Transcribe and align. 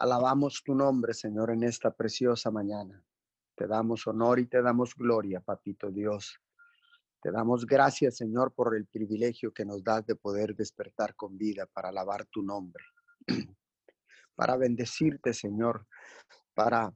Alabamos 0.00 0.62
tu 0.64 0.76
nombre, 0.76 1.12
Señor, 1.12 1.50
en 1.50 1.64
esta 1.64 1.90
preciosa 1.90 2.52
mañana. 2.52 3.02
Te 3.56 3.66
damos 3.66 4.06
honor 4.06 4.38
y 4.38 4.46
te 4.46 4.62
damos 4.62 4.94
gloria, 4.94 5.40
Papito 5.40 5.90
Dios. 5.90 6.38
Te 7.20 7.32
damos 7.32 7.66
gracias, 7.66 8.16
Señor, 8.18 8.54
por 8.54 8.76
el 8.76 8.86
privilegio 8.86 9.52
que 9.52 9.64
nos 9.64 9.82
das 9.82 10.06
de 10.06 10.14
poder 10.14 10.54
despertar 10.54 11.16
con 11.16 11.36
vida 11.36 11.66
para 11.66 11.88
alabar 11.88 12.26
tu 12.26 12.42
nombre, 12.42 12.84
para 14.36 14.56
bendecirte, 14.56 15.34
Señor, 15.34 15.84
para 16.54 16.94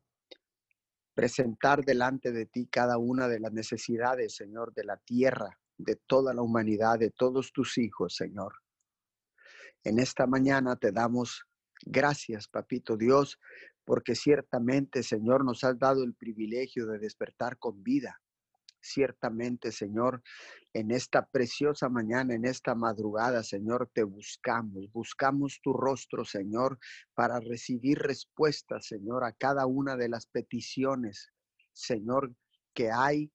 presentar 1.12 1.84
delante 1.84 2.30
de 2.30 2.46
ti 2.46 2.68
cada 2.68 2.98
una 2.98 3.26
de 3.26 3.40
las 3.40 3.52
necesidades, 3.52 4.36
Señor, 4.36 4.72
de 4.74 4.84
la 4.84 4.96
tierra, 4.98 5.58
de 5.76 5.96
toda 6.06 6.32
la 6.34 6.42
humanidad, 6.42 7.00
de 7.00 7.10
todos 7.10 7.52
tus 7.52 7.78
hijos, 7.78 8.14
Señor. 8.14 8.54
En 9.82 9.98
esta 9.98 10.28
mañana 10.28 10.76
te 10.76 10.92
damos 10.92 11.48
gracias, 11.86 12.48
Papito 12.48 12.96
Dios, 12.96 13.38
porque 13.84 14.14
ciertamente, 14.14 15.02
Señor, 15.02 15.44
nos 15.44 15.64
has 15.64 15.79
dado 15.79 16.04
el 16.04 16.14
privilegio 16.14 16.86
de 16.86 16.98
despertar 16.98 17.58
con 17.58 17.82
vida. 17.82 18.20
Ciertamente, 18.80 19.70
Señor, 19.70 20.22
en 20.72 20.90
esta 20.90 21.26
preciosa 21.26 21.88
mañana, 21.88 22.34
en 22.34 22.44
esta 22.44 22.74
madrugada, 22.74 23.44
Señor, 23.44 23.90
te 23.94 24.02
buscamos. 24.02 24.90
Buscamos 24.93 25.60
tu 25.62 25.72
rostro, 25.72 26.24
Señor, 26.24 26.79
para 27.14 27.38
recibir 27.38 27.99
respuestas, 27.99 28.86
Señor, 28.86 29.24
a 29.24 29.32
cada 29.32 29.66
una 29.66 29.96
de 29.96 30.08
las 30.08 30.26
peticiones, 30.26 31.30
Señor, 31.72 32.34
que 32.74 32.91
hay 32.91 33.30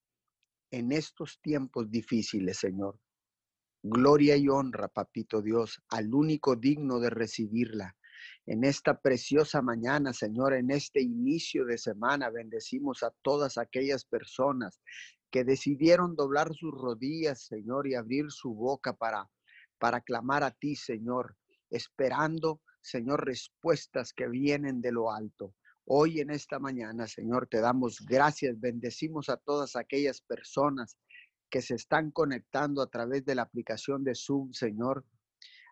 en 0.71 0.91
estos 0.91 1.39
tiempos 1.41 1.89
difíciles, 1.89 2.57
Señor. 2.57 2.99
Gloria 3.83 4.35
y 4.35 4.49
honra, 4.49 4.89
Papito 4.89 5.41
Dios, 5.41 5.81
al 5.89 6.13
único 6.13 6.55
digno 6.55 6.99
de 6.99 7.09
recibirla. 7.09 7.95
En 8.45 8.63
esta 8.63 8.99
preciosa 8.99 9.61
mañana, 9.61 10.13
Señor, 10.13 10.53
en 10.53 10.71
este 10.71 11.01
inicio 11.01 11.65
de 11.65 11.77
semana, 11.77 12.29
bendecimos 12.29 13.03
a 13.03 13.11
todas 13.21 13.57
aquellas 13.57 14.05
personas 14.05 14.81
que 15.31 15.43
decidieron 15.43 16.15
doblar 16.15 16.53
sus 16.53 16.73
rodillas, 16.73 17.45
Señor, 17.45 17.87
y 17.87 17.95
abrir 17.95 18.31
su 18.31 18.53
boca 18.53 18.93
para, 18.93 19.29
para 19.77 20.01
clamar 20.01 20.43
a 20.43 20.51
ti, 20.51 20.75
Señor, 20.75 21.35
esperando, 21.69 22.61
Señor, 22.81 23.25
respuestas 23.25 24.13
que 24.13 24.27
vienen 24.27 24.81
de 24.81 24.91
lo 24.91 25.11
alto. 25.11 25.53
Hoy 25.85 26.19
en 26.19 26.31
esta 26.31 26.59
mañana, 26.59 27.07
Señor, 27.07 27.47
te 27.47 27.59
damos 27.59 28.05
gracias, 28.05 28.59
bendecimos 28.59 29.29
a 29.29 29.37
todas 29.37 29.75
aquellas 29.75 30.21
personas 30.21 30.97
que 31.49 31.61
se 31.61 31.75
están 31.75 32.11
conectando 32.11 32.81
a 32.81 32.89
través 32.89 33.25
de 33.25 33.35
la 33.35 33.43
aplicación 33.43 34.03
de 34.03 34.13
Zoom, 34.15 34.51
Señor. 34.51 35.05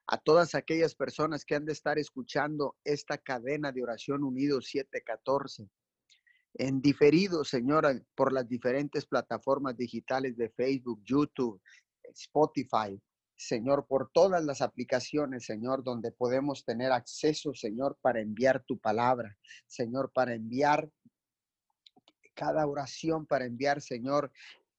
A 0.08 0.17
todas 0.17 0.53
aquellas 0.53 0.95
personas 0.95 1.45
que 1.45 1.56
han 1.56 1.66
de 1.66 1.73
estar 1.73 1.98
escuchando 1.98 2.75
esta 2.84 3.17
cadena 3.17 3.72
de 3.72 3.81
oración 3.81 4.23
unido 4.23 4.61
714 4.61 5.70
en 6.58 6.81
diferido, 6.81 7.44
Señora, 7.44 8.02
por 8.16 8.31
las 8.31 8.48
diferentes 8.48 9.06
plataformas 9.06 9.76
digitales 9.76 10.38
de 10.38 10.50
Facebook, 10.50 11.02
YouTube, 11.03 11.61
Spotify, 12.03 12.98
Señor, 13.36 13.86
por 13.88 14.09
todas 14.14 14.44
las 14.45 14.61
aplicaciones, 14.61 15.45
Señor, 15.45 15.83
donde 15.83 16.14
podemos 16.14 16.64
tener 16.64 16.94
acceso, 16.94 17.53
Señor, 17.53 17.98
para 18.02 18.22
enviar 18.22 18.64
tu 18.64 18.80
palabra, 18.80 19.38
Señor, 19.67 20.11
para 20.14 20.33
enviar 20.33 20.89
cada 22.33 22.66
oración, 22.66 23.26
para 23.26 23.45
enviar, 23.45 23.81
Señor, 23.81 24.31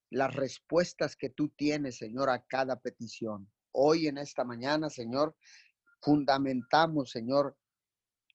las 0.09 0.35
respuestas 0.35 1.15
que 1.15 1.29
tú 1.29 1.51
tienes, 1.51 1.99
Señor, 1.99 2.31
a 2.31 2.43
cada 2.43 2.81
petición. 2.81 3.51
Hoy 3.79 4.07
en 4.07 4.17
esta 4.17 4.43
mañana, 4.43 4.89
Señor, 4.89 5.37
fundamentamos, 6.01 7.11
Señor, 7.11 7.59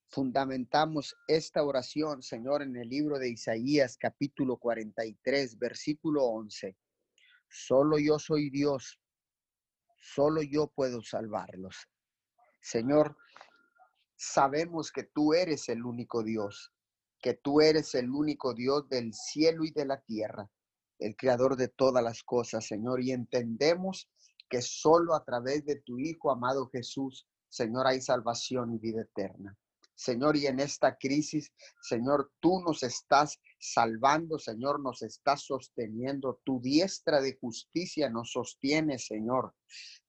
fundamentamos 0.08 1.16
esta 1.26 1.64
oración, 1.64 2.22
Señor, 2.22 2.62
en 2.62 2.76
el 2.76 2.88
libro 2.88 3.18
de 3.18 3.30
Isaías 3.30 3.96
capítulo 3.98 4.56
43, 4.56 5.58
versículo 5.58 6.26
11. 6.26 6.76
Solo 7.48 7.98
yo 7.98 8.20
soy 8.20 8.50
Dios, 8.50 9.00
solo 9.98 10.42
yo 10.42 10.68
puedo 10.68 11.02
salvarlos. 11.02 11.88
Señor, 12.60 13.16
sabemos 14.14 14.92
que 14.92 15.02
tú 15.02 15.34
eres 15.34 15.68
el 15.68 15.84
único 15.84 16.22
Dios, 16.22 16.72
que 17.20 17.34
tú 17.34 17.60
eres 17.60 17.96
el 17.96 18.10
único 18.10 18.54
Dios 18.54 18.88
del 18.88 19.12
cielo 19.12 19.64
y 19.64 19.72
de 19.72 19.86
la 19.86 20.00
tierra, 20.02 20.48
el 21.00 21.16
creador 21.16 21.56
de 21.56 21.66
todas 21.66 22.04
las 22.04 22.22
cosas, 22.22 22.64
Señor, 22.64 23.02
y 23.02 23.10
entendemos 23.10 24.08
que 24.52 24.60
solo 24.60 25.14
a 25.14 25.24
través 25.24 25.64
de 25.64 25.76
tu 25.76 25.98
Hijo 25.98 26.30
amado 26.30 26.68
Jesús, 26.68 27.26
Señor, 27.48 27.86
hay 27.86 28.02
salvación 28.02 28.74
y 28.74 28.78
vida 28.78 29.00
eterna. 29.00 29.56
Señor, 29.94 30.36
y 30.36 30.46
en 30.46 30.60
esta 30.60 30.98
crisis, 30.98 31.50
Señor, 31.80 32.30
tú 32.38 32.60
nos 32.60 32.82
estás 32.82 33.40
salvando, 33.58 34.38
Señor, 34.38 34.78
nos 34.80 35.00
estás 35.00 35.44
sosteniendo. 35.44 36.38
Tu 36.44 36.60
diestra 36.60 37.22
de 37.22 37.38
justicia 37.40 38.10
nos 38.10 38.32
sostiene, 38.32 38.98
Señor. 38.98 39.54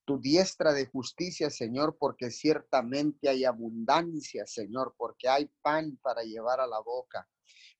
Tu 0.03 0.19
diestra 0.19 0.73
de 0.73 0.87
justicia, 0.87 1.49
Señor, 1.49 1.95
porque 1.97 2.29
ciertamente 2.29 3.29
hay 3.29 3.45
abundancia, 3.45 4.45
Señor, 4.45 4.93
porque 4.97 5.29
hay 5.29 5.49
pan 5.61 5.97
para 6.01 6.23
llevar 6.23 6.59
a 6.59 6.67
la 6.67 6.81
boca, 6.81 7.29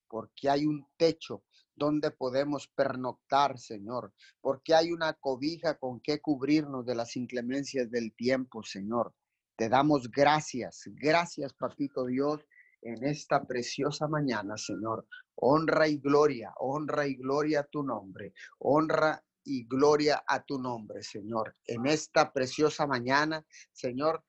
porque 0.07 0.49
hay 0.49 0.65
un 0.65 0.87
techo 0.95 1.43
donde 1.75 2.11
podemos 2.11 2.67
pernoctar, 2.67 3.57
Señor, 3.57 4.13
porque 4.41 4.75
hay 4.75 4.91
una 4.91 5.13
cobija 5.13 5.77
con 5.77 5.99
que 5.99 6.21
cubrirnos 6.21 6.85
de 6.85 6.95
las 6.95 7.15
inclemencias 7.15 7.89
del 7.89 8.13
tiempo, 8.13 8.63
Señor. 8.63 9.13
Te 9.55 9.69
damos 9.69 10.09
gracias, 10.09 10.83
gracias, 10.87 11.53
Papito 11.53 12.05
Dios, 12.05 12.45
en 12.81 13.03
esta 13.03 13.43
preciosa 13.45 14.07
mañana, 14.07 14.57
Señor. 14.57 15.07
Honra 15.35 15.87
y 15.87 15.97
gloria, 15.97 16.53
honra 16.57 17.07
y 17.07 17.15
gloria 17.15 17.61
a 17.61 17.63
tu 17.63 17.83
nombre, 17.83 18.33
honra 18.59 19.23
y 19.43 19.65
gloria 19.65 20.23
a 20.27 20.43
tu 20.43 20.59
nombre, 20.59 21.03
Señor. 21.03 21.55
En 21.65 21.85
esta 21.85 22.31
preciosa 22.31 22.87
mañana, 22.87 23.45
Señor, 23.71 24.23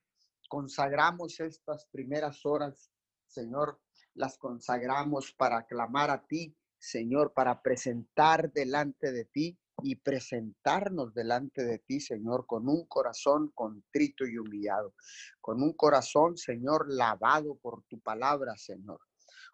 consagramos 0.49 1.41
estas 1.41 1.87
primeras 1.87 2.45
horas, 2.45 2.91
Señor, 3.27 3.81
las 4.15 4.39
consagramos 4.39 5.33
para 5.33 5.67
clamar 5.67 6.11
a 6.11 6.25
ti, 6.27 6.57
Señor, 6.85 7.33
para 7.33 7.63
presentar 7.63 8.53
delante 8.53 9.11
de 9.11 9.25
ti 9.25 9.59
y 9.83 9.97
presentarnos 9.97 11.15
delante 11.15 11.65
de 11.65 11.79
ti, 11.79 11.99
Señor, 11.99 12.47
con 12.47 12.69
un 12.69 12.85
corazón 12.85 13.51
contrito 13.55 14.27
y 14.27 14.37
humillado, 14.37 14.93
con 15.41 15.63
un 15.63 15.73
corazón, 15.73 16.37
Señor, 16.37 16.93
lavado 16.93 17.57
por 17.57 17.85
tu 17.85 18.01
palabra, 18.01 18.59
Señor. 18.59 19.01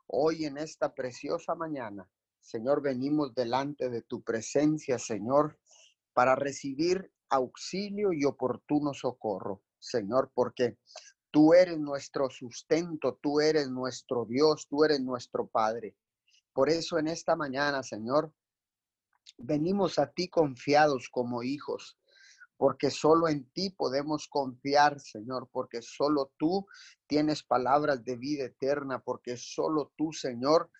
Hoy 0.08 0.44
en 0.44 0.58
esta 0.58 0.92
preciosa 0.92 1.54
mañana, 1.54 2.10
Señor, 2.40 2.82
venimos 2.82 3.32
delante 3.32 3.90
de 3.90 4.02
tu 4.02 4.22
presencia, 4.22 4.98
Señor, 4.98 5.56
para 6.12 6.34
recibir 6.34 7.12
auxilio 7.28 8.12
y 8.12 8.24
oportuno 8.24 8.92
socorro, 8.92 9.62
Señor, 9.78 10.32
porque 10.34 10.78
tú 11.30 11.54
eres 11.54 11.78
nuestro 11.78 12.28
sustento, 12.28 13.20
tú 13.22 13.40
eres 13.40 13.70
nuestro 13.70 14.24
Dios, 14.24 14.66
tú 14.68 14.82
eres 14.82 15.00
nuestro 15.00 15.46
Padre. 15.46 15.94
Por 16.52 16.68
eso 16.68 16.98
en 16.98 17.08
esta 17.08 17.36
mañana, 17.36 17.82
Señor, 17.82 18.32
Venimos 19.38 19.98
a 19.98 20.10
ti 20.10 20.28
confiados 20.28 21.08
como 21.10 21.42
hijos, 21.42 21.98
porque 22.56 22.90
solo 22.90 23.28
en 23.28 23.48
ti 23.50 23.70
podemos 23.70 24.28
confiar, 24.28 25.00
Señor, 25.00 25.48
porque 25.50 25.80
solo 25.80 26.32
tú 26.36 26.66
tienes 27.06 27.42
palabras 27.42 28.04
de 28.04 28.16
vida 28.16 28.44
eterna, 28.44 29.00
porque 29.00 29.36
solo 29.36 29.92
tú, 29.96 30.12
Señor, 30.12 30.70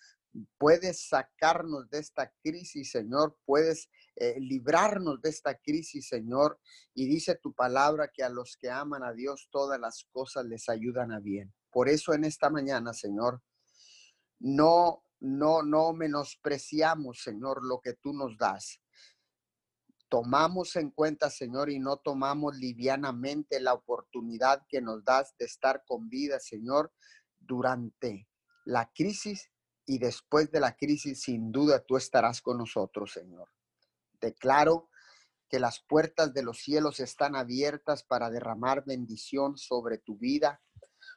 puedes 0.57 1.09
sacarnos 1.09 1.89
de 1.89 1.99
esta 1.99 2.31
crisis, 2.43 2.91
Señor, 2.91 3.37
puedes 3.45 3.89
eh, 4.15 4.39
librarnos 4.39 5.21
de 5.21 5.29
esta 5.29 5.57
crisis, 5.57 6.07
Señor. 6.07 6.59
Y 6.93 7.07
dice 7.07 7.35
tu 7.35 7.53
palabra 7.53 8.11
que 8.13 8.23
a 8.23 8.29
los 8.29 8.57
que 8.57 8.69
aman 8.69 9.03
a 9.03 9.13
Dios 9.13 9.49
todas 9.51 9.79
las 9.79 10.05
cosas 10.11 10.45
les 10.45 10.69
ayudan 10.69 11.11
a 11.11 11.19
bien. 11.19 11.51
Por 11.71 11.89
eso 11.89 12.13
en 12.13 12.25
esta 12.25 12.49
mañana, 12.49 12.93
Señor, 12.93 13.41
no 14.39 15.03
no, 15.21 15.61
no 15.61 15.93
menospreciamos, 15.93 17.21
Señor, 17.21 17.63
lo 17.63 17.79
que 17.79 17.93
tú 17.93 18.11
nos 18.11 18.37
das. 18.37 18.81
Tomamos 20.09 20.75
en 20.75 20.89
cuenta, 20.89 21.29
Señor, 21.29 21.69
y 21.69 21.79
no 21.79 21.97
tomamos 21.97 22.57
livianamente 22.57 23.59
la 23.61 23.73
oportunidad 23.73 24.65
que 24.67 24.81
nos 24.81 25.05
das 25.05 25.35
de 25.37 25.45
estar 25.45 25.83
con 25.85 26.09
vida, 26.09 26.39
Señor, 26.39 26.91
durante 27.39 28.27
la 28.65 28.91
crisis 28.93 29.49
y 29.85 29.99
después 29.99 30.51
de 30.51 30.59
la 30.59 30.75
crisis, 30.75 31.21
sin 31.21 31.51
duda 31.51 31.83
tú 31.83 31.97
estarás 31.97 32.41
con 32.41 32.57
nosotros, 32.57 33.13
Señor. 33.13 33.49
Declaro 34.19 34.89
que 35.49 35.59
las 35.59 35.83
puertas 35.87 36.33
de 36.33 36.43
los 36.43 36.59
cielos 36.59 36.99
están 36.99 37.35
abiertas 37.35 38.03
para 38.03 38.29
derramar 38.29 38.83
bendición 38.85 39.57
sobre 39.57 39.97
tu 39.97 40.17
vida, 40.17 40.61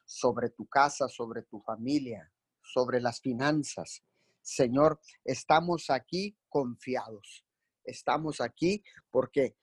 sobre 0.05 0.51
tu 0.51 0.67
casa, 0.67 1.09
sobre 1.09 1.43
tu 1.43 1.61
familia, 1.61 2.34
sobre 2.75 3.01
las 3.01 3.21
finanzas. 3.21 4.03
Señor, 4.43 5.01
estamos 5.25 5.91
aquí 5.91 6.37
confiados. 6.49 7.45
Estamos 7.85 8.41
aquí 8.41 8.83
porque 9.11 9.57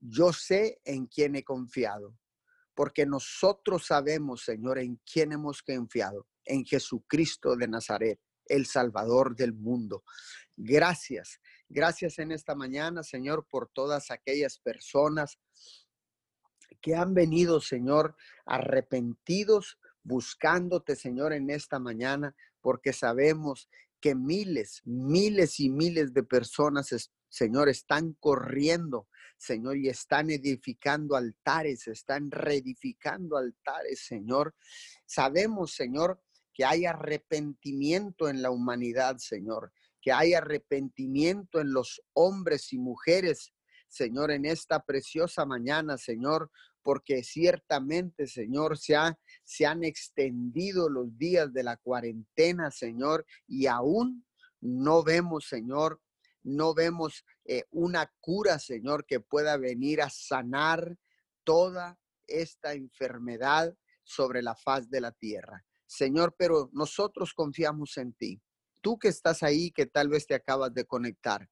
yo 0.00 0.32
sé 0.32 0.80
en 0.84 1.06
quién 1.06 1.36
he 1.36 1.44
confiado. 1.44 2.18
Porque 2.74 3.06
nosotros 3.06 3.86
sabemos, 3.86 4.42
Señor, 4.42 4.78
en 4.78 5.00
quién 5.10 5.32
hemos 5.32 5.62
confiado. 5.62 6.26
en 6.50 6.64
Jesucristo 6.64 7.56
de 7.56 7.68
Nazaret, 7.68 8.18
el 8.46 8.64
Salvador 8.64 9.36
del 9.36 9.52
mundo. 9.52 10.02
Gracias, 10.56 11.40
gracias 11.68 12.18
en 12.18 12.32
esta 12.32 12.54
mañana, 12.54 13.02
Señor, 13.02 13.46
por 13.50 13.68
todas 13.68 14.10
aquellas 14.10 14.58
personas 14.58 15.38
que 16.80 16.94
han 16.94 17.12
venido, 17.12 17.60
Señor, 17.60 18.16
arrepentidos, 18.46 19.78
buscándote, 20.02 20.96
Señor, 20.96 21.34
en 21.34 21.50
esta 21.50 21.78
mañana, 21.78 22.34
porque 22.60 22.92
sabemos 22.92 23.68
que 24.00 24.14
miles, 24.14 24.80
miles 24.84 25.60
y 25.60 25.70
miles 25.70 26.12
de 26.12 26.22
personas, 26.22 27.10
Señor, 27.28 27.68
están 27.68 28.14
corriendo, 28.20 29.08
Señor, 29.36 29.76
y 29.76 29.88
están 29.88 30.30
edificando 30.30 31.16
altares, 31.16 31.86
están 31.88 32.30
reedificando 32.30 33.36
altares, 33.36 34.00
Señor. 34.06 34.54
Sabemos, 35.06 35.74
Señor, 35.74 36.20
que 36.54 36.64
hay 36.64 36.86
arrepentimiento 36.86 38.28
en 38.28 38.42
la 38.42 38.50
humanidad, 38.50 39.18
Señor, 39.18 39.72
que 40.00 40.12
hay 40.12 40.34
arrepentimiento 40.34 41.60
en 41.60 41.72
los 41.72 42.02
hombres 42.14 42.72
y 42.72 42.78
mujeres, 42.78 43.52
Señor, 43.88 44.30
en 44.30 44.44
esta 44.44 44.84
preciosa 44.84 45.46
mañana, 45.46 45.96
Señor, 45.98 46.50
porque 46.88 47.22
ciertamente, 47.22 48.26
Señor, 48.26 48.78
se, 48.78 48.96
se 49.44 49.66
han 49.66 49.84
extendido 49.84 50.88
los 50.88 51.18
días 51.18 51.52
de 51.52 51.62
la 51.62 51.76
cuarentena, 51.76 52.70
Señor, 52.70 53.26
y 53.46 53.66
aún 53.66 54.24
no 54.62 55.02
vemos, 55.02 55.46
Señor, 55.46 56.00
no 56.42 56.72
vemos 56.72 57.26
eh, 57.44 57.64
una 57.72 58.10
cura, 58.20 58.58
Señor, 58.58 59.04
que 59.04 59.20
pueda 59.20 59.58
venir 59.58 60.00
a 60.00 60.08
sanar 60.08 60.96
toda 61.44 61.98
esta 62.26 62.72
enfermedad 62.72 63.76
sobre 64.02 64.40
la 64.40 64.56
faz 64.56 64.88
de 64.88 65.02
la 65.02 65.12
tierra. 65.12 65.66
Señor, 65.84 66.36
pero 66.38 66.70
nosotros 66.72 67.34
confiamos 67.34 67.98
en 67.98 68.14
ti. 68.14 68.40
Tú 68.80 68.98
que 68.98 69.08
estás 69.08 69.42
ahí, 69.42 69.72
que 69.72 69.84
tal 69.84 70.08
vez 70.08 70.26
te 70.26 70.34
acabas 70.34 70.72
de 70.72 70.86
conectar, 70.86 71.50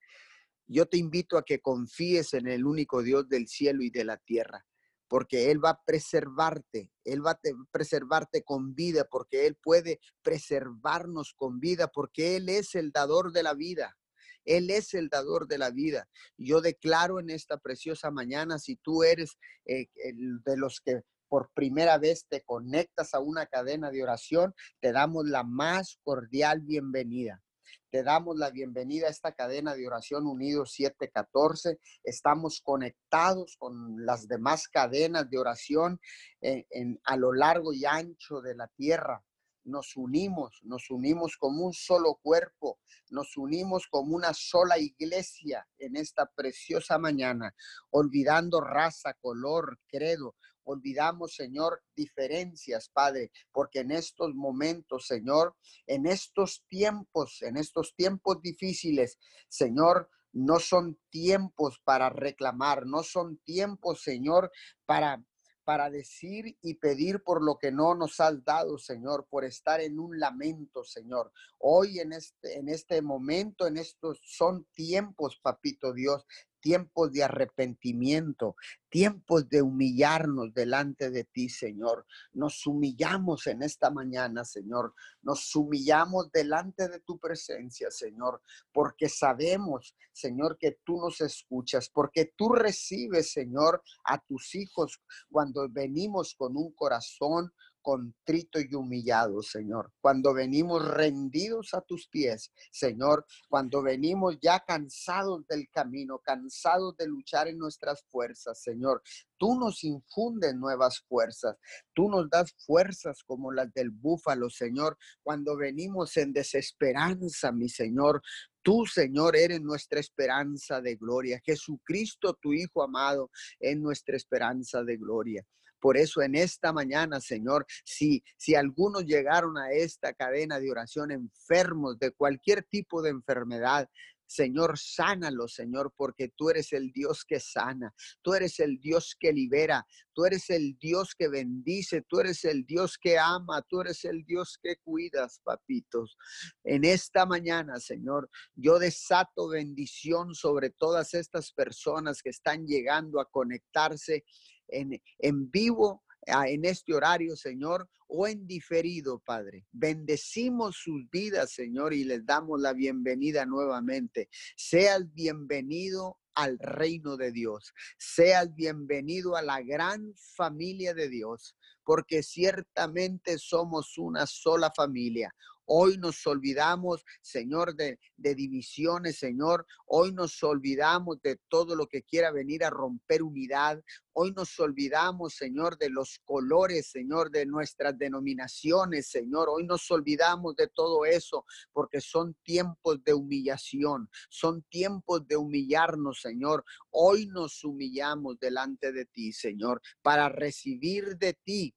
yo 0.66 0.86
te 0.86 0.96
invito 0.96 1.36
a 1.36 1.44
que 1.44 1.60
confíes 1.60 2.32
en 2.32 2.48
el 2.48 2.64
único 2.64 3.02
Dios 3.02 3.28
del 3.28 3.48
cielo 3.48 3.82
y 3.82 3.90
de 3.90 4.04
la 4.06 4.16
tierra 4.16 4.64
porque 5.08 5.50
Él 5.50 5.64
va 5.64 5.70
a 5.70 5.82
preservarte, 5.84 6.90
Él 7.04 7.24
va 7.24 7.32
a 7.32 7.40
preservarte 7.70 8.42
con 8.42 8.74
vida, 8.74 9.06
porque 9.10 9.46
Él 9.46 9.56
puede 9.56 10.00
preservarnos 10.22 11.34
con 11.34 11.60
vida, 11.60 11.88
porque 11.88 12.36
Él 12.36 12.48
es 12.48 12.74
el 12.74 12.92
dador 12.92 13.32
de 13.32 13.42
la 13.42 13.54
vida. 13.54 13.96
Él 14.44 14.70
es 14.70 14.94
el 14.94 15.08
dador 15.08 15.48
de 15.48 15.58
la 15.58 15.70
vida. 15.70 16.08
Yo 16.38 16.60
declaro 16.60 17.18
en 17.18 17.30
esta 17.30 17.58
preciosa 17.58 18.10
mañana, 18.12 18.58
si 18.58 18.76
tú 18.76 19.02
eres 19.02 19.38
eh, 19.64 19.88
de 20.04 20.56
los 20.56 20.80
que 20.80 21.02
por 21.28 21.50
primera 21.52 21.98
vez 21.98 22.26
te 22.28 22.42
conectas 22.42 23.12
a 23.12 23.18
una 23.18 23.46
cadena 23.46 23.90
de 23.90 24.02
oración, 24.02 24.54
te 24.80 24.92
damos 24.92 25.26
la 25.26 25.42
más 25.42 25.98
cordial 26.04 26.60
bienvenida. 26.60 27.42
Te 27.90 28.02
damos 28.02 28.36
la 28.36 28.50
bienvenida 28.50 29.06
a 29.06 29.10
esta 29.10 29.32
cadena 29.32 29.74
de 29.74 29.86
oración 29.86 30.26
Unidos 30.26 30.72
714. 30.72 31.78
Estamos 32.02 32.60
conectados 32.60 33.56
con 33.58 34.04
las 34.04 34.28
demás 34.28 34.68
cadenas 34.68 35.28
de 35.30 35.38
oración 35.38 36.00
en, 36.40 37.00
a 37.04 37.16
lo 37.16 37.32
largo 37.32 37.72
y 37.72 37.84
ancho 37.84 38.40
de 38.40 38.54
la 38.54 38.68
tierra 38.68 39.22
nos 39.66 39.96
unimos, 39.96 40.60
nos 40.62 40.90
unimos 40.90 41.36
como 41.36 41.66
un 41.66 41.72
solo 41.72 42.18
cuerpo, 42.22 42.78
nos 43.10 43.36
unimos 43.36 43.86
como 43.88 44.14
una 44.14 44.32
sola 44.32 44.78
iglesia 44.78 45.66
en 45.78 45.96
esta 45.96 46.26
preciosa 46.26 46.98
mañana, 46.98 47.54
olvidando 47.90 48.60
raza, 48.60 49.14
color, 49.14 49.78
credo, 49.88 50.36
olvidamos, 50.66 51.34
Señor, 51.34 51.82
diferencias, 51.94 52.90
Padre, 52.92 53.30
porque 53.52 53.80
en 53.80 53.92
estos 53.92 54.34
momentos, 54.34 55.06
Señor, 55.06 55.56
en 55.86 56.06
estos 56.06 56.64
tiempos, 56.68 57.42
en 57.42 57.56
estos 57.56 57.94
tiempos 57.94 58.42
difíciles, 58.42 59.18
Señor, 59.48 60.10
no 60.32 60.58
son 60.60 60.98
tiempos 61.08 61.80
para 61.82 62.10
reclamar, 62.10 62.84
no 62.84 63.02
son 63.02 63.38
tiempos, 63.38 64.02
Señor, 64.02 64.50
para 64.84 65.24
para 65.66 65.90
decir 65.90 66.56
y 66.62 66.74
pedir 66.74 67.24
por 67.24 67.42
lo 67.42 67.58
que 67.58 67.72
no 67.72 67.96
nos 67.96 68.20
has 68.20 68.44
dado, 68.44 68.78
Señor, 68.78 69.26
por 69.28 69.44
estar 69.44 69.80
en 69.80 69.98
un 69.98 70.20
lamento, 70.20 70.84
Señor. 70.84 71.32
Hoy 71.58 71.98
en 71.98 72.12
este, 72.12 72.56
en 72.56 72.68
este 72.68 73.02
momento, 73.02 73.66
en 73.66 73.76
estos 73.76 74.20
son 74.24 74.68
tiempos, 74.74 75.40
papito 75.42 75.92
Dios, 75.92 76.24
tiempos 76.66 77.12
de 77.12 77.22
arrepentimiento, 77.22 78.56
tiempos 78.88 79.48
de 79.48 79.62
humillarnos 79.62 80.52
delante 80.52 81.10
de 81.10 81.22
ti, 81.22 81.48
Señor. 81.48 82.04
Nos 82.32 82.66
humillamos 82.66 83.46
en 83.46 83.62
esta 83.62 83.88
mañana, 83.88 84.44
Señor. 84.44 84.92
Nos 85.22 85.54
humillamos 85.54 86.32
delante 86.32 86.88
de 86.88 86.98
tu 86.98 87.20
presencia, 87.20 87.88
Señor, 87.92 88.42
porque 88.72 89.08
sabemos, 89.08 89.94
Señor, 90.12 90.58
que 90.58 90.80
tú 90.84 90.96
nos 90.96 91.20
escuchas, 91.20 91.88
porque 91.88 92.32
tú 92.36 92.48
recibes, 92.48 93.30
Señor, 93.30 93.80
a 94.02 94.18
tus 94.18 94.56
hijos 94.56 95.00
cuando 95.30 95.68
venimos 95.68 96.34
con 96.34 96.56
un 96.56 96.72
corazón 96.72 97.52
contrito 97.86 98.58
y 98.58 98.74
humillado, 98.74 99.42
Señor. 99.42 99.92
Cuando 100.00 100.34
venimos 100.34 100.84
rendidos 100.84 101.72
a 101.72 101.80
tus 101.82 102.08
pies, 102.08 102.50
Señor. 102.72 103.24
Cuando 103.48 103.80
venimos 103.80 104.36
ya 104.42 104.58
cansados 104.58 105.46
del 105.46 105.68
camino, 105.70 106.18
cansados 106.18 106.96
de 106.96 107.06
luchar 107.06 107.46
en 107.46 107.58
nuestras 107.58 108.02
fuerzas, 108.10 108.60
Señor. 108.60 109.04
Tú 109.36 109.54
nos 109.54 109.84
infundes 109.84 110.52
nuevas 110.56 110.98
fuerzas. 111.08 111.54
Tú 111.94 112.08
nos 112.08 112.28
das 112.28 112.52
fuerzas 112.66 113.22
como 113.22 113.52
las 113.52 113.72
del 113.72 113.90
búfalo, 113.90 114.50
Señor. 114.50 114.98
Cuando 115.22 115.56
venimos 115.56 116.16
en 116.16 116.32
desesperanza, 116.32 117.52
mi 117.52 117.68
Señor, 117.68 118.20
Tú, 118.62 118.84
Señor, 118.84 119.36
eres 119.36 119.60
nuestra 119.60 120.00
esperanza 120.00 120.80
de 120.80 120.96
gloria. 120.96 121.40
Jesucristo, 121.44 122.36
tu 122.42 122.52
Hijo 122.52 122.82
amado, 122.82 123.30
es 123.60 123.78
nuestra 123.78 124.16
esperanza 124.16 124.82
de 124.82 124.96
gloria. 124.96 125.46
Por 125.86 125.96
eso 125.96 126.20
en 126.20 126.34
esta 126.34 126.72
mañana, 126.72 127.20
Señor, 127.20 127.64
si, 127.84 128.20
si 128.36 128.56
algunos 128.56 129.04
llegaron 129.04 129.56
a 129.56 129.70
esta 129.70 130.12
cadena 130.14 130.58
de 130.58 130.68
oración 130.68 131.12
enfermos 131.12 131.96
de 132.00 132.10
cualquier 132.10 132.64
tipo 132.64 133.02
de 133.02 133.10
enfermedad, 133.10 133.88
Señor, 134.26 134.76
sánalo, 134.76 135.46
Señor, 135.46 135.94
porque 135.96 136.32
tú 136.36 136.50
eres 136.50 136.72
el 136.72 136.90
Dios 136.90 137.24
que 137.24 137.38
sana, 137.38 137.94
tú 138.20 138.34
eres 138.34 138.58
el 138.58 138.80
Dios 138.80 139.16
que 139.16 139.32
libera, 139.32 139.86
tú 140.12 140.24
eres 140.24 140.50
el 140.50 140.76
Dios 140.80 141.14
que 141.16 141.28
bendice, 141.28 142.02
tú 142.02 142.18
eres 142.18 142.44
el 142.44 142.66
Dios 142.66 142.98
que 142.98 143.16
ama, 143.16 143.62
tú 143.68 143.82
eres 143.82 144.04
el 144.04 144.24
Dios 144.24 144.58
que 144.60 144.78
cuidas, 144.82 145.40
papitos. 145.44 146.16
En 146.64 146.84
esta 146.84 147.26
mañana, 147.26 147.78
Señor, 147.78 148.28
yo 148.56 148.80
desato 148.80 149.48
bendición 149.48 150.34
sobre 150.34 150.70
todas 150.70 151.14
estas 151.14 151.52
personas 151.52 152.22
que 152.22 152.30
están 152.30 152.66
llegando 152.66 153.20
a 153.20 153.30
conectarse 153.30 154.24
en, 154.68 155.50
vivo 155.50 156.02
ah, 156.26 156.48
en 156.48 156.64
este 156.64 156.94
horario, 156.94 157.36
Señor, 157.36 157.88
o 158.08 158.26
en 158.26 158.46
diferido, 158.46 159.18
Padre. 159.18 159.66
Bendecimos 159.72 160.76
sus 160.76 161.08
vidas, 161.10 161.52
Señor, 161.52 161.92
y 161.92 162.04
les 162.04 162.24
damos 162.24 162.60
la 162.60 162.72
bienvenida 162.72 163.44
nuevamente. 163.46 164.28
Seas 164.56 165.12
bienvenido 165.12 166.18
al 166.34 166.58
reino 166.58 167.16
de 167.16 167.32
Dios. 167.32 167.72
Seas 167.98 168.54
bienvenido 168.54 169.36
a 169.36 169.42
la 169.42 169.62
gran 169.62 170.14
familia 170.36 170.94
de 170.94 171.08
Dios, 171.08 171.56
porque 171.82 172.22
ciertamente 172.22 173.38
somos 173.38 173.96
una 173.98 174.26
sola 174.26 174.70
familia, 174.70 175.34
Hoy 175.68 175.98
nos 175.98 176.24
olvidamos, 176.28 177.04
Señor, 177.20 177.74
de, 177.74 177.98
divisiones, 178.16 179.18
Señor. 179.18 179.66
Hoy 179.86 180.12
nos 180.12 180.40
olvidamos 180.44 181.20
de 181.22 181.40
todo 181.48 181.74
lo 181.74 181.88
que 181.88 182.04
quiera 182.04 182.30
venir 182.30 182.64
a 182.64 182.70
romper 182.70 183.24
unidad. 183.24 183.82
Hoy 184.12 184.32
nos 184.32 184.58
olvidamos, 184.60 185.34
Señor, 185.34 185.76
de 185.76 185.90
los 185.90 186.20
colores, 186.24 186.88
Señor, 186.92 187.32
de 187.32 187.46
nuestras 187.46 187.98
denominaciones, 187.98 189.08
Señor. 189.08 189.48
Hoy 189.48 189.66
nos 189.66 189.90
olvidamos 189.90 190.54
de 190.54 190.68
todo 190.68 191.04
eso 191.04 191.44
porque 191.72 192.00
son 192.00 192.36
tiempos 192.44 193.02
de 193.02 193.14
humillación, 193.14 194.08
son 194.28 194.62
tiempos 194.70 195.26
de 195.26 195.36
humillarnos, 195.36 196.20
Señor. 196.20 196.64
Hoy 196.90 197.26
nos 197.26 197.64
humillamos 197.64 198.38
delante 198.38 198.92
de 198.92 199.04
ti, 199.04 199.32
Señor, 199.32 199.82
para 200.00 200.28
recibir 200.28 201.16
de 201.18 201.34
ti 201.34 201.74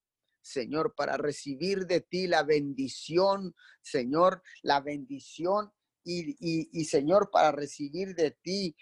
Señor, 0.50 0.96
para 0.96 1.16
recibir 1.18 1.86
de 1.86 2.02
ti 2.02 2.28
la 2.28 2.44
bendición, 2.44 3.56
Señor, 3.82 4.42
la 4.64 4.82
bendición 4.82 5.72
y, 6.04 6.86
Señor, 6.86 7.30
para 7.32 7.52
recibir 7.52 8.16
de 8.16 8.32
ti 8.32 8.76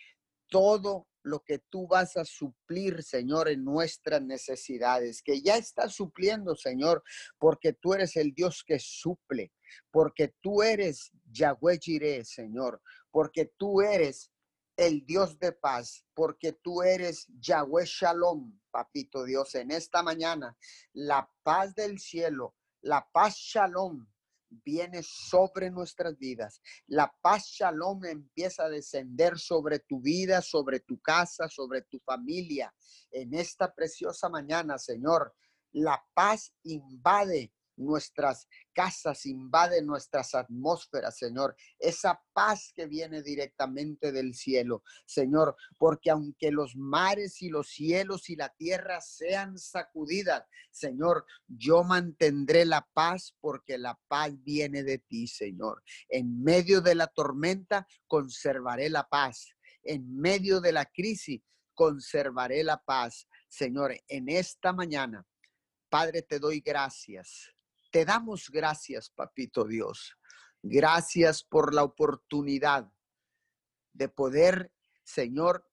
todo 0.48 1.08
lo 1.24 1.44
que 1.44 1.60
tú 1.60 1.88
vas 1.88 2.16
a 2.16 2.24
suplir, 2.24 3.04
Señor, 3.04 3.50
en 3.50 3.66
nuestras 3.66 4.22
necesidades, 4.22 5.22
que 5.22 5.42
ya 5.42 5.58
estás 5.58 5.94
supliendo, 5.94 6.56
Señor, 6.56 7.04
porque 7.38 7.74
tú 7.74 7.94
eres 7.94 8.16
el 8.16 8.34
Dios 8.34 8.64
que 8.66 8.80
suple, 8.80 9.52
porque 9.92 10.34
tú 10.40 10.64
eres 10.64 11.12
Yahweh 11.30 11.80
Jireh, 11.80 12.24
Señor, 12.24 12.82
porque 13.12 13.52
tú 13.58 13.82
eres 13.82 14.32
el 14.77 15.05
Dios 15.05 15.38
de 15.39 15.51
paz, 15.51 16.05
porque 16.13 16.53
tú 16.53 16.84
eres 16.84 17.25
Yahweh 17.39 17.86
Shalom, 17.86 18.57
papito 18.72 19.25
Dios, 19.25 19.55
en 19.55 19.72
esta 19.72 20.03
mañana, 20.03 20.55
la 20.93 21.29
paz 21.43 21.75
del 21.75 22.00
cielo, 22.00 22.55
la 22.81 23.05
paz 23.12 23.36
Shalom, 23.36 24.07
viene 24.50 25.01
sobre 25.03 25.69
nuestras 25.69 26.17
vidas. 26.17 26.62
La 26.88 27.13
paz 27.22 27.48
shalom 27.48 28.05
empieza 28.05 28.65
a 28.65 28.69
descender 28.69 29.38
sobre 29.38 29.79
tu 29.79 30.00
vida, 30.00 30.41
sobre 30.41 30.79
tu 30.79 31.00
casa, 31.01 31.48
sobre 31.50 31.81
tu 31.84 32.00
familia. 32.00 32.74
En 33.12 33.34
esta 33.34 33.74
preciosa 33.74 34.29
mañana, 34.29 34.77
Señor, 34.77 35.36
la 35.74 36.03
paz 36.13 36.53
invade 36.63 37.53
nuestras 37.77 38.48
casas, 38.74 39.25
invade 39.25 39.81
nuestras 39.81 40.36
atmósferas, 40.36 41.17
Señor. 41.17 41.55
Esa 41.79 42.22
paz 42.34 42.72
que 42.75 42.88
viene 42.88 43.22
directamente 43.22 44.12
del 44.12 44.34
cielo, 44.34 44.84
Señor, 45.05 45.55
porque 45.77 46.10
aunque 46.10 46.51
los 46.51 46.75
mares 46.75 47.41
y 47.41 47.50
los 47.50 47.69
cielos 47.69 48.29
y 48.29 48.36
la 48.36 48.50
tierra 48.50 49.00
sean 49.01 49.57
sacudidas, 49.57 50.43
Señor, 50.72 51.25
yo 51.48 51.84
mantendré 51.84 52.65
la 52.65 52.88
paz 52.93 53.36
porque 53.39 53.77
la 53.77 54.00
paz 54.07 54.31
viene 54.43 54.84
de 54.84 55.00
ti, 55.00 55.27
Señor. 55.27 55.84
En 56.10 56.43
medio 56.43 56.81
de 56.81 56.96
la 56.96 57.07
tormenta, 57.07 57.88
conservaré 58.07 58.89
la 58.89 59.07
paz. 59.07 59.53
En 59.84 60.19
medio 60.19 60.60
de 60.60 60.74
la 60.74 60.86
crisis, 60.86 61.41
conservaré 61.74 62.63
la 62.63 62.81
paz. 62.84 63.27
Señor, 63.48 63.96
en 64.07 64.29
esta 64.29 64.74
mañana, 64.74 65.25
Padre, 65.89 66.22
te 66.22 66.39
doy 66.39 66.60
gracias 66.60 67.57
te 67.98 68.06
damos 68.06 68.51
gracias, 68.51 69.10
papito 69.10 69.66
Dios. 69.66 70.16
Gracias 70.62 71.44
por 71.44 71.74
la 71.74 71.84
oportunidad 71.84 72.94
de 73.92 74.08
poder, 74.08 74.72
Señor, 75.04 75.68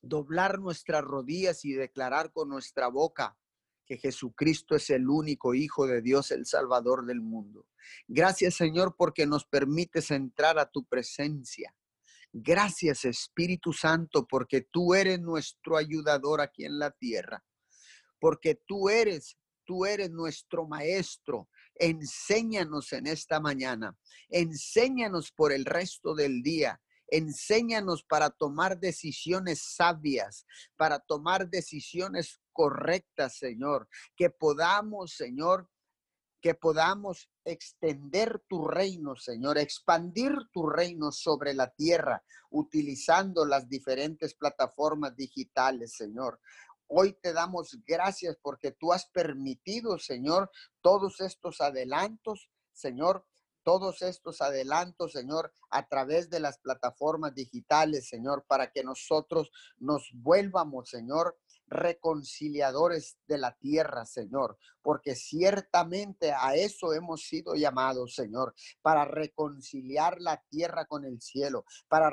doblar 0.00 0.58
nuestras 0.58 1.04
rodillas 1.04 1.62
y 1.66 1.74
declarar 1.74 2.32
con 2.32 2.48
nuestra 2.48 2.88
boca 2.88 3.36
que 3.84 3.98
Jesucristo 3.98 4.76
es 4.76 4.88
el 4.88 5.10
único 5.10 5.52
Hijo 5.52 5.86
de 5.86 6.00
Dios, 6.00 6.30
el 6.30 6.46
Salvador 6.46 7.04
del 7.04 7.20
mundo. 7.20 7.66
Gracias, 8.08 8.54
Señor, 8.54 8.96
porque 8.96 9.26
nos 9.26 9.44
permites 9.44 10.10
entrar 10.10 10.58
a 10.58 10.70
tu 10.70 10.86
presencia. 10.86 11.76
Gracias, 12.32 13.04
Espíritu 13.04 13.74
Santo, 13.74 14.26
porque 14.26 14.62
tú 14.62 14.94
eres 14.94 15.20
nuestro 15.20 15.76
ayudador 15.76 16.40
aquí 16.40 16.64
en 16.64 16.78
la 16.78 16.92
tierra, 16.92 17.44
porque 18.18 18.54
tú 18.54 18.88
eres 18.88 19.36
tú 19.66 19.84
eres 19.84 20.10
nuestro 20.10 20.66
maestro. 20.66 21.48
Enséñanos 21.74 22.92
en 22.92 23.06
esta 23.06 23.40
mañana. 23.40 23.96
Enséñanos 24.28 25.32
por 25.32 25.52
el 25.52 25.64
resto 25.64 26.14
del 26.14 26.42
día. 26.42 26.80
Enséñanos 27.08 28.02
para 28.02 28.30
tomar 28.30 28.80
decisiones 28.80 29.74
sabias, 29.76 30.46
para 30.76 30.98
tomar 30.98 31.48
decisiones 31.48 32.40
correctas, 32.52 33.36
Señor. 33.36 33.88
Que 34.16 34.30
podamos, 34.30 35.14
Señor, 35.14 35.68
que 36.40 36.54
podamos 36.54 37.28
extender 37.44 38.40
tu 38.48 38.68
reino, 38.68 39.16
Señor, 39.16 39.58
expandir 39.58 40.32
tu 40.52 40.68
reino 40.68 41.10
sobre 41.10 41.54
la 41.54 41.70
tierra, 41.70 42.22
utilizando 42.50 43.44
las 43.44 43.68
diferentes 43.68 44.34
plataformas 44.34 45.16
digitales, 45.16 45.94
Señor. 45.96 46.40
Hoy 46.88 47.18
te 47.20 47.32
damos 47.32 47.78
gracias 47.86 48.36
porque 48.40 48.70
tú 48.70 48.92
has 48.92 49.06
permitido, 49.06 49.98
Señor, 49.98 50.50
todos 50.80 51.20
estos 51.20 51.60
adelantos, 51.60 52.48
Señor, 52.72 53.26
todos 53.64 54.02
estos 54.02 54.40
adelantos, 54.42 55.10
Señor, 55.10 55.52
a 55.70 55.88
través 55.88 56.30
de 56.30 56.38
las 56.38 56.58
plataformas 56.58 57.34
digitales, 57.34 58.08
Señor, 58.08 58.44
para 58.46 58.70
que 58.70 58.84
nosotros 58.84 59.50
nos 59.78 60.08
vuelvamos, 60.14 60.88
Señor, 60.88 61.36
reconciliadores 61.66 63.18
de 63.26 63.38
la 63.38 63.56
tierra, 63.56 64.06
Señor, 64.06 64.56
porque 64.82 65.16
ciertamente 65.16 66.30
a 66.32 66.54
eso 66.54 66.92
hemos 66.92 67.22
sido 67.22 67.54
llamados, 67.54 68.14
Señor, 68.14 68.54
para 68.82 69.04
reconciliar 69.04 70.20
la 70.20 70.40
tierra 70.48 70.86
con 70.86 71.04
el 71.04 71.20
cielo, 71.20 71.64
para 71.88 72.08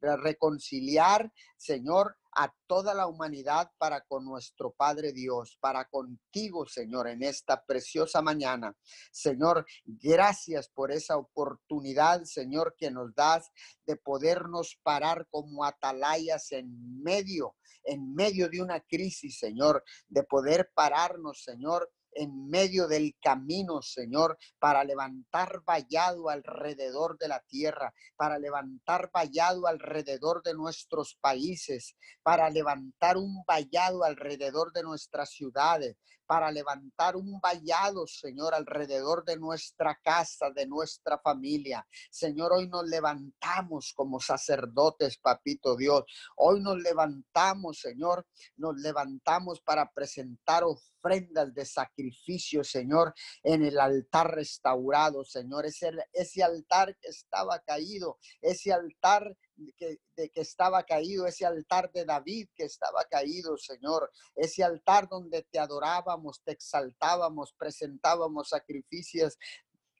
reconciliar, 0.00 1.32
Señor, 1.56 2.16
a 2.38 2.54
toda 2.66 2.92
la 2.92 3.06
humanidad 3.06 3.70
para 3.78 4.02
con 4.02 4.24
nuestro 4.24 4.70
Padre 4.72 5.12
Dios, 5.12 5.56
para 5.58 5.88
contigo, 5.88 6.66
Señor, 6.66 7.08
en 7.08 7.22
esta 7.22 7.64
preciosa 7.64 8.20
mañana. 8.20 8.76
Señor, 9.10 9.64
gracias 9.84 10.68
por 10.68 10.92
esa 10.92 11.16
oportunidad, 11.16 12.24
Señor, 12.24 12.74
que 12.76 12.90
nos 12.90 13.14
das 13.14 13.50
de 13.86 13.96
podernos 13.96 14.78
parar 14.82 15.26
como 15.30 15.64
atalayas 15.64 16.52
en 16.52 17.02
medio, 17.02 17.56
en 17.84 18.14
medio 18.14 18.50
de 18.50 18.60
una 18.60 18.80
crisis, 18.80 19.38
Señor, 19.38 19.82
de 20.08 20.22
poder 20.22 20.70
pararnos, 20.74 21.42
Señor, 21.42 21.90
en 22.16 22.48
medio 22.48 22.88
del 22.88 23.14
camino, 23.20 23.82
Señor, 23.82 24.38
para 24.58 24.84
levantar 24.84 25.62
vallado 25.64 26.28
alrededor 26.28 27.18
de 27.18 27.28
la 27.28 27.40
tierra, 27.40 27.92
para 28.16 28.38
levantar 28.38 29.10
vallado 29.12 29.66
alrededor 29.66 30.42
de 30.42 30.54
nuestros 30.54 31.16
países, 31.20 31.96
para 32.22 32.50
levantar 32.50 33.16
un 33.16 33.44
vallado 33.46 34.04
alrededor 34.04 34.72
de 34.72 34.82
nuestras 34.82 35.30
ciudades, 35.30 35.96
para 36.26 36.50
levantar 36.50 37.16
un 37.16 37.40
vallado, 37.40 38.06
Señor, 38.06 38.54
alrededor 38.54 39.24
de 39.24 39.36
nuestra 39.36 39.98
casa, 40.02 40.50
de 40.50 40.66
nuestra 40.66 41.18
familia. 41.18 41.86
Señor, 42.10 42.52
hoy 42.52 42.68
nos 42.68 42.86
levantamos 42.86 43.92
como 43.94 44.20
sacerdotes, 44.20 45.18
papito 45.18 45.76
Dios. 45.76 46.04
Hoy 46.36 46.60
nos 46.60 46.78
levantamos, 46.78 47.78
Señor, 47.78 48.26
nos 48.56 48.76
levantamos 48.76 49.60
para 49.60 49.90
presentar 49.92 50.64
ofrendas 50.64 51.54
de 51.54 51.64
sacrificio, 51.64 52.64
Señor, 52.64 53.14
en 53.42 53.64
el 53.64 53.78
altar 53.78 54.34
restaurado, 54.34 55.24
Señor. 55.24 55.66
Ese, 55.66 55.90
ese 56.12 56.42
altar 56.42 56.96
que 56.98 57.08
estaba 57.08 57.60
caído, 57.60 58.18
ese 58.40 58.72
altar 58.72 59.36
de 59.56 60.30
que 60.30 60.40
estaba 60.40 60.82
caído, 60.82 61.26
ese 61.26 61.46
altar 61.46 61.90
de 61.92 62.04
David 62.04 62.48
que 62.54 62.64
estaba 62.64 63.04
caído, 63.04 63.56
Señor, 63.56 64.10
ese 64.34 64.62
altar 64.62 65.08
donde 65.08 65.42
te 65.42 65.58
adorábamos, 65.58 66.42
te 66.42 66.52
exaltábamos, 66.52 67.54
presentábamos 67.58 68.50
sacrificios, 68.50 69.38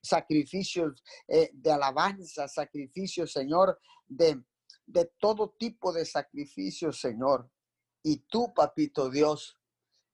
sacrificios 0.03 1.03
eh, 1.27 1.51
de 1.53 1.73
alabanza, 1.73 2.49
sacrificios, 2.49 3.33
Señor, 3.33 3.81
de, 4.07 4.43
de 4.87 5.13
todo 5.19 5.55
tipo 5.59 5.93
de 5.93 6.05
sacrificios, 6.05 7.01
Señor. 7.01 7.51
Y 8.03 8.19
tú, 8.29 8.53
papito 8.55 9.11
Dios, 9.11 9.59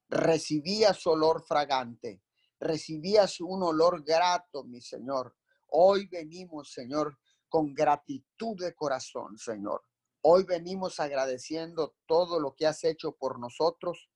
recibías 0.09 1.05
olor 1.05 1.43
fragante, 1.45 2.21
recibías 2.59 3.39
un 3.41 3.61
olor 3.63 4.03
grato, 4.03 4.63
mi 4.63 4.81
Señor. 4.81 5.35
Hoy 5.67 6.07
venimos, 6.07 6.71
Señor, 6.71 7.17
con 7.53 7.75
gratitud 7.75 8.57
de 8.57 8.73
corazón, 8.73 9.37
Señor. 9.37 9.83
Hoy 10.23 10.43
venimos 10.43 10.99
agradeciendo 10.99 11.95
todo 12.07 12.39
lo 12.39 12.55
que 12.55 12.65
has 12.65 12.83
hecho 12.83 13.11
por 13.11 13.37
nosotros, 13.37 14.09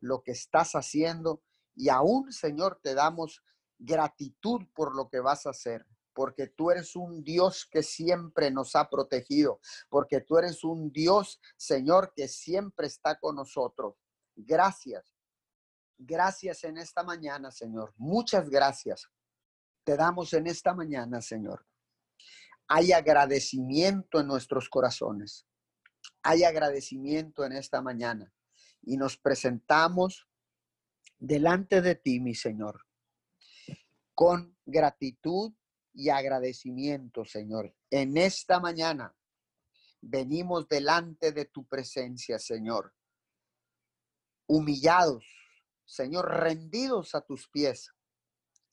lo 0.00 0.22
que 0.22 0.32
estás 0.32 0.72
haciendo 0.74 1.42
y 1.74 1.88
aún, 1.88 2.30
Señor, 2.30 2.80
te 2.82 2.92
damos 2.92 3.42
gratitud 3.78 4.66
por 4.74 4.94
lo 4.94 5.08
que 5.08 5.20
vas 5.20 5.46
a 5.46 5.50
hacer, 5.50 5.86
porque 6.12 6.48
tú 6.48 6.70
eres 6.70 6.94
un 6.94 7.24
Dios 7.24 7.66
que 7.70 7.82
siempre 7.82 8.50
nos 8.50 8.76
ha 8.76 8.90
protegido, 8.90 9.60
porque 9.88 10.20
tú 10.20 10.36
eres 10.36 10.62
un 10.62 10.92
Dios, 10.92 11.40
Señor, 11.56 12.12
que 12.14 12.28
siempre 12.28 12.86
está 12.86 13.18
con 13.18 13.36
nosotros. 13.36 13.94
Gracias 14.36 15.14
Gracias 15.96 16.64
en 16.64 16.76
esta 16.76 17.02
mañana, 17.02 17.50
Señor. 17.50 17.94
Muchas 17.96 18.50
gracias. 18.50 19.08
Te 19.84 19.96
damos 19.96 20.34
en 20.34 20.48
esta 20.48 20.74
mañana, 20.74 21.22
Señor. 21.22 21.64
Hay 22.68 22.92
agradecimiento 22.92 24.20
en 24.20 24.26
nuestros 24.26 24.68
corazones. 24.68 25.46
Hay 26.22 26.44
agradecimiento 26.44 27.44
en 27.44 27.52
esta 27.52 27.82
mañana. 27.82 28.32
Y 28.82 28.96
nos 28.96 29.16
presentamos 29.16 30.28
delante 31.18 31.80
de 31.80 31.94
ti, 31.94 32.20
mi 32.20 32.34
Señor, 32.34 32.84
con 34.14 34.56
gratitud 34.66 35.52
y 35.92 36.10
agradecimiento, 36.10 37.24
Señor. 37.24 37.74
En 37.90 38.16
esta 38.16 38.60
mañana 38.60 39.14
venimos 40.00 40.68
delante 40.68 41.32
de 41.32 41.46
tu 41.46 41.66
presencia, 41.66 42.38
Señor, 42.38 42.94
humillados 44.46 45.24
Señor, 45.86 46.28
rendidos 46.30 47.14
a 47.14 47.20
tus 47.20 47.48
pies. 47.48 47.92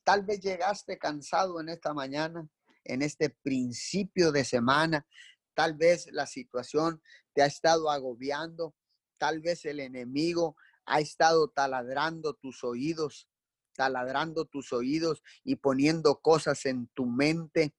Tal 0.04 0.24
vez 0.24 0.40
llegaste 0.40 0.98
cansado 0.98 1.60
en 1.60 1.70
esta 1.70 1.94
mañana, 1.94 2.48
en 2.84 3.02
este 3.02 3.30
principio 3.30 4.32
de 4.32 4.46
semana. 4.46 5.06
Tal 5.54 5.76
vez 5.76 6.08
la 6.12 6.26
situación 6.26 7.02
te 7.34 7.42
ha 7.42 7.46
estado 7.46 7.90
agobiando. 7.90 8.76
Tal 9.18 9.42
vez 9.42 9.66
el 9.66 9.80
enemigo 9.80 10.56
ha 10.86 11.00
estado 11.00 11.50
taladrando 11.50 12.34
tus 12.34 12.64
oídos, 12.64 13.30
taladrando 13.76 14.46
tus 14.46 14.74
oídos 14.74 15.24
y 15.44 15.58
poniendo 15.58 16.20
cosas 16.22 16.66
en 16.66 16.88
tu 16.94 17.06
mente 17.06 17.74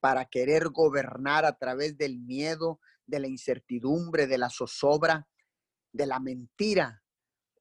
para 0.00 0.26
querer 0.26 0.68
gobernar 0.68 1.44
a 1.44 1.58
través 1.58 1.96
del 1.96 2.20
miedo, 2.20 2.80
de 3.06 3.20
la 3.20 3.28
incertidumbre, 3.28 4.26
de 4.26 4.38
la 4.38 4.50
zozobra, 4.50 5.28
de 5.92 6.06
la 6.06 6.20
mentira, 6.20 7.03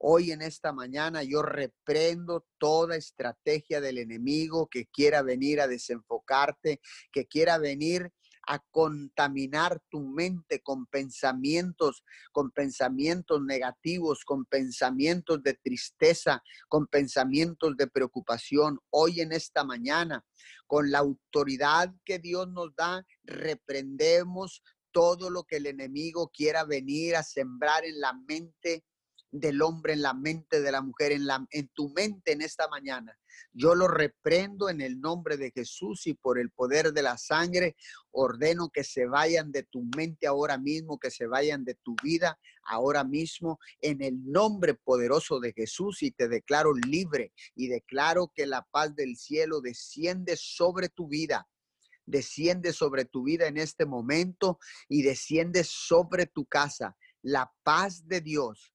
Hoy 0.06 0.34
en 0.34 0.42
esta 0.42 0.74
mañana 0.74 1.24
yo 1.24 1.44
reprendo 1.44 2.46
toda 2.58 2.98
estrategia 2.98 3.80
del 3.80 3.98
enemigo 3.98 4.68
que 4.68 4.88
quiera 4.88 5.22
venir 5.22 5.62
a 5.62 5.68
desenfocarte, 5.68 6.82
que 7.10 7.26
quiera 7.26 7.58
venir 7.58 8.12
a 8.46 8.60
contaminar 8.70 9.82
tu 9.88 10.02
mente 10.02 10.60
con 10.62 10.88
pensamientos, 10.88 12.04
con 12.34 12.52
pensamientos 12.52 13.42
negativos, 13.46 14.26
con 14.26 14.44
pensamientos 14.44 15.42
de 15.42 15.54
tristeza, 15.54 16.44
con 16.68 16.88
pensamientos 16.88 17.78
de 17.78 17.88
preocupación. 17.88 18.82
Hoy 18.90 19.22
en 19.22 19.32
esta 19.32 19.64
mañana, 19.64 20.26
con 20.68 20.92
la 20.92 21.00
autoridad 21.00 21.96
que 22.04 22.20
Dios 22.20 22.50
nos 22.50 22.76
da, 22.76 23.06
reprendemos 23.24 24.64
todo 24.92 25.30
lo 25.30 25.46
que 25.46 25.56
el 25.56 25.68
enemigo 25.68 26.30
quiera 26.30 26.66
venir 26.66 27.16
a 27.16 27.24
sembrar 27.24 27.86
en 27.86 28.02
la 28.02 28.12
mente 28.12 28.84
del 29.34 29.64
hombre, 29.64 29.94
en 29.94 30.04
la 30.04 30.14
mente 30.14 30.62
de 30.62 30.72
la 30.72 30.82
mujer, 30.82 31.12
en, 31.12 31.26
la, 31.26 31.46
en 31.50 31.68
tu 31.70 31.90
mente 31.90 32.32
en 32.32 32.42
esta 32.42 32.68
mañana. 32.68 33.18
Yo 33.52 33.74
lo 33.74 33.88
reprendo 33.88 34.70
en 34.70 34.80
el 34.80 35.02
nombre 35.02 35.38
de 35.38 35.52
Jesús 35.52 36.06
y 36.06 36.14
por 36.14 36.40
el 36.40 36.52
poder 36.52 36.94
de 36.94 37.02
la 37.02 37.18
sangre 37.18 37.76
ordeno 38.12 38.70
que 38.70 38.84
se 38.84 39.08
vayan 39.08 39.52
de 39.52 39.64
tu 39.64 39.84
mente 39.98 40.28
ahora 40.28 40.60
mismo, 40.60 41.00
que 41.00 41.10
se 41.10 41.26
vayan 41.26 41.66
de 41.66 41.74
tu 41.74 41.96
vida 42.04 42.40
ahora 42.64 43.04
mismo 43.04 43.60
en 43.82 44.04
el 44.04 44.24
nombre 44.24 44.76
poderoso 44.76 45.40
de 45.40 45.52
Jesús 45.52 46.04
y 46.04 46.12
te 46.12 46.28
declaro 46.28 46.74
libre 46.74 47.34
y 47.56 47.68
declaro 47.68 48.32
que 48.36 48.46
la 48.46 48.68
paz 48.70 48.96
del 48.96 49.18
cielo 49.18 49.62
desciende 49.62 50.38
sobre 50.38 50.90
tu 50.90 51.08
vida 51.08 51.48
desciende 52.06 52.74
sobre 52.74 53.06
tu 53.06 53.24
vida 53.24 53.48
en 53.48 53.56
este 53.56 53.86
momento 53.86 54.60
y 54.90 55.04
desciende 55.04 55.64
sobre 55.64 56.26
tu 56.26 56.46
casa. 56.46 56.98
La 57.22 57.54
paz 57.64 58.06
de 58.10 58.20
Dios 58.20 58.73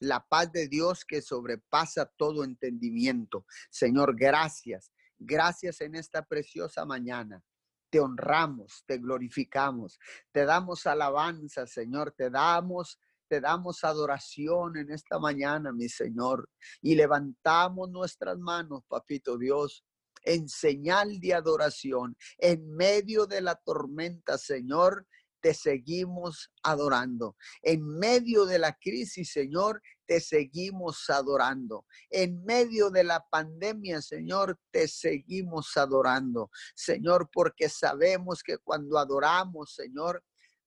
la 0.00 0.20
paz 0.20 0.52
de 0.52 0.68
Dios 0.68 1.04
que 1.04 1.22
sobrepasa 1.22 2.10
todo 2.16 2.44
entendimiento. 2.44 3.46
Señor, 3.70 4.16
gracias. 4.16 4.92
Gracias 5.18 5.80
en 5.80 5.94
esta 5.94 6.24
preciosa 6.24 6.84
mañana. 6.84 7.42
Te 7.90 8.00
honramos, 8.00 8.82
te 8.86 8.98
glorificamos, 8.98 9.98
te 10.32 10.44
damos 10.44 10.86
alabanza, 10.86 11.66
Señor, 11.66 12.12
te 12.16 12.30
damos 12.30 12.98
te 13.28 13.40
damos 13.40 13.82
adoración 13.82 14.76
en 14.76 14.92
esta 14.92 15.18
mañana, 15.18 15.72
mi 15.72 15.88
Señor, 15.88 16.48
y 16.80 16.94
levantamos 16.94 17.90
nuestras 17.90 18.38
manos, 18.38 18.82
papito 18.86 19.36
Dios, 19.36 19.84
en 20.22 20.48
señal 20.48 21.18
de 21.20 21.34
adoración, 21.34 22.16
en 22.38 22.74
medio 22.74 23.26
de 23.26 23.40
la 23.40 23.56
tormenta, 23.56 24.38
Señor, 24.38 25.06
te 25.46 25.54
seguimos 25.54 26.50
adorando. 26.64 27.36
En 27.62 27.86
medio 27.86 28.46
de 28.46 28.58
la 28.58 28.72
crisis, 28.72 29.30
Señor, 29.30 29.80
te 30.04 30.20
seguimos 30.20 31.08
adorando. 31.08 31.86
En 32.10 32.44
medio 32.44 32.90
de 32.90 33.04
la 33.04 33.24
pandemia, 33.30 34.02
Señor, 34.02 34.58
te 34.72 34.88
seguimos 34.88 35.76
adorando. 35.76 36.50
Señor, 36.74 37.30
porque 37.32 37.68
sabemos 37.68 38.42
que 38.42 38.58
cuando 38.58 38.98
adoramos, 38.98 39.72
Señor, 39.72 40.24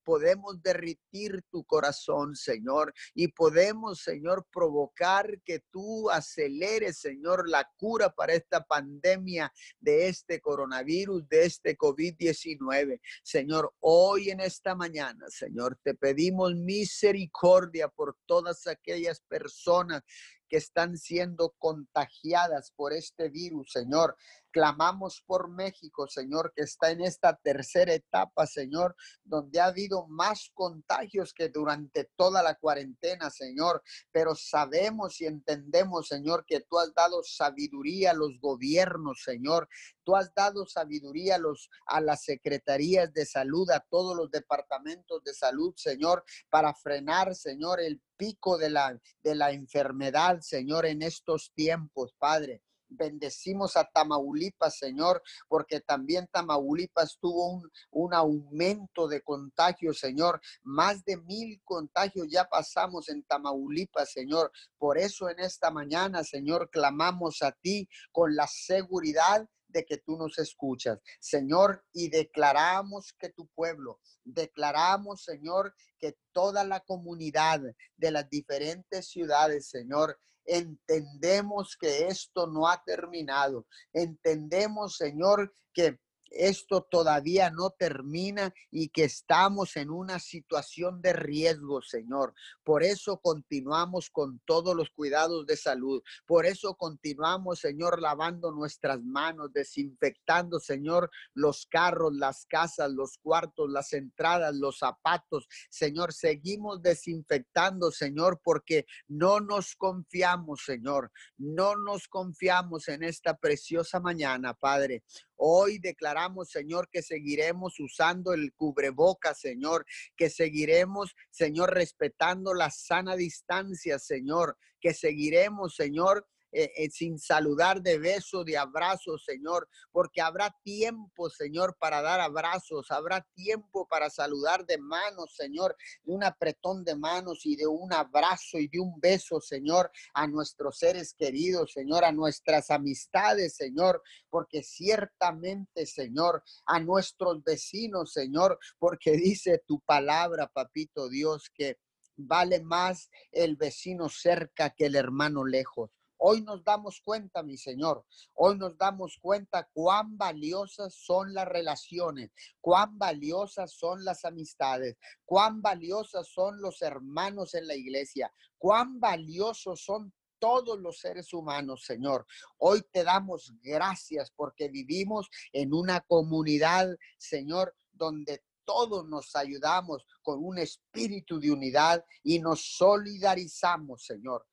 podemos 0.09 0.59
derritir 0.63 1.43
tu 1.51 1.63
corazón, 1.65 2.35
Señor, 2.35 2.91
y 3.13 3.27
podemos, 3.27 4.01
Señor, 4.01 4.43
provocar 4.51 5.39
que 5.45 5.59
tú 5.69 6.09
aceleres, 6.09 6.97
Señor, 6.97 7.47
la 7.47 7.69
cura 7.77 8.09
para 8.09 8.33
esta 8.33 8.63
pandemia 8.63 9.53
de 9.79 10.07
este 10.07 10.41
coronavirus, 10.41 11.29
de 11.29 11.45
este 11.45 11.77
COVID-19. 11.77 12.99
Señor, 13.21 13.71
hoy 13.81 14.31
en 14.31 14.39
esta 14.39 14.73
mañana, 14.73 15.27
Señor, 15.29 15.77
te 15.83 15.93
pedimos 15.93 16.55
misericordia 16.55 17.87
por 17.87 18.17
todas 18.25 18.65
aquellas 18.65 19.21
personas 19.21 20.01
que 20.49 20.57
están 20.57 20.97
siendo 20.97 21.53
contagiadas 21.59 22.71
por 22.75 22.93
este 22.93 23.29
virus, 23.29 23.71
Señor. 23.71 24.17
Clamamos 24.51 25.23
por 25.25 25.49
México, 25.49 26.07
Señor, 26.07 26.51
que 26.55 26.63
está 26.63 26.91
en 26.91 27.01
esta 27.01 27.35
tercera 27.35 27.93
etapa, 27.93 28.47
Señor, 28.47 28.95
donde 29.23 29.59
ha 29.59 29.65
habido 29.65 30.07
más 30.07 30.51
contagios 30.53 31.33
que 31.33 31.49
durante 31.49 32.09
toda 32.15 32.41
la 32.41 32.55
cuarentena, 32.55 33.29
Señor. 33.29 33.83
Pero 34.11 34.35
sabemos 34.35 35.21
y 35.21 35.25
entendemos, 35.25 36.07
Señor, 36.07 36.45
que 36.45 36.61
tú 36.61 36.79
has 36.79 36.93
dado 36.93 37.21
sabiduría 37.23 38.11
a 38.11 38.15
los 38.15 38.39
gobiernos, 38.39 39.21
Señor. 39.23 39.67
Tú 40.03 40.15
has 40.15 40.33
dado 40.33 40.65
sabiduría 40.65 41.35
a, 41.35 41.39
los, 41.39 41.69
a 41.85 42.01
las 42.01 42.23
secretarías 42.23 43.13
de 43.13 43.25
salud, 43.25 43.69
a 43.69 43.85
todos 43.89 44.15
los 44.15 44.31
departamentos 44.31 45.23
de 45.23 45.33
salud, 45.33 45.73
Señor, 45.75 46.23
para 46.49 46.73
frenar, 46.73 47.35
Señor, 47.35 47.79
el 47.79 48.01
pico 48.17 48.57
de 48.57 48.69
la, 48.69 48.99
de 49.23 49.35
la 49.35 49.51
enfermedad, 49.51 50.39
Señor, 50.41 50.85
en 50.85 51.01
estos 51.01 51.51
tiempos, 51.53 52.15
Padre. 52.17 52.63
Bendecimos 52.89 53.77
a 53.77 53.85
Tamaulipas, 53.85 54.77
Señor, 54.77 55.21
porque 55.47 55.79
también 55.79 56.27
Tamaulipas 56.31 57.17
tuvo 57.19 57.53
un, 57.53 57.71
un, 57.91 58.13
aumento 58.13 59.07
de 59.07 59.21
contagios, 59.21 59.99
Señor. 59.99 60.41
Más 60.63 61.03
de 61.05 61.17
mil 61.17 61.61
contagios 61.63 62.27
ya 62.29 62.45
pasamos 62.45 63.09
en 63.09 63.23
Tamaulipas, 63.23 64.11
Señor. 64.11 64.51
Por 64.77 64.97
eso 64.97 65.29
en 65.29 65.39
esta 65.39 65.71
mañana, 65.71 66.23
Señor, 66.23 66.69
clamamos 66.69 67.41
a 67.41 67.51
ti 67.51 67.87
con 68.11 68.35
la 68.35 68.47
seguridad 68.47 69.47
de 69.69 69.85
que 69.85 69.97
tú 69.97 70.17
nos 70.17 70.37
escuchas, 70.39 70.99
Señor, 71.19 71.85
y 71.93 72.09
declaramos 72.09 73.13
que 73.13 73.29
tu 73.29 73.47
pueblo, 73.47 73.99
declaramos, 74.23 75.23
Señor, 75.23 75.75
que 75.99 76.17
toda 76.31 76.63
la 76.63 76.79
comunidad 76.81 77.61
de 77.95 78.11
las 78.11 78.29
diferentes 78.29 79.07
ciudades, 79.07 79.69
Señor, 79.69 80.19
entendemos 80.45 81.75
que 81.79 82.07
esto 82.07 82.47
no 82.47 82.67
ha 82.67 82.81
terminado. 82.83 83.65
Entendemos, 83.93 84.97
Señor, 84.97 85.53
que 85.73 85.99
esto 86.31 86.87
todavía 86.89 87.49
no 87.49 87.71
termina 87.71 88.53
y 88.71 88.89
que 88.89 89.03
estamos 89.03 89.75
en 89.77 89.89
una 89.89 90.19
situación 90.19 91.01
de 91.01 91.13
riesgo, 91.13 91.81
Señor. 91.81 92.33
Por 92.63 92.83
eso 92.83 93.19
continuamos 93.19 94.09
con 94.09 94.39
todos 94.45 94.75
los 94.75 94.89
cuidados 94.89 95.45
de 95.45 95.57
salud. 95.57 96.01
Por 96.25 96.45
eso 96.45 96.75
continuamos, 96.75 97.59
Señor, 97.59 98.01
lavando 98.01 98.51
nuestras 98.51 99.01
manos, 99.01 99.51
desinfectando, 99.53 100.59
Señor, 100.59 101.09
los 101.33 101.65
carros, 101.65 102.13
las 102.13 102.45
casas, 102.45 102.91
los 102.91 103.17
cuartos, 103.17 103.69
las 103.69 103.93
entradas, 103.93 104.55
los 104.55 104.79
zapatos. 104.79 105.47
Señor, 105.69 106.13
seguimos 106.13 106.81
desinfectando, 106.81 107.91
Señor, 107.91 108.39
porque 108.43 108.85
no 109.07 109.39
nos 109.39 109.75
confiamos, 109.75 110.63
Señor. 110.65 111.11
No 111.37 111.75
nos 111.75 112.07
confiamos 112.07 112.87
en 112.87 113.03
esta 113.03 113.37
preciosa 113.37 113.99
mañana, 113.99 114.53
Padre. 114.53 115.03
Hoy 115.41 115.79
declaramos, 115.79 116.49
Señor, 116.49 116.89
que 116.89 117.01
seguiremos 117.01 117.79
usando 117.79 118.33
el 118.33 118.53
cubreboca, 118.53 119.33
Señor, 119.33 119.85
que 120.17 120.29
seguiremos, 120.29 121.15
Señor, 121.31 121.73
respetando 121.73 122.53
la 122.53 122.69
sana 122.69 123.15
distancia, 123.15 123.99
Señor, 123.99 124.57
que 124.81 124.93
seguiremos, 124.93 125.75
Señor, 125.75 126.27
eh, 126.51 126.71
eh, 126.75 126.89
sin 126.89 127.19
saludar 127.19 127.81
de 127.81 127.99
beso, 127.99 128.43
de 128.43 128.57
abrazo, 128.57 129.17
Señor, 129.17 129.67
porque 129.91 130.21
habrá 130.21 130.55
tiempo, 130.63 131.29
Señor, 131.29 131.75
para 131.79 132.01
dar 132.01 132.19
abrazos, 132.19 132.89
habrá 132.89 133.25
tiempo 133.35 133.87
para 133.87 134.09
saludar 134.09 134.65
de 134.65 134.77
manos, 134.77 135.35
Señor, 135.35 135.75
de 136.03 136.11
un 136.11 136.23
apretón 136.23 136.83
de 136.83 136.95
manos 136.95 137.45
y 137.45 137.55
de 137.55 137.67
un 137.67 137.93
abrazo 137.93 138.57
y 138.57 138.67
de 138.67 138.79
un 138.79 138.99
beso, 138.99 139.39
Señor, 139.39 139.91
a 140.13 140.27
nuestros 140.27 140.79
seres 140.79 141.13
queridos, 141.13 141.73
Señor, 141.73 142.03
a 142.03 142.11
nuestras 142.11 142.71
amistades, 142.71 143.55
Señor, 143.55 144.01
porque 144.29 144.63
ciertamente, 144.63 145.85
Señor, 145.85 146.43
a 146.65 146.79
nuestros 146.79 147.43
vecinos, 147.43 148.11
Señor, 148.11 148.57
porque 148.79 149.11
dice 149.11 149.61
tu 149.67 149.79
palabra, 149.81 150.47
papito 150.47 151.09
Dios, 151.09 151.49
que 151.53 151.77
vale 152.19 152.61
más 152.61 153.09
el 153.31 153.55
vecino 153.55 154.09
cerca 154.09 154.71
que 154.71 154.87
el 154.87 154.95
hermano 154.95 155.45
lejos. 155.45 155.98
Hoy 156.21 156.41
nos 156.41 156.65
damos 156.65 156.99
cuenta, 156.99 157.43
mi 157.43 157.55
Señor, 157.55 158.05
hoy 158.33 158.57
nos 158.57 158.77
damos 158.77 159.17
cuenta 159.21 159.69
cuán 159.71 160.17
valiosas 160.17 160.93
son 160.93 161.33
las 161.33 161.47
relaciones, 161.47 162.31
cuán 162.59 162.97
valiosas 162.97 163.71
son 163.71 164.03
las 164.03 164.25
amistades, 164.25 164.97
cuán 165.23 165.61
valiosas 165.61 166.27
son 166.27 166.61
los 166.61 166.81
hermanos 166.81 167.53
en 167.53 167.67
la 167.67 167.75
iglesia, 167.75 168.33
cuán 168.57 168.99
valiosos 168.99 169.81
son 169.81 170.13
todos 170.39 170.77
los 170.77 170.99
seres 170.99 171.31
humanos, 171.31 171.85
Señor. 171.85 172.25
Hoy 172.57 172.81
te 172.91 173.05
damos 173.05 173.53
gracias 173.61 174.29
porque 174.35 174.67
vivimos 174.67 175.29
en 175.53 175.73
una 175.73 176.01
comunidad, 176.01 176.89
Señor, 177.17 177.73
donde 177.93 178.43
todos 178.65 179.07
nos 179.07 179.37
ayudamos 179.37 180.05
con 180.21 180.43
un 180.43 180.57
espíritu 180.57 181.39
de 181.39 181.51
unidad 181.51 182.03
y 182.23 182.39
nos 182.39 182.75
solidarizamos, 182.75 184.03
Señor 184.03 184.45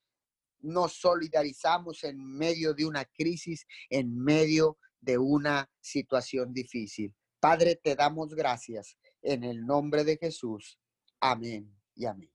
nos 0.66 0.94
solidarizamos 0.94 2.05
en 2.05 2.18
medio 2.18 2.74
de 2.74 2.85
una 2.85 3.05
crisis, 3.05 3.66
en 3.88 4.16
medio 4.16 4.79
de 5.00 5.18
una 5.18 5.70
situación 5.81 6.52
difícil. 6.52 7.14
Padre, 7.40 7.76
te 7.76 7.94
damos 7.94 8.35
gracias 8.35 8.96
en 9.22 9.44
el 9.44 9.64
nombre 9.64 10.05
de 10.05 10.16
Jesús. 10.16 10.79
Amén 11.20 11.74
y 11.94 12.07
amén. 12.07 12.33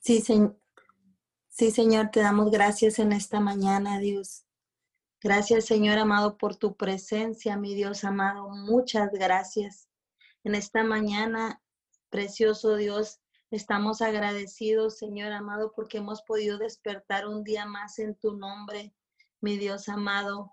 Sí, 0.00 0.20
señor. 0.20 0.60
Sí, 1.52 1.72
Señor, 1.72 2.10
te 2.10 2.20
damos 2.20 2.50
gracias 2.50 3.00
en 3.00 3.12
esta 3.12 3.40
mañana, 3.40 3.98
Dios. 3.98 4.46
Gracias, 5.20 5.66
Señor 5.66 5.98
amado, 5.98 6.38
por 6.38 6.56
tu 6.56 6.76
presencia, 6.76 7.56
mi 7.56 7.74
Dios 7.74 8.04
amado. 8.04 8.48
Muchas 8.48 9.10
gracias. 9.12 9.88
En 10.44 10.54
esta 10.54 10.84
mañana, 10.84 11.60
precioso 12.08 12.76
Dios, 12.76 13.20
estamos 13.50 14.00
agradecidos, 14.00 14.98
Señor 14.98 15.32
amado, 15.32 15.72
porque 15.74 15.98
hemos 15.98 16.22
podido 16.22 16.58
despertar 16.58 17.26
un 17.26 17.42
día 17.44 17.66
más 17.66 17.98
en 17.98 18.14
tu 18.14 18.36
nombre, 18.36 18.94
mi 19.40 19.56
Dios 19.58 19.88
amado. 19.88 20.52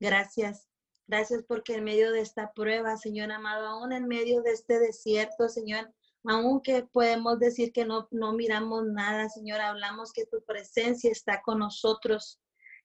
Gracias. 0.00 0.68
Gracias 1.06 1.44
porque 1.46 1.74
en 1.74 1.84
medio 1.84 2.10
de 2.12 2.20
esta 2.20 2.52
prueba, 2.52 2.96
Señor 2.96 3.30
amado, 3.30 3.66
aún 3.66 3.92
en 3.92 4.06
medio 4.06 4.42
de 4.42 4.52
este 4.52 4.78
desierto, 4.78 5.48
Señor, 5.48 5.92
aunque 6.24 6.84
podemos 6.84 7.38
decir 7.38 7.72
que 7.72 7.84
no, 7.84 8.08
no 8.10 8.32
miramos 8.32 8.84
nada, 8.86 9.28
Señor, 9.28 9.60
hablamos 9.60 10.12
que 10.12 10.26
tu 10.26 10.42
presencia 10.44 11.10
está 11.10 11.42
con 11.42 11.58
nosotros. 11.58 12.40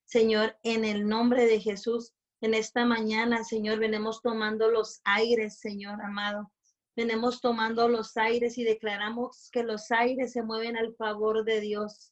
Señor, 0.06 0.58
en 0.64 0.86
el 0.86 1.08
nombre 1.08 1.46
de 1.46 1.60
Jesús, 1.60 2.14
en 2.42 2.54
esta 2.54 2.86
mañana, 2.86 3.44
Señor, 3.44 3.80
venimos 3.80 4.22
tomando 4.22 4.70
los 4.70 5.02
aires, 5.04 5.60
Señor 5.60 6.02
amado. 6.02 6.52
Venimos 6.98 7.42
tomando 7.42 7.88
los 7.88 8.18
aires 8.18 8.58
y 8.58 8.64
declaramos 8.64 9.52
que 9.52 9.62
los 9.62 9.92
aires 9.92 10.34
se 10.34 10.42
mueven 10.42 10.76
al 10.76 10.96
favor 10.96 11.46
de 11.46 11.62
Dios. 11.62 12.12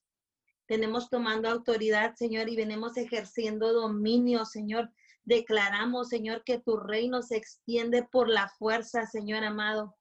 Venimos 0.67 1.09
tomando 1.09 1.49
autoridad, 1.49 2.13
Señor, 2.13 2.49
y 2.49 2.55
venimos 2.55 2.95
ejerciendo 2.95 3.73
dominio, 3.73 4.45
Señor. 4.45 4.91
Declaramos, 5.23 6.09
Señor, 6.09 6.43
que 6.43 6.59
tu 6.59 6.77
reino 6.77 7.23
se 7.23 7.35
extiende 7.35 8.03
por 8.03 8.29
la 8.29 8.47
fuerza, 8.47 9.07
Señor 9.07 9.43
amado. 9.43 9.95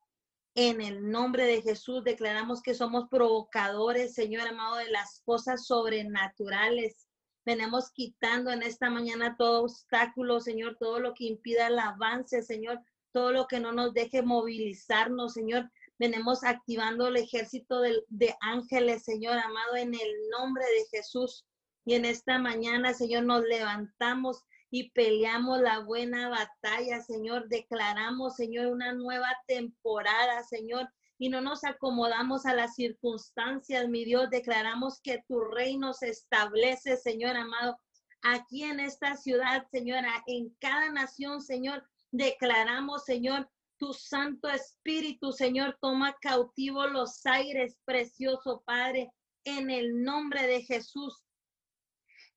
En 0.55 0.83
el 0.83 1.11
nombre 1.11 1.47
de 1.47 1.63
Jesús 1.63 2.05
declaramos 2.05 2.61
que 2.61 2.75
somos 2.75 3.09
provocadores, 3.09 4.13
Señor 4.13 4.47
amado, 4.47 4.77
de 4.77 4.91
las 4.91 5.23
cosas 5.25 5.67
sobrenaturales. 5.67 7.09
Venimos 7.47 7.91
quitando 7.91 8.51
en 8.51 8.63
esta 8.63 8.91
mañana 8.91 9.35
todo 9.39 9.63
obstáculo, 9.63 10.41
Señor, 10.41 10.77
todo 10.79 11.01
lo 11.01 11.15
que 11.15 11.25
impida 11.25 11.69
el 11.69 11.79
avance, 11.79 12.43
Señor, 12.43 12.81
todo 13.15 13.31
lo 13.31 13.47
que 13.47 13.61
no 13.61 13.71
nos 13.71 13.95
deje 13.95 14.23
movilizarnos, 14.23 15.35
Señor. 15.35 15.71
Venimos 16.01 16.43
activando 16.43 17.07
el 17.07 17.17
ejército 17.17 17.81
de, 17.81 18.35
ángeles, 18.41 19.05
Señor 19.05 19.39
amado, 19.39 19.77
en 19.77 19.95
el 19.95 20.29
nombre 20.33 20.65
de 20.65 20.99
Jesús. 20.99 21.47
Y 21.85 21.95
en 21.95 22.07
esta 22.07 22.41
mañana, 22.41 22.93
Señor, 22.93 23.23
nos 23.23 23.45
levantamos 23.45 24.43
y 24.69 24.91
peleamos 24.91 25.61
la 25.61 25.79
buena 25.79 26.29
batalla, 26.29 27.01
Señor. 27.03 27.49
Declaramos, 27.49 28.35
Señor, 28.35 28.67
una 28.67 28.93
nueva 28.93 29.29
temporada, 29.47 30.43
Señor, 30.43 30.89
y 31.17 31.29
no 31.29 31.41
nos 31.41 31.63
acomodamos 31.63 32.47
a 32.47 32.55
las 32.55 32.75
circunstancias, 32.75 33.89
mi 33.89 34.05
Dios. 34.05 34.29
Declaramos 34.29 35.01
que 35.01 35.23
tu 35.29 35.41
reino 35.41 35.93
se 35.93 36.09
establece, 36.09 36.97
Señor 36.97 37.37
amado, 37.37 37.79
aquí 38.23 38.65
en 38.65 38.81
esta 38.81 39.17
ciudad, 39.17 39.69
Señora, 39.71 40.25
en 40.27 40.51
cada 40.59 40.91
nación, 40.91 41.41
Señor. 41.41 41.85
Declaramos, 42.17 43.03
Señor, 43.03 43.51
tu 43.77 43.93
Santo 43.93 44.49
Espíritu, 44.49 45.33
Señor, 45.33 45.77
toma 45.81 46.15
cautivo 46.21 46.87
los 46.87 47.27
aires, 47.27 47.77
precioso 47.85 48.63
Padre, 48.65 49.11
en 49.43 49.69
el 49.69 50.05
nombre 50.05 50.47
de 50.47 50.63
Jesús. 50.63 51.25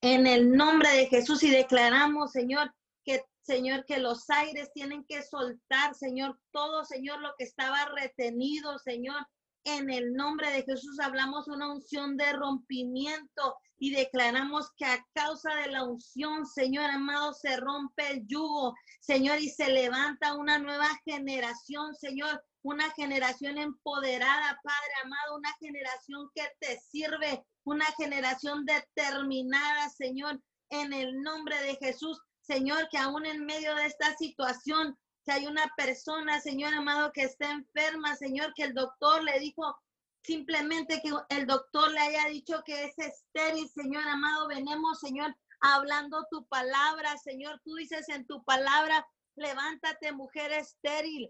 En 0.01 0.25
el 0.25 0.51
nombre 0.51 0.89
de 0.89 1.05
Jesús 1.05 1.43
y 1.43 1.51
declaramos, 1.51 2.31
Señor, 2.31 2.73
que 3.05 3.23
Señor, 3.43 3.85
que 3.85 3.99
los 3.99 4.27
aires 4.31 4.71
tienen 4.73 5.05
que 5.05 5.21
soltar, 5.21 5.93
Señor, 5.93 6.39
todo, 6.51 6.83
Señor, 6.83 7.21
lo 7.21 7.35
que 7.37 7.43
estaba 7.43 7.85
retenido, 7.85 8.79
Señor. 8.79 9.27
En 9.69 9.89
el 9.89 10.13
nombre 10.13 10.49
de 10.49 10.63
Jesús 10.63 10.97
hablamos 11.01 11.49
una 11.49 11.69
unción 11.69 12.15
de 12.15 12.31
rompimiento 12.31 13.57
y 13.77 13.91
declaramos 13.91 14.71
que 14.77 14.85
a 14.85 15.05
causa 15.13 15.53
de 15.55 15.67
la 15.67 15.83
unción, 15.83 16.45
Señor 16.45 16.89
amado, 16.89 17.33
se 17.33 17.57
rompe 17.57 18.09
el 18.11 18.25
yugo, 18.27 18.73
Señor, 19.01 19.39
y 19.41 19.49
se 19.49 19.67
levanta 19.67 20.35
una 20.35 20.57
nueva 20.57 20.87
generación, 21.03 21.93
Señor, 21.95 22.41
una 22.61 22.89
generación 22.91 23.57
empoderada, 23.57 24.57
Padre 24.63 24.93
amado, 25.03 25.35
una 25.35 25.53
generación 25.59 26.29
que 26.33 26.49
te 26.61 26.79
sirve, 26.79 27.43
una 27.65 27.87
generación 27.97 28.63
determinada, 28.63 29.89
Señor, 29.89 30.41
en 30.69 30.93
el 30.93 31.21
nombre 31.21 31.61
de 31.63 31.75
Jesús. 31.75 32.17
Señor, 32.39 32.87
que 32.89 32.99
aún 32.99 33.25
en 33.25 33.45
medio 33.45 33.75
de 33.75 33.87
esta 33.87 34.15
situación, 34.15 34.97
si 35.27 35.33
hay 35.33 35.45
una 35.45 35.69
persona, 35.75 36.39
Señor 36.39 36.73
amado, 36.73 37.11
que 37.11 37.23
está 37.23 37.51
enferma, 37.51 38.15
Señor, 38.15 38.53
que 38.55 38.63
el 38.63 38.73
doctor 38.73 39.21
le 39.23 39.37
dijo 39.39 39.77
simplemente 40.23 41.01
que 41.01 41.11
el 41.35 41.45
doctor 41.45 41.91
le 41.91 41.99
haya 41.99 42.29
dicho 42.29 42.63
que 42.65 42.85
es 42.85 42.97
estéril, 42.97 43.67
Señor 43.67 44.07
amado, 44.07 44.47
venemos, 44.47 45.01
Señor, 45.01 45.35
hablando 45.59 46.25
tu 46.31 46.47
palabra, 46.47 47.17
Señor, 47.17 47.59
tú 47.65 47.75
dices 47.75 48.07
en 48.07 48.25
tu 48.25 48.41
palabra, 48.45 49.05
levántate, 49.35 50.13
mujer 50.13 50.53
estéril, 50.53 51.29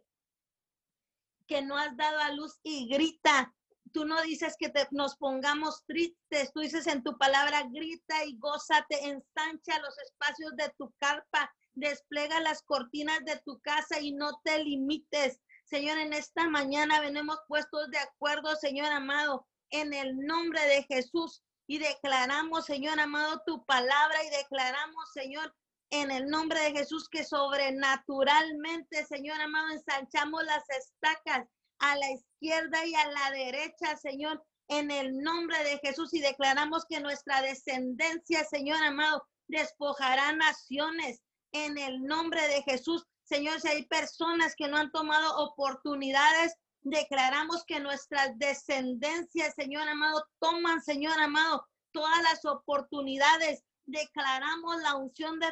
que 1.48 1.64
no 1.64 1.76
has 1.76 1.98
dado 1.98 2.20
a 2.20 2.34
luz 2.34 2.60
y 2.62 2.88
grita, 2.88 3.52
tú 3.94 4.06
no 4.06 4.22
dices 4.22 4.56
que 4.60 4.72
nos 4.92 5.16
pongamos 5.16 5.84
tristes, 5.88 6.52
tú 6.54 6.60
dices 6.60 6.86
en 6.86 7.02
tu 7.02 7.18
palabra, 7.18 7.64
grita 7.72 8.26
y 8.26 8.38
gózate, 8.38 9.08
ensancha 9.08 9.80
los 9.80 9.98
espacios 10.00 10.56
de 10.56 10.72
tu 10.78 10.94
carpa, 11.00 11.52
desplega 11.78 12.40
las 12.40 12.64
cortinas 12.64 13.24
de 13.24 13.38
tu 13.46 13.60
casa 13.62 14.00
y 14.00 14.12
no 14.12 14.40
te 14.44 14.64
limites. 14.64 15.40
Señor, 15.66 15.98
en 16.00 16.14
esta 16.14 16.50
mañana 16.50 17.00
venimos 17.02 17.40
puestos 17.48 17.90
de 17.92 18.00
acuerdo, 18.00 18.56
Señor 18.56 18.92
amado, 18.92 19.48
en 19.70 19.94
el 19.94 20.18
nombre 20.18 20.60
de 20.66 20.84
Jesús. 20.84 21.44
Y 21.68 21.80
declaramos, 21.80 22.66
Señor 22.66 23.00
amado, 23.00 23.44
tu 23.46 23.64
palabra 23.66 24.24
y 24.24 24.30
declaramos, 24.30 25.12
Señor, 25.14 25.54
en 25.92 26.12
el 26.12 26.28
nombre 26.28 26.60
de 26.62 26.72
Jesús 26.72 27.10
que 27.10 27.24
sobrenaturalmente, 27.24 29.06
Señor 29.06 29.40
amado, 29.40 29.70
ensanchamos 29.70 30.44
las 30.46 30.64
estacas 30.70 31.48
a 31.80 31.96
la 31.96 32.12
izquierda 32.12 32.86
y 32.86 32.96
a 32.96 33.08
la 33.12 33.32
derecha, 33.32 33.98
Señor, 33.98 34.44
en 34.70 34.90
el 34.90 35.18
nombre 35.20 35.64
de 35.64 35.78
Jesús. 35.80 36.14
Y 36.14 36.22
declaramos 36.22 36.86
que 36.90 37.02
nuestra 37.02 37.42
descendencia, 37.42 38.44
Señor 38.46 38.82
amado, 38.84 39.28
despojará 39.48 40.34
naciones 40.34 41.22
en 41.52 41.78
el 41.78 42.04
nombre 42.04 42.42
de 42.48 42.64
Jesús. 42.64 43.06
Señor, 43.24 43.60
si 43.60 43.68
hay 43.68 43.86
personas 43.86 44.56
que 44.56 44.68
no 44.68 44.78
han 44.78 44.92
tomado 44.92 45.38
oportunidades, 45.38 46.56
declaramos 46.82 47.64
que 47.66 47.80
nuestras 47.80 48.38
descendencias, 48.38 49.54
Señor 49.56 49.88
amado, 49.88 50.26
toman, 50.40 50.82
Señor 50.82 51.20
amado, 51.20 51.68
todas 51.92 52.22
las 52.24 52.46
oportunidades. 52.46 53.64
Declaramos 53.86 54.82
la 54.82 54.96
unción 54.96 55.40
de 55.40 55.48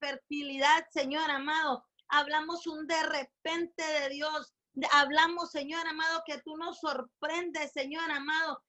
fertilidad, 0.00 0.86
Señor 0.90 1.30
amado. 1.30 1.84
Hablamos 2.08 2.66
un 2.66 2.86
de 2.86 3.02
repente 3.02 3.82
de 4.00 4.08
Dios 4.10 4.52
Hablamos, 4.92 5.50
Señor 5.50 5.86
amado, 5.86 6.22
que 6.26 6.38
tú 6.38 6.56
nos 6.56 6.78
sorprendes, 6.78 7.72
Señor 7.72 8.10
amado. 8.10 8.62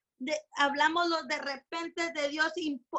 Hablamos 0.58 1.08
los 1.08 1.28
de 1.28 1.38
repente 1.38 2.12
de 2.14 2.30
Dios, 2.30 2.52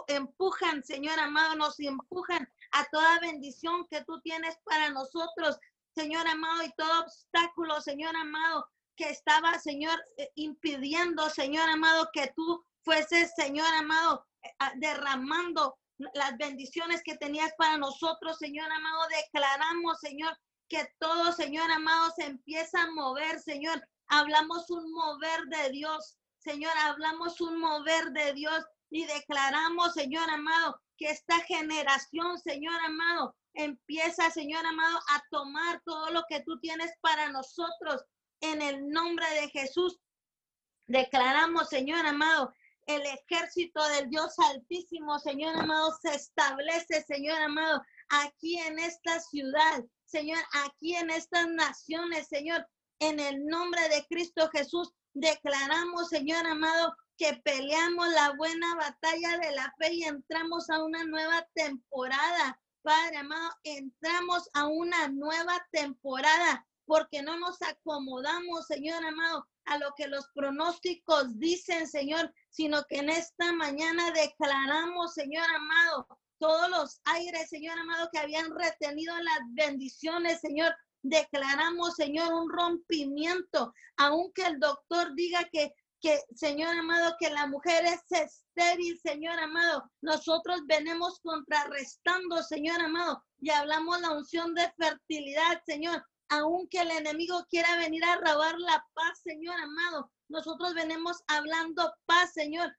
empujan, 0.07 0.83
Señor 0.83 1.19
amado, 1.19 1.55
nos 1.57 1.79
empujan 1.81 2.49
a 2.73 2.85
toda 2.91 3.21
bendición 3.21 3.87
que 3.89 4.05
tú 4.05 4.21
tienes 4.21 4.57
para 4.65 4.91
nosotros, 4.91 5.59
Señor 5.95 6.27
amado, 6.27 6.63
y 6.63 6.73
todo 6.77 7.03
obstáculo, 7.03 7.81
Señor 7.81 8.15
amado, 8.17 8.69
que 8.97 9.11
estaba, 9.11 9.59
Señor, 9.59 9.99
eh, 10.19 10.31
impidiendo, 10.35 11.29
Señor 11.31 11.69
amado, 11.69 12.09
que 12.13 12.33
tú 12.37 12.65
fueses, 12.83 13.33
Señor 13.35 13.73
amado, 13.75 14.27
eh, 14.43 14.51
derramando 14.77 15.77
las 16.15 16.37
bendiciones 16.39 17.03
que 17.03 17.17
tenías 17.17 17.53
para 17.59 17.77
nosotros, 17.77 18.39
Señor 18.39 18.71
amado. 18.71 19.01
Declaramos, 19.09 19.99
Señor, 20.01 20.37
que 20.69 20.87
todo, 20.99 21.33
Señor 21.33 21.71
amado, 21.71 22.13
se 22.17 22.25
empieza 22.25 22.83
a 22.83 22.91
mover, 22.91 23.41
Señor. 23.41 23.87
Hablamos 24.09 24.71
un 24.71 24.91
mover 24.93 25.45
de 25.47 25.71
Dios, 25.71 26.17
Señor, 26.39 26.73
hablamos 26.79 27.41
un 27.41 27.61
mover 27.61 28.11
de 28.13 28.33
Dios 28.33 28.65
y 28.91 29.05
declaramos, 29.05 29.93
Señor 29.93 30.29
amado, 30.31 30.81
que 31.01 31.11
esta 31.11 31.41
generación, 31.41 32.39
Señor 32.39 32.79
amado, 32.85 33.35
empieza, 33.55 34.31
Señor 34.31 34.67
amado, 34.67 34.99
a 35.09 35.23
tomar 35.31 35.83
todo 35.87 36.11
lo 36.11 36.23
que 36.29 36.43
tú 36.43 36.61
tienes 36.61 36.93
para 37.01 37.31
nosotros 37.31 38.05
en 38.43 38.61
el 38.61 38.87
nombre 38.91 39.27
de 39.41 39.49
Jesús. 39.49 39.99
Declaramos, 40.87 41.71
Señor 41.71 42.05
amado, 42.05 42.53
el 42.87 43.01
ejército 43.03 43.83
del 43.89 44.11
Dios 44.11 44.39
altísimo, 44.51 45.19
Señor 45.19 45.57
amado, 45.57 45.97
se 46.03 46.15
establece, 46.15 47.03
Señor 47.03 47.41
amado, 47.41 47.83
aquí 48.11 48.59
en 48.59 48.79
esta 48.79 49.21
ciudad. 49.21 49.83
Señor, 50.05 50.41
aquí 50.65 50.97
en 50.97 51.09
estas 51.09 51.49
naciones, 51.49 52.29
Señor, 52.29 52.67
en 52.99 53.21
el 53.21 53.47
nombre 53.47 53.89
de 53.89 54.05
Cristo 54.07 54.51
Jesús, 54.53 54.93
declaramos, 55.15 56.11
Señor 56.11 56.47
amado, 56.47 56.95
que 57.21 57.35
peleamos 57.45 58.09
la 58.15 58.33
buena 58.33 58.75
batalla 58.77 59.37
de 59.37 59.53
la 59.53 59.75
fe 59.77 59.93
y 59.93 60.05
entramos 60.05 60.71
a 60.71 60.83
una 60.83 61.05
nueva 61.05 61.47
temporada. 61.53 62.59
Padre 62.81 63.19
amado, 63.19 63.51
entramos 63.63 64.49
a 64.55 64.67
una 64.67 65.07
nueva 65.09 65.63
temporada, 65.71 66.67
porque 66.87 67.21
no 67.21 67.39
nos 67.39 67.61
acomodamos, 67.61 68.67
Señor 68.67 69.05
amado, 69.05 69.47
a 69.67 69.77
lo 69.77 69.93
que 69.99 70.09
los 70.09 70.29
pronósticos 70.35 71.39
dicen, 71.39 71.87
Señor, 71.87 72.33
sino 72.49 72.85
que 72.89 73.01
en 73.01 73.11
esta 73.11 73.53
mañana 73.53 74.11
declaramos, 74.13 75.13
Señor 75.13 75.45
amado, 75.55 76.07
todos 76.39 76.71
los 76.71 77.01
aires, 77.05 77.51
Señor 77.51 77.79
amado, 77.79 78.09
que 78.11 78.19
habían 78.19 78.51
retenido 78.59 79.15
las 79.19 79.41
bendiciones, 79.51 80.41
Señor. 80.41 80.75
Declaramos, 81.03 81.97
Señor, 81.97 82.33
un 82.33 82.51
rompimiento, 82.51 83.75
aunque 83.99 84.47
el 84.47 84.59
doctor 84.59 85.15
diga 85.15 85.45
que 85.53 85.75
que, 86.01 86.21
Señor 86.35 86.77
amado, 86.77 87.15
que 87.19 87.31
la 87.31 87.47
mujer 87.47 87.85
es 87.85 88.01
estéril, 88.11 88.99
Señor 89.01 89.39
amado. 89.39 89.91
Nosotros 90.03 90.61
venimos 90.67 91.21
contrarrestando, 91.21 92.43
Señor 92.43 92.81
amado, 92.81 93.23
y 93.39 93.51
hablamos 93.51 94.01
la 94.01 94.13
unción 94.13 94.55
de 94.55 94.73
fertilidad, 94.79 95.63
Señor. 95.67 96.05
Aunque 96.29 96.81
el 96.81 96.91
enemigo 96.93 97.45
quiera 97.51 97.77
venir 97.77 98.05
a 98.05 98.17
robar 98.17 98.59
la 98.59 98.85
paz, 98.95 99.21
Señor 99.25 99.59
amado, 99.59 100.11
nosotros 100.29 100.75
venimos 100.75 101.23
hablando 101.27 101.93
paz, 102.07 102.33
Señor. 102.33 102.73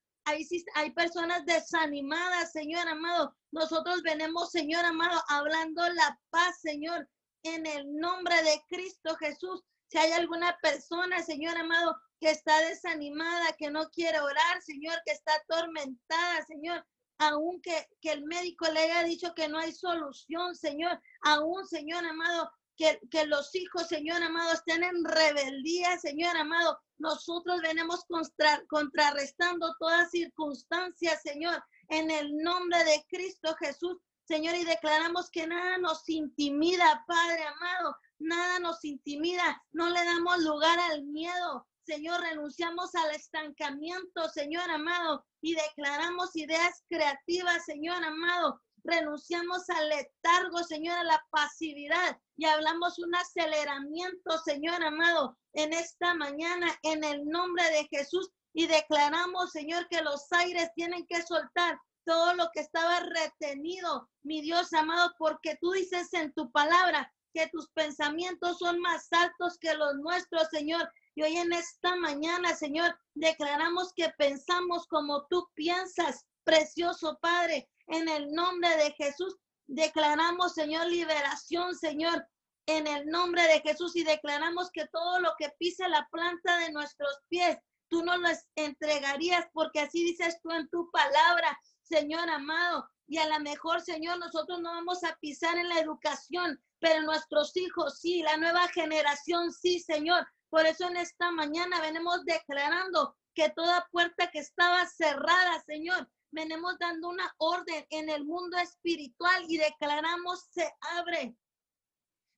Sí, 0.48 0.64
hay 0.76 0.92
personas 0.92 1.46
desanimadas, 1.46 2.52
Señor 2.54 2.88
amado. 2.88 3.36
Nosotros 3.52 4.02
venimos, 4.04 4.52
Señor 4.52 4.86
amado, 4.86 5.22
hablando 5.28 5.82
la 5.90 6.18
paz, 6.30 6.62
Señor, 6.62 7.10
en 7.44 7.66
el 7.66 7.94
nombre 7.98 8.36
de 8.44 8.64
Cristo 8.70 9.16
Jesús. 9.18 9.62
Si 9.88 9.98
hay 9.98 10.12
alguna 10.14 10.58
persona, 10.62 11.22
Señor 11.22 11.58
amado, 11.58 11.98
que 12.22 12.30
está 12.30 12.60
desanimada, 12.62 13.54
que 13.58 13.72
no 13.72 13.90
quiere 13.90 14.20
orar, 14.20 14.62
Señor, 14.62 14.96
que 15.04 15.12
está 15.12 15.34
atormentada, 15.34 16.46
Señor, 16.46 16.86
aunque 17.18 17.90
que 18.00 18.12
el 18.12 18.24
médico 18.26 18.72
le 18.72 18.80
haya 18.80 19.04
dicho 19.04 19.34
que 19.34 19.50
no 19.50 19.58
hay 19.58 19.74
solución, 19.74 20.56
Señor, 20.56 21.02
aún, 21.24 21.68
Señor 21.68 22.06
amado, 22.06 22.52
que, 22.78 23.00
que, 23.10 23.26
los 23.26 23.54
hijos, 23.56 23.88
Señor 23.88 24.22
amado, 24.22 24.54
estén 24.54 24.84
en 24.84 25.04
rebeldía, 25.04 25.98
Señor 25.98 26.38
amado. 26.38 26.80
Nosotros 27.00 27.60
venimos 27.62 28.06
contra, 28.06 28.64
contrarrestando 28.68 29.76
todas 29.80 30.12
circunstancias, 30.12 31.24
Señor, 31.24 31.64
en 31.90 32.12
el 32.12 32.38
nombre 32.38 32.84
de 32.84 33.04
Cristo 33.10 33.56
Jesús, 33.60 33.98
Señor, 34.26 34.56
y 34.56 34.64
declaramos 34.64 35.32
que 35.32 35.48
nada 35.48 35.80
nos 35.80 36.08
intimida, 36.08 37.04
Padre 37.08 37.44
amado, 37.46 37.98
nada 38.20 38.60
nos 38.60 38.86
intimida, 38.86 39.60
no 39.72 39.90
le 39.90 40.06
damos 40.06 40.38
lugar 40.44 40.80
al 40.80 41.04
miedo, 41.04 41.68
Señor, 41.86 42.22
renunciamos 42.22 42.94
al 42.96 43.16
estancamiento, 43.16 44.30
Señor 44.30 44.70
amado, 44.70 45.26
y 45.42 45.56
declaramos 45.56 46.36
ideas 46.36 46.84
creativas, 46.90 47.66
Señor 47.66 48.04
amado. 48.04 48.62
Renunciamos 48.84 49.70
al 49.70 49.90
letargo, 49.90 50.64
Señor, 50.64 50.98
a 50.98 51.04
la 51.04 51.26
pasividad 51.32 52.18
y 52.38 52.46
hablamos 52.46 53.00
un 53.00 53.14
aceleramiento, 53.16 54.38
Señor 54.44 54.84
amado, 54.84 55.38
en 55.54 55.74
esta 55.74 56.14
mañana, 56.14 56.68
en 56.84 57.04
el 57.04 57.26
nombre 57.26 57.64
de 57.72 57.88
Jesús. 57.90 58.30
Y 58.54 58.68
declaramos, 58.68 59.52
Señor, 59.52 59.88
que 59.90 60.02
los 60.02 60.32
aires 60.32 60.72
tienen 60.76 61.06
que 61.08 61.22
soltar 61.24 61.80
todo 62.06 62.34
lo 62.34 62.50
que 62.54 62.62
estaba 62.62 63.00
retenido, 63.00 64.10
mi 64.24 64.42
Dios 64.42 64.74
amado, 64.74 65.14
porque 65.18 65.58
tú 65.62 65.72
dices 65.72 66.14
en 66.14 66.34
tu 66.34 66.52
palabra 66.52 67.12
que 67.34 67.48
tus 67.48 67.70
pensamientos 67.70 68.58
son 68.60 68.80
más 68.82 69.08
altos 69.12 69.58
que 69.60 69.74
los 69.76 69.96
nuestros, 69.96 70.50
Señor, 70.50 70.92
y 71.14 71.24
hoy 71.24 71.38
en 71.38 71.52
esta 71.52 71.96
mañana, 71.98 72.56
Señor, 72.56 72.98
declaramos 73.16 73.92
que 73.94 74.10
pensamos 74.18 74.88
como 74.88 75.26
tú 75.28 75.48
piensas, 75.56 76.26
precioso 76.44 77.18
Padre, 77.22 77.70
en 77.88 78.08
el 78.08 78.32
nombre 78.32 78.70
de 78.78 78.92
Jesús. 78.94 79.36
Declaramos, 79.68 80.54
Señor, 80.54 80.88
liberación, 80.88 81.76
Señor, 81.76 82.26
en 82.66 82.88
el 82.88 83.08
nombre 83.08 83.44
de 83.44 83.62
Jesús 83.62 83.96
y 83.96 84.04
declaramos 84.04 84.70
que 84.72 84.88
todo 84.88 85.20
lo 85.20 85.34
que 85.38 85.50
pise 85.60 85.88
la 85.90 86.08
planta 86.12 86.60
de 86.60 86.72
nuestros 86.72 87.20
pies, 87.28 87.58
tú 87.90 88.04
nos 88.04 88.20
lo 88.20 88.30
entregarías 88.56 89.46
porque 89.54 89.82
así 89.82 90.04
dices 90.04 90.40
tú 90.42 90.52
en 90.52 90.70
tu 90.70 90.90
palabra, 90.92 91.60
Señor 91.82 92.30
amado. 92.30 92.88
Y 93.08 93.18
a 93.18 93.28
lo 93.28 93.40
mejor, 93.42 93.82
Señor, 93.82 94.18
nosotros 94.20 94.62
no 94.62 94.70
vamos 94.70 95.04
a 95.04 95.18
pisar 95.20 95.58
en 95.58 95.68
la 95.68 95.80
educación, 95.80 96.58
pero 96.80 97.02
nuestros 97.02 97.56
hijos 97.58 98.00
sí, 98.00 98.22
la 98.22 98.38
nueva 98.38 98.70
generación 98.70 99.52
sí, 99.52 99.82
Señor, 99.82 100.26
por 100.52 100.66
eso 100.66 100.86
en 100.86 100.98
esta 100.98 101.32
mañana 101.32 101.80
venimos 101.80 102.26
declarando 102.26 103.16
que 103.34 103.50
toda 103.52 103.88
puerta 103.90 104.30
que 104.30 104.40
estaba 104.40 104.86
cerrada, 104.86 105.64
Señor, 105.66 106.12
venimos 106.30 106.78
dando 106.78 107.08
una 107.08 107.34
orden 107.38 107.88
en 107.90 108.10
el 108.10 108.26
mundo 108.26 108.58
espiritual 108.58 109.46
y 109.48 109.58
declaramos 109.58 110.46
se 110.52 110.70
abre. 110.98 111.38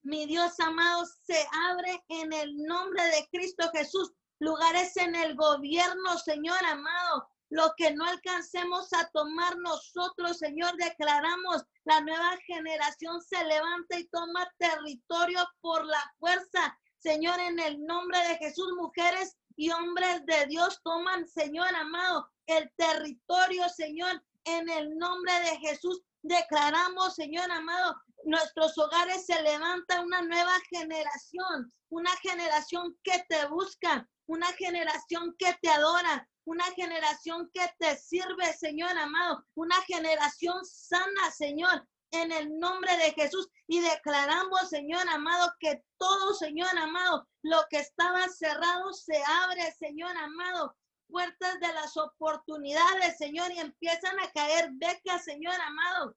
Mi 0.03 0.27
Dios 0.27 0.59
amado, 0.59 1.05
se 1.25 1.43
abre 1.71 2.03
en 2.09 2.31
el 2.33 2.55
nombre 2.57 3.03
de 3.03 3.27
Cristo 3.31 3.71
Jesús. 3.73 4.11
Lugares 4.37 4.95
en 4.97 5.15
el 5.15 5.35
gobierno, 5.35 6.17
Señor 6.19 6.63
amado, 6.65 7.27
lo 7.49 7.73
que 7.77 7.95
no 7.95 8.05
alcancemos 8.05 8.93
a 8.93 9.09
tomar 9.09 9.57
nosotros, 9.57 10.37
Señor, 10.37 10.75
declaramos, 10.75 11.63
la 11.85 12.01
nueva 12.01 12.37
generación 12.45 13.23
se 13.23 13.43
levanta 13.43 13.97
y 13.97 14.07
toma 14.09 14.47
territorio 14.59 15.47
por 15.61 15.83
la 15.85 16.13
fuerza 16.19 16.77
Señor, 17.03 17.37
en 17.41 17.59
el 17.59 17.85
nombre 17.85 18.17
de 18.29 18.37
Jesús, 18.37 18.71
mujeres 18.77 19.35
y 19.57 19.71
hombres 19.71 20.25
de 20.25 20.45
Dios 20.45 20.79
toman, 20.83 21.27
Señor 21.27 21.67
amado, 21.75 22.29
el 22.45 22.71
territorio, 22.77 23.67
Señor, 23.67 24.23
en 24.45 24.69
el 24.69 24.97
nombre 24.97 25.33
de 25.41 25.57
Jesús. 25.57 26.01
Declaramos, 26.21 27.15
Señor 27.15 27.51
amado, 27.51 27.97
nuestros 28.23 28.77
hogares 28.77 29.25
se 29.25 29.41
levanta 29.41 29.99
una 29.99 30.21
nueva 30.21 30.53
generación, 30.69 31.73
una 31.89 32.11
generación 32.21 32.97
que 33.03 33.21
te 33.27 33.47
busca, 33.47 34.07
una 34.27 34.47
generación 34.53 35.35
que 35.37 35.53
te 35.61 35.69
adora, 35.69 36.25
una 36.45 36.63
generación 36.71 37.51
que 37.53 37.69
te 37.79 37.97
sirve, 37.97 38.53
Señor 38.53 38.97
amado, 38.97 39.45
una 39.55 39.75
generación 39.81 40.63
sana, 40.63 41.31
Señor, 41.31 41.85
en 42.13 42.31
el 42.31 42.59
nombre 42.59 42.95
de 42.97 43.11
Jesús 43.13 43.49
y 43.67 43.81
declaramos, 43.81 44.69
Señor 44.69 45.07
amado, 45.09 45.51
que 45.59 45.83
todo, 45.97 46.33
Señor 46.35 46.69
amado, 46.77 47.27
lo 47.41 47.65
que 47.69 47.77
estaba 47.77 48.29
cerrado 48.29 48.93
se 48.93 49.21
abre, 49.43 49.71
Señor 49.73 50.15
amado. 50.17 50.75
Puertas 51.07 51.59
de 51.59 51.73
las 51.73 51.97
oportunidades, 51.97 53.17
Señor, 53.17 53.51
y 53.51 53.59
empiezan 53.59 54.19
a 54.19 54.31
caer 54.31 54.69
becas, 54.73 55.23
Señor 55.25 55.59
amado. 55.59 56.15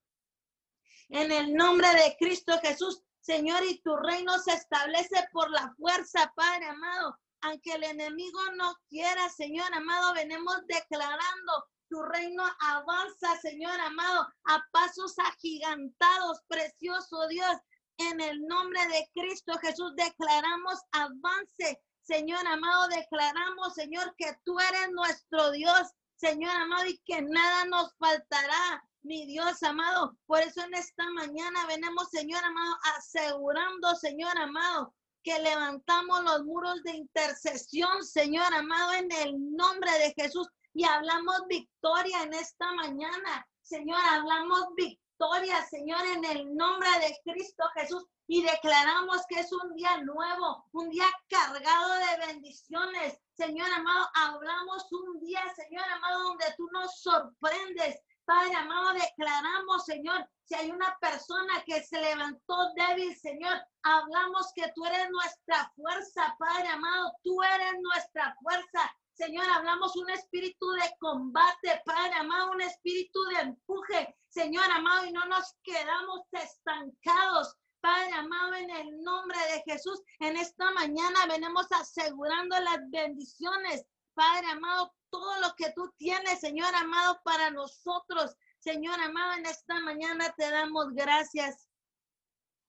En 1.08 1.32
el 1.32 1.54
nombre 1.54 1.88
de 1.88 2.16
Cristo 2.18 2.58
Jesús, 2.62 3.02
Señor, 3.20 3.64
y 3.64 3.80
tu 3.80 3.96
reino 3.96 4.38
se 4.38 4.52
establece 4.52 5.28
por 5.32 5.50
la 5.50 5.74
fuerza, 5.76 6.32
Padre 6.36 6.66
amado. 6.66 7.18
Aunque 7.40 7.72
el 7.72 7.84
enemigo 7.84 8.40
no 8.56 8.76
quiera, 8.88 9.28
Señor 9.30 9.72
amado, 9.74 10.14
venimos 10.14 10.56
declarando 10.66 11.64
tu 11.88 12.02
reino 12.02 12.44
avanza, 12.60 13.36
Señor 13.40 13.78
amado, 13.80 14.28
a 14.44 14.64
pasos 14.72 15.14
agigantados, 15.18 16.40
precioso 16.48 17.28
Dios. 17.28 17.56
En 17.98 18.20
el 18.20 18.46
nombre 18.46 18.80
de 18.88 19.10
Cristo 19.14 19.52
Jesús 19.58 19.94
declaramos 19.96 20.80
avance. 20.92 21.82
Señor 22.02 22.46
amado, 22.46 22.88
declaramos, 22.88 23.74
Señor, 23.74 24.14
que 24.16 24.36
tú 24.44 24.58
eres 24.60 24.92
nuestro 24.92 25.50
Dios, 25.50 25.88
Señor 26.16 26.54
amado, 26.54 26.86
y 26.86 26.98
que 26.98 27.20
nada 27.22 27.64
nos 27.64 27.94
faltará, 27.96 28.84
mi 29.02 29.26
Dios 29.26 29.62
amado. 29.62 30.16
Por 30.26 30.40
eso 30.40 30.62
en 30.62 30.74
esta 30.74 31.08
mañana 31.10 31.66
venimos, 31.66 32.08
Señor 32.10 32.44
amado, 32.44 32.76
asegurando, 32.96 33.94
Señor 33.96 34.36
amado, 34.38 34.94
que 35.24 35.38
levantamos 35.40 36.22
los 36.22 36.44
muros 36.44 36.82
de 36.84 36.92
intercesión, 36.92 38.04
Señor 38.04 38.52
amado, 38.54 38.92
en 38.92 39.10
el 39.10 39.56
nombre 39.56 39.90
de 39.98 40.14
Jesús 40.16 40.48
y 40.76 40.84
hablamos 40.84 41.46
victoria 41.48 42.22
en 42.24 42.34
esta 42.34 42.70
mañana. 42.74 43.48
Señor, 43.62 43.98
hablamos 44.10 44.74
victoria, 44.76 45.64
Señor, 45.70 46.04
en 46.04 46.22
el 46.26 46.54
nombre 46.54 46.90
de 47.00 47.32
Cristo 47.32 47.64
Jesús 47.74 48.04
y 48.26 48.42
declaramos 48.42 49.24
que 49.26 49.40
es 49.40 49.50
un 49.52 49.74
día 49.74 50.02
nuevo, 50.02 50.66
un 50.72 50.90
día 50.90 51.06
cargado 51.30 51.94
de 51.94 52.26
bendiciones. 52.26 53.18
Señor 53.34 53.72
amado, 53.72 54.06
hablamos 54.16 54.86
un 54.92 55.18
día, 55.18 55.40
Señor 55.54 55.84
amado, 55.84 56.24
donde 56.24 56.44
tú 56.58 56.68
nos 56.74 57.00
sorprendes. 57.00 57.98
Padre 58.26 58.54
amado, 58.56 58.92
declaramos, 58.92 59.86
Señor, 59.86 60.28
si 60.44 60.56
hay 60.56 60.70
una 60.70 60.94
persona 61.00 61.62
que 61.64 61.82
se 61.84 61.98
levantó 62.02 62.74
débil, 62.74 63.16
Señor, 63.16 63.62
hablamos 63.82 64.52
que 64.54 64.70
tú 64.74 64.84
eres 64.84 65.08
nuestra 65.08 65.72
fuerza, 65.74 66.36
Padre 66.38 66.68
amado, 66.68 67.12
tú 67.22 67.42
eres 67.42 67.80
nuestra 67.80 68.36
fuerza. 68.42 68.94
Señor, 69.16 69.48
hablamos 69.48 69.96
un 69.96 70.10
espíritu 70.10 70.70
de 70.72 70.94
combate, 71.00 71.80
Padre 71.86 72.14
amado, 72.16 72.50
un 72.50 72.60
espíritu 72.60 73.18
de 73.24 73.40
empuje, 73.40 74.14
Señor 74.28 74.70
amado, 74.70 75.06
y 75.06 75.12
no 75.12 75.24
nos 75.24 75.54
quedamos 75.62 76.20
estancados. 76.32 77.56
Padre 77.80 78.12
amado, 78.12 78.54
en 78.54 78.68
el 78.68 79.02
nombre 79.02 79.38
de 79.52 79.72
Jesús, 79.72 80.02
en 80.20 80.36
esta 80.36 80.70
mañana 80.72 81.26
venimos 81.28 81.66
asegurando 81.70 82.60
las 82.60 82.78
bendiciones. 82.90 83.86
Padre 84.12 84.48
amado, 84.50 84.92
todo 85.08 85.40
lo 85.40 85.54
que 85.56 85.72
tú 85.72 85.90
tienes, 85.96 86.40
Señor 86.40 86.74
amado, 86.74 87.18
para 87.24 87.50
nosotros. 87.50 88.36
Señor 88.58 89.00
amado, 89.00 89.32
en 89.38 89.46
esta 89.46 89.80
mañana 89.80 90.34
te 90.36 90.50
damos 90.50 90.92
gracias. 90.92 91.68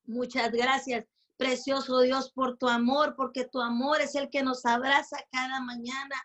Muchas 0.05 0.49
gracias. 0.51 1.05
precioso 1.35 1.99
Dios, 1.99 2.31
por 2.31 2.57
tu 2.57 2.69
amor, 2.69 3.15
porque 3.17 3.45
tu 3.45 3.59
amor 3.59 3.99
es 3.99 4.15
el 4.15 4.29
que 4.29 4.43
nos 4.43 4.65
abraza 4.65 5.17
cada 5.29 5.59
mañana. 5.59 6.15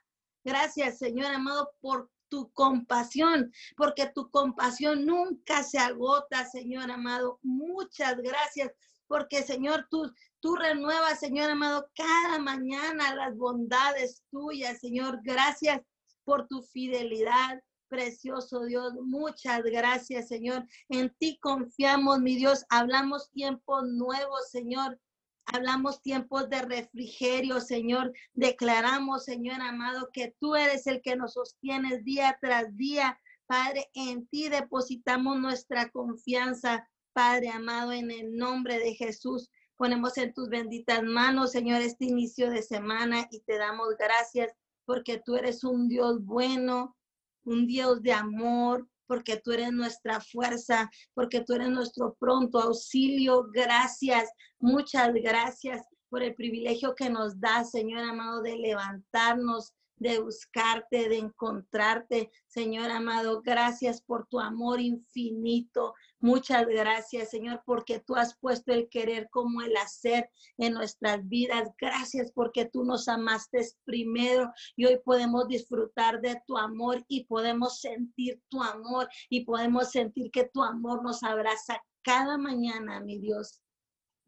Gracias, 0.45 0.99
Señor 0.99 1.33
amado, 1.33 1.71
por 1.81 2.11
tu 2.29 2.51
compasión, 2.53 3.53
porque 3.77 4.11
tu 4.15 4.31
compasión 4.31 5.05
nunca 5.05 5.63
se 5.63 5.79
agota, 5.79 6.47
Señor 6.47 6.91
amado. 6.91 7.39
Muchas 7.43 8.17
gracias, 8.17 8.73
porque 9.07 9.43
Señor, 9.43 9.87
tú, 9.91 10.11
tú 10.41 10.57
renuevas, 10.57 11.21
Señor 11.21 11.51
amado, 11.51 11.91
cada 11.95 12.39
mañana 12.39 13.15
las 13.15 13.37
bondades 13.37 14.23
tuyas, 14.31 14.81
Señor. 14.81 15.21
Gracias 15.23 15.83
por 16.25 16.49
tu 16.49 16.63
fidelidad, 16.63 17.63
precioso 17.89 18.65
Dios. 18.65 18.95
Muchas 19.03 19.63
gracias, 19.65 20.29
Señor. 20.29 20.67
En 20.89 21.15
ti 21.19 21.39
confiamos, 21.39 22.21
mi 22.21 22.37
Dios. 22.37 22.65
Hablamos 22.71 23.31
tiempos 23.31 23.85
nuevos, 23.85 24.51
Señor. 24.51 24.99
Hablamos 25.47 26.03
tiempos 26.03 26.49
de 26.49 26.63
refrigerio, 26.63 27.61
Señor. 27.61 28.13
Declaramos, 28.33 29.25
Señor 29.25 29.61
amado, 29.61 30.11
que 30.13 30.35
tú 30.41 30.55
eres 30.55 30.87
el 30.87 31.03
que 31.03 31.17
nos 31.17 31.35
sostienes 31.35 32.05
día 32.05 32.39
tras 32.41 32.77
día. 32.77 33.19
Padre, 33.47 33.91
en 33.95 34.27
ti 34.29 34.49
depositamos 34.49 35.39
nuestra 35.39 35.91
confianza, 35.91 36.89
Padre 37.13 37.51
amado, 37.51 37.93
en 37.93 38.11
el 38.11 38.35
nombre 38.37 38.79
de 38.79 38.95
Jesús. 38.95 39.51
Ponemos 39.77 40.17
en 40.17 40.33
tus 40.33 40.49
benditas 40.49 41.03
manos, 41.03 41.53
Señor, 41.53 41.83
este 41.83 42.05
inicio 42.05 42.51
de 42.51 42.63
semana 42.63 43.27
y 43.31 43.41
te 43.41 43.59
damos 43.59 43.97
gracias 43.99 44.53
porque 44.85 45.21
tú 45.25 45.37
eres 45.37 45.65
un 45.65 45.89
Dios 45.89 46.25
bueno, 46.25 46.97
un 47.45 47.67
Dios 47.67 48.03
de 48.03 48.13
amor, 48.13 48.89
porque 49.13 49.37
tú 49.45 49.53
eres 49.53 49.71
nuestra 49.73 50.23
fuerza, 50.23 50.91
porque 51.13 51.43
tú 51.43 51.53
eres 51.53 51.69
nuestro 51.69 52.17
pronto 52.19 52.59
auxilio. 52.59 53.47
Gracias, 53.53 54.31
muchas 54.59 55.13
gracias 55.13 55.83
por 56.09 56.23
el 56.23 56.35
privilegio 56.35 56.95
que 56.95 57.11
nos 57.11 57.39
da, 57.39 57.63
Señor 57.63 58.05
amado, 58.05 58.41
de 58.41 58.57
levantarnos, 58.57 59.75
de 60.03 60.21
buscarte, 60.21 61.09
de 61.09 61.19
encontrarte. 61.19 62.31
Señor 62.47 62.91
amado, 62.91 63.41
gracias 63.43 64.03
por 64.03 64.27
tu 64.27 64.41
amor 64.41 64.81
infinito. 64.81 65.95
Muchas 66.21 66.67
gracias, 66.67 67.31
Señor, 67.31 67.63
porque 67.65 68.01
tú 68.01 68.15
has 68.15 68.37
puesto 68.39 68.73
el 68.73 68.89
querer 68.89 69.29
como 69.31 69.63
el 69.63 69.77
hacer 69.77 70.31
en 70.59 70.75
nuestras 70.75 71.27
vidas. 71.29 71.71
Gracias 71.81 72.31
porque 72.33 72.67
tú 72.67 72.85
nos 72.85 73.09
amaste 73.09 73.61
primero 73.85 74.53
y 74.77 74.87
hoy 74.87 75.01
podemos 75.05 75.49
disfrutar 75.49 76.21
de 76.21 76.41
tu 76.47 76.57
amor 76.57 77.05
y 77.09 77.25
podemos 77.25 77.81
sentir 77.81 78.41
tu 78.49 78.63
amor 78.63 79.09
y 79.29 79.45
podemos 79.45 79.91
sentir 79.91 80.31
que 80.31 80.51
tu 80.53 80.63
amor 80.63 81.03
nos 81.03 81.23
abraza 81.23 81.81
cada 82.03 82.37
mañana, 82.37 83.01
mi 83.01 83.19
Dios. 83.19 83.63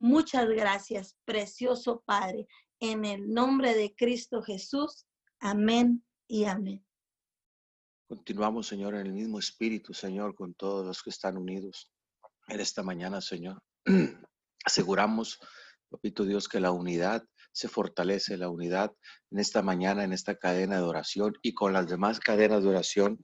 Muchas 0.01 0.49
gracias, 0.49 1.17
precioso 1.25 2.03
Padre, 2.05 2.47
en 2.81 3.05
el 3.05 3.33
nombre 3.33 3.75
de 3.75 3.95
Cristo 3.95 4.43
Jesús. 4.43 5.07
Amén 5.47 6.03
y 6.27 6.47
amén. 6.47 6.83
Continuamos, 8.09 8.67
Señor, 8.67 8.95
en 8.95 9.05
el 9.05 9.13
mismo 9.13 9.39
espíritu, 9.39 9.93
Señor, 9.93 10.35
con 10.35 10.55
todos 10.55 10.87
los 10.87 11.03
que 11.03 11.11
están 11.11 11.37
unidos 11.37 11.93
en 12.49 12.61
esta 12.61 12.83
mañana, 12.83 13.21
Señor. 13.21 13.63
Aseguramos, 14.65 15.39
papito 15.91 16.25
Dios, 16.25 16.49
que 16.49 16.61
la 16.61 16.71
unidad 16.71 17.25
se 17.53 17.69
fortalece, 17.69 18.39
la 18.39 18.49
unidad 18.49 18.91
en 19.31 19.39
esta 19.39 19.61
mañana, 19.61 20.03
en 20.03 20.15
esta 20.15 20.35
cadena 20.35 20.79
de 20.79 20.85
oración 20.85 21.35
y 21.43 21.53
con 21.53 21.75
las 21.75 21.91
demás 21.91 22.21
cadenas 22.21 22.63
de 22.63 22.71
oración 22.71 23.21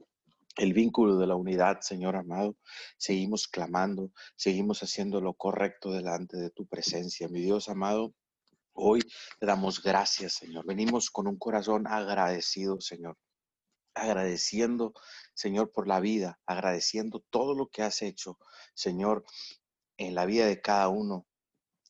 el 0.57 0.73
vínculo 0.73 1.17
de 1.17 1.25
la 1.25 1.35
unidad, 1.35 1.79
Señor 1.81 2.15
amado. 2.15 2.55
Seguimos 2.97 3.47
clamando, 3.47 4.11
seguimos 4.35 4.83
haciendo 4.83 5.21
lo 5.21 5.33
correcto 5.33 5.91
delante 5.91 6.37
de 6.37 6.51
tu 6.51 6.67
presencia. 6.67 7.27
Mi 7.29 7.41
Dios 7.41 7.67
amado, 7.67 8.13
Hoy 8.73 9.01
te 9.39 9.45
damos 9.45 9.81
gracias, 9.81 10.33
Señor. 10.33 10.65
Venimos 10.65 11.09
con 11.09 11.27
un 11.27 11.37
corazón 11.37 11.87
agradecido, 11.87 12.79
Señor. 12.79 13.17
Agradeciendo, 13.93 14.93
Señor, 15.33 15.71
por 15.71 15.87
la 15.87 15.99
vida, 15.99 16.39
agradeciendo 16.45 17.23
todo 17.29 17.53
lo 17.53 17.67
que 17.67 17.83
has 17.83 18.01
hecho, 18.01 18.37
Señor, 18.73 19.25
en 19.97 20.15
la 20.15 20.25
vida 20.25 20.45
de 20.45 20.61
cada 20.61 20.87
uno 20.87 21.27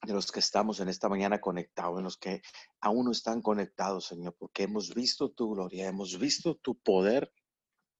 de 0.03 0.13
los 0.13 0.31
que 0.31 0.39
estamos 0.39 0.79
en 0.79 0.89
esta 0.89 1.09
mañana 1.09 1.39
conectados, 1.39 1.99
en 1.99 2.03
los 2.03 2.17
que 2.17 2.41
aún 2.79 3.05
no 3.05 3.11
están 3.11 3.41
conectados, 3.41 4.07
Señor, 4.07 4.35
porque 4.37 4.63
hemos 4.63 4.93
visto 4.95 5.29
tu 5.29 5.51
gloria, 5.51 5.87
hemos 5.87 6.17
visto 6.17 6.55
tu 6.55 6.75
poder, 6.79 7.31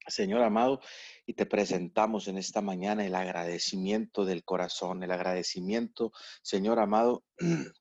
Señor 0.08 0.42
amado, 0.42 0.82
y 1.28 1.34
te 1.34 1.46
presentamos 1.46 2.28
en 2.28 2.40
esta 2.40 2.62
mañana 2.62 3.06
el 3.06 3.14
agradecimiento 3.14 4.26
del 4.26 4.44
corazón, 4.44 5.04
el 5.04 5.12
agradecimiento, 5.12 6.12
Señor 6.42 6.80
amado, 6.80 7.24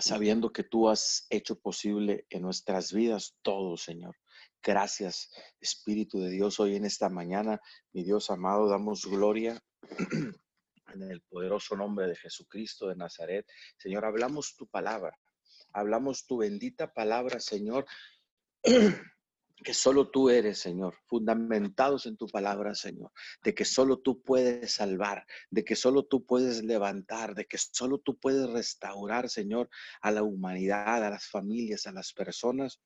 sabiendo 0.00 0.52
que 0.52 0.64
tú 0.64 0.88
has 0.88 1.26
hecho 1.30 1.58
posible 1.58 2.26
en 2.30 2.42
nuestras 2.42 2.92
vidas 2.92 3.36
todo, 3.42 3.76
Señor. 3.76 4.16
Gracias, 4.62 5.30
Espíritu 5.60 6.20
de 6.20 6.30
Dios, 6.30 6.60
hoy 6.60 6.76
en 6.76 6.84
esta 6.84 7.08
mañana, 7.08 7.60
mi 7.92 8.04
Dios 8.04 8.30
amado, 8.30 8.68
damos 8.68 9.06
gloria 9.06 9.62
en 10.94 11.02
el 11.02 11.22
poderoso 11.22 11.76
nombre 11.76 12.06
de 12.06 12.16
Jesucristo 12.16 12.88
de 12.88 12.96
Nazaret. 12.96 13.46
Señor, 13.78 14.04
hablamos 14.04 14.56
tu 14.56 14.66
palabra, 14.66 15.18
hablamos 15.72 16.26
tu 16.26 16.38
bendita 16.38 16.92
palabra, 16.92 17.40
Señor. 17.40 17.86
que 19.62 19.74
solo 19.74 20.10
tú 20.10 20.30
eres, 20.30 20.58
Señor, 20.58 20.96
fundamentados 21.06 22.06
en 22.06 22.16
tu 22.16 22.26
palabra, 22.26 22.74
Señor, 22.74 23.12
de 23.42 23.54
que 23.54 23.64
solo 23.64 23.98
tú 23.98 24.22
puedes 24.22 24.72
salvar, 24.72 25.26
de 25.50 25.64
que 25.64 25.76
solo 25.76 26.04
tú 26.04 26.24
puedes 26.24 26.64
levantar, 26.64 27.34
de 27.34 27.46
que 27.46 27.58
solo 27.58 27.98
tú 27.98 28.18
puedes 28.18 28.48
restaurar, 28.50 29.28
Señor, 29.28 29.68
a 30.00 30.10
la 30.10 30.22
humanidad, 30.22 31.04
a 31.04 31.10
las 31.10 31.26
familias, 31.26 31.86
a 31.86 31.92
las 31.92 32.12
personas. 32.12 32.80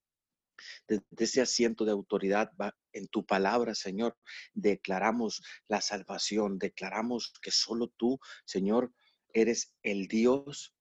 Desde 0.86 1.04
ese 1.18 1.40
asiento 1.40 1.84
de 1.84 1.92
autoridad 1.92 2.50
en 2.92 3.08
tu 3.08 3.24
palabra, 3.24 3.74
Señor, 3.74 4.16
declaramos 4.52 5.42
la 5.68 5.80
salvación, 5.80 6.58
declaramos 6.58 7.32
que 7.42 7.50
solo 7.50 7.88
tú, 7.96 8.18
Señor, 8.44 8.92
eres 9.32 9.74
el 9.82 10.06
Dios 10.06 10.73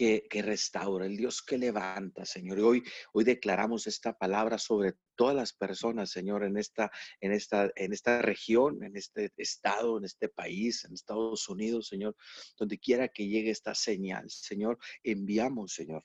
que, 0.00 0.42
restaura, 0.42 1.04
el 1.04 1.18
Dios 1.18 1.42
que 1.42 1.58
levanta, 1.58 2.24
Señor. 2.24 2.58
Y 2.58 2.62
hoy, 2.62 2.82
hoy 3.12 3.24
declaramos 3.24 3.86
esta 3.86 4.14
palabra 4.14 4.56
sobre 4.56 4.94
todas 5.14 5.36
las 5.36 5.52
personas, 5.52 6.10
Señor, 6.10 6.42
en 6.44 6.56
esta, 6.56 6.90
en 7.20 7.32
esta, 7.32 7.70
en 7.76 7.92
esta 7.92 8.22
región, 8.22 8.82
en 8.82 8.96
este 8.96 9.30
estado, 9.36 9.98
en 9.98 10.04
este 10.06 10.30
país, 10.30 10.86
en 10.86 10.94
Estados 10.94 11.46
Unidos, 11.50 11.88
Señor, 11.88 12.16
donde 12.58 12.78
quiera 12.78 13.08
que 13.08 13.28
llegue 13.28 13.50
esta 13.50 13.74
señal, 13.74 14.30
Señor, 14.30 14.78
enviamos, 15.02 15.74
Señor. 15.74 16.02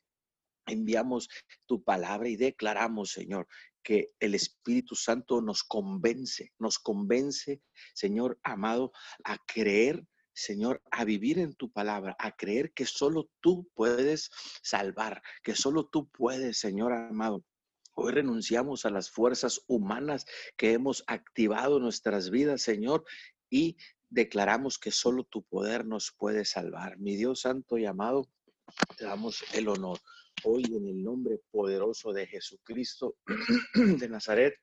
Enviamos 0.68 1.30
tu 1.66 1.82
palabra 1.82 2.28
y 2.28 2.36
declaramos, 2.36 3.12
Señor, 3.12 3.48
que 3.82 4.12
el 4.20 4.36
Espíritu 4.36 4.96
Santo 4.96 5.40
nos 5.42 5.64
convence, 5.64 6.52
nos 6.60 6.80
convence, 6.80 7.62
Señor 7.94 8.40
amado, 8.44 8.92
a 9.24 9.38
creer 9.46 10.04
Señor, 10.36 10.82
a 10.92 11.06
vivir 11.06 11.40
en 11.40 11.56
tu 11.56 11.72
palabra, 11.72 12.16
a 12.20 12.36
creer 12.36 12.74
que 12.74 12.86
solo 12.86 13.30
tú 13.40 13.70
puedes 13.74 14.30
salvar, 14.62 15.24
que 15.42 15.56
solo 15.56 15.88
tú 15.88 16.10
puedes, 16.10 16.58
Señor 16.58 16.92
amado. 16.92 17.44
Hoy 17.94 18.12
renunciamos 18.12 18.86
a 18.86 18.90
las 18.90 19.10
fuerzas 19.10 19.62
humanas 19.68 20.26
que 20.58 20.74
hemos 20.74 21.06
activado 21.08 21.78
en 21.78 21.84
nuestras 21.84 22.30
vidas, 22.30 22.62
Señor, 22.62 23.06
y 23.50 23.78
declaramos 24.10 24.78
que 24.78 24.92
solo 24.92 25.24
tu 25.24 25.44
poder 25.44 25.86
nos 25.86 26.12
puede 26.12 26.44
salvar. 26.44 26.98
Mi 27.00 27.16
Dios 27.16 27.42
santo 27.42 27.78
y 27.78 27.86
amado, 27.86 28.30
te 28.98 29.06
damos 29.06 29.46
el 29.54 29.70
honor. 29.70 30.00
Hoy 30.44 30.64
en 30.66 30.86
el 30.86 31.02
nombre 31.02 31.40
poderoso 31.50 32.12
de 32.12 32.28
Jesucristo 32.28 33.16
de 33.74 34.10
Nazaret, 34.10 34.56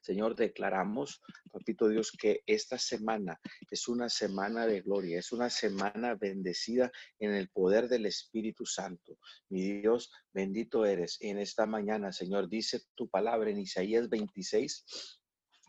Señor, 0.00 0.36
declaramos, 0.36 1.22
papito 1.50 1.88
Dios, 1.88 2.12
que 2.12 2.42
esta 2.46 2.78
semana 2.78 3.40
es 3.70 3.88
una 3.88 4.08
semana 4.08 4.66
de 4.66 4.80
gloria, 4.80 5.18
es 5.18 5.32
una 5.32 5.50
semana 5.50 6.14
bendecida 6.14 6.90
en 7.18 7.34
el 7.34 7.48
poder 7.48 7.88
del 7.88 8.06
Espíritu 8.06 8.66
Santo. 8.66 9.18
Mi 9.48 9.80
Dios, 9.80 10.10
bendito 10.32 10.84
eres. 10.84 11.18
En 11.20 11.38
esta 11.38 11.66
mañana, 11.66 12.12
Señor, 12.12 12.48
dice 12.48 12.82
tu 12.94 13.08
palabra 13.08 13.50
en 13.50 13.58
Isaías 13.58 14.08
26, 14.08 14.84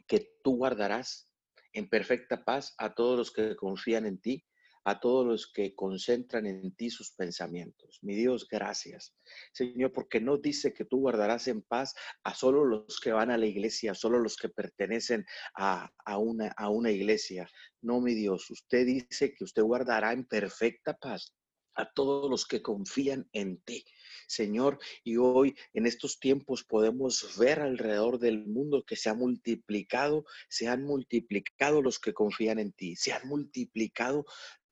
que 0.08 0.38
tú 0.44 0.58
guardarás 0.58 1.32
en 1.74 1.90
perfecta 1.90 2.44
paz 2.44 2.74
a 2.78 2.94
todos 2.96 3.18
los 3.18 3.32
que 3.32 3.56
confían 3.56 4.06
en 4.06 4.20
ti 4.20 4.46
a 4.88 5.02
todos 5.02 5.25
los 5.25 5.52
que 5.52 5.75
concentran 5.75 6.46
en 6.46 6.73
ti 6.73 6.90
sus 6.90 7.12
pensamientos. 7.12 8.00
Mi 8.04 8.15
Dios, 8.15 8.48
gracias. 8.50 9.13
Señor, 9.52 9.92
porque 9.92 10.21
no 10.21 10.38
dice 10.38 10.73
que 10.73 10.85
tú 10.85 11.00
guardarás 11.00 11.50
en 11.50 11.62
paz 11.62 11.94
a 12.23 12.33
solo 12.33 12.63
los 12.63 13.02
que 13.02 13.12
van 13.12 13.29
a 13.29 13.38
la 13.38 13.46
iglesia, 13.46 13.92
a 13.92 13.96
solo 13.96 14.17
los 14.17 14.38
que 14.38 14.48
pertenecen 14.48 15.25
a, 15.58 15.92
una, 16.17 16.54
a 16.56 16.69
una 16.69 16.90
iglesia. 16.90 17.50
No, 17.81 18.00
mi 18.00 18.13
Dios, 18.13 18.50
usted 18.50 18.85
dice 18.85 19.33
que 19.33 19.44
usted 19.44 19.62
guardará 19.62 20.13
en 20.13 20.23
perfecta 20.23 20.94
paz 20.94 21.35
a 21.75 21.92
todos 21.92 22.29
los 22.29 22.46
que 22.46 22.62
confían 22.62 23.27
en 23.33 23.62
ti. 23.63 23.83
Señor, 24.27 24.79
y 25.04 25.17
hoy 25.17 25.56
en 25.73 25.85
estos 25.85 26.19
tiempos 26.19 26.63
podemos 26.63 27.38
ver 27.38 27.60
alrededor 27.60 28.19
del 28.19 28.46
mundo 28.46 28.83
que 28.85 28.96
se 28.96 29.10
ha 29.10 29.13
multiplicado, 29.13 30.25
se 30.50 30.67
han 30.67 30.83
multiplicado 30.83 31.81
los 31.81 32.00
que 32.00 32.13
confían 32.13 32.60
en 32.60 32.73
ti, 32.73 32.96
se 32.96 33.13
han 33.13 33.27
multiplicado 33.27 34.25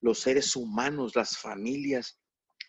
los 0.05 0.19
seres 0.19 0.55
humanos, 0.55 1.15
las 1.15 1.35
familias, 1.35 2.19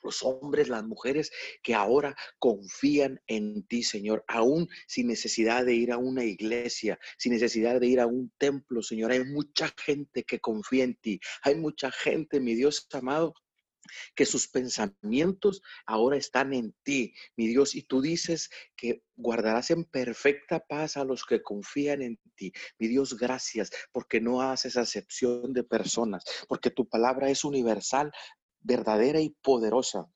los 0.02 0.22
hombres, 0.22 0.68
las 0.68 0.84
mujeres 0.84 1.30
que 1.62 1.74
ahora 1.74 2.16
confían 2.38 3.20
en 3.26 3.66
ti, 3.66 3.82
Señor, 3.82 4.24
aún 4.26 4.68
sin 4.86 5.08
necesidad 5.08 5.66
de 5.66 5.74
ir 5.74 5.92
a 5.92 5.98
una 5.98 6.24
iglesia, 6.24 6.98
sin 7.18 7.32
necesidad 7.32 7.78
de 7.78 7.88
ir 7.88 8.00
a 8.00 8.06
un 8.06 8.32
templo, 8.38 8.82
Señor. 8.82 9.12
Hay 9.12 9.22
mucha 9.24 9.70
gente 9.76 10.24
que 10.24 10.40
confía 10.40 10.84
en 10.84 10.94
ti. 10.94 11.20
Hay 11.42 11.56
mucha 11.56 11.90
gente, 11.90 12.40
mi 12.40 12.54
Dios 12.54 12.86
amado, 12.92 13.34
que 14.14 14.26
sus 14.26 14.48
pensamientos 14.48 15.62
ahora 15.86 16.16
están 16.16 16.52
en 16.52 16.74
ti, 16.82 17.14
mi 17.36 17.46
Dios, 17.46 17.74
y 17.74 17.82
tú 17.82 18.00
dices 18.00 18.50
que 18.76 19.02
guardarás 19.16 19.70
en 19.70 19.84
perfecta 19.84 20.60
paz 20.60 20.96
a 20.96 21.04
los 21.04 21.24
que 21.24 21.42
confían 21.42 22.02
en 22.02 22.18
ti. 22.34 22.52
Mi 22.78 22.88
Dios, 22.88 23.16
gracias 23.16 23.70
porque 23.92 24.20
no 24.20 24.42
haces 24.42 24.76
acepción 24.76 25.52
de 25.52 25.64
personas, 25.64 26.24
porque 26.48 26.70
tu 26.70 26.88
palabra 26.88 27.30
es 27.30 27.44
universal, 27.44 28.12
verdadera 28.60 29.20
y 29.20 29.30
poderosa. 29.42 30.10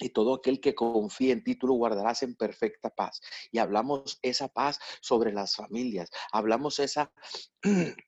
Y 0.00 0.10
todo 0.10 0.34
aquel 0.34 0.60
que 0.60 0.74
confíe 0.74 1.32
en 1.32 1.42
ti, 1.42 1.56
tú 1.56 1.66
lo 1.66 1.74
guardarás 1.74 2.22
en 2.22 2.36
perfecta 2.36 2.88
paz. 2.90 3.20
Y 3.50 3.58
hablamos 3.58 4.18
esa 4.22 4.48
paz 4.48 4.78
sobre 5.00 5.32
las 5.32 5.56
familias. 5.56 6.08
Hablamos 6.32 6.78
esa 6.78 7.12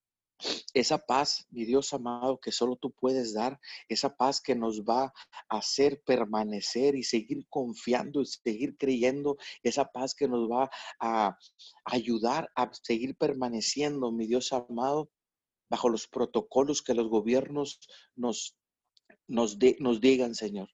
esa 0.75 0.99
paz, 0.99 1.47
mi 1.51 1.65
Dios 1.65 1.93
amado, 1.93 2.41
que 2.41 2.53
solo 2.53 2.77
tú 2.77 2.91
puedes 2.93 3.35
dar, 3.35 3.61
esa 3.89 4.17
paz 4.17 4.41
que 4.41 4.55
nos 4.55 4.83
va 4.83 5.13
a 5.49 5.59
hacer 5.59 6.03
permanecer 6.05 6.95
y 6.95 7.03
seguir 7.03 7.47
confiando 7.49 8.21
y 8.21 8.27
seguir 8.27 8.77
creyendo, 8.77 9.37
esa 9.63 9.85
paz 9.85 10.15
que 10.15 10.29
nos 10.29 10.51
va 10.51 10.71
a 11.01 11.37
ayudar 11.85 12.51
a 12.55 12.71
seguir 12.73 13.17
permaneciendo, 13.17 14.13
mi 14.13 14.27
Dios 14.27 14.53
amado, 14.53 15.11
bajo 15.69 15.89
los 15.89 16.09
protocolos 16.09 16.83
que 16.83 16.95
los 16.95 17.09
gobiernos 17.09 17.79
nos, 18.17 18.57
nos, 19.29 19.57
nos 19.79 20.01
digan, 20.01 20.35
Señor. 20.35 20.69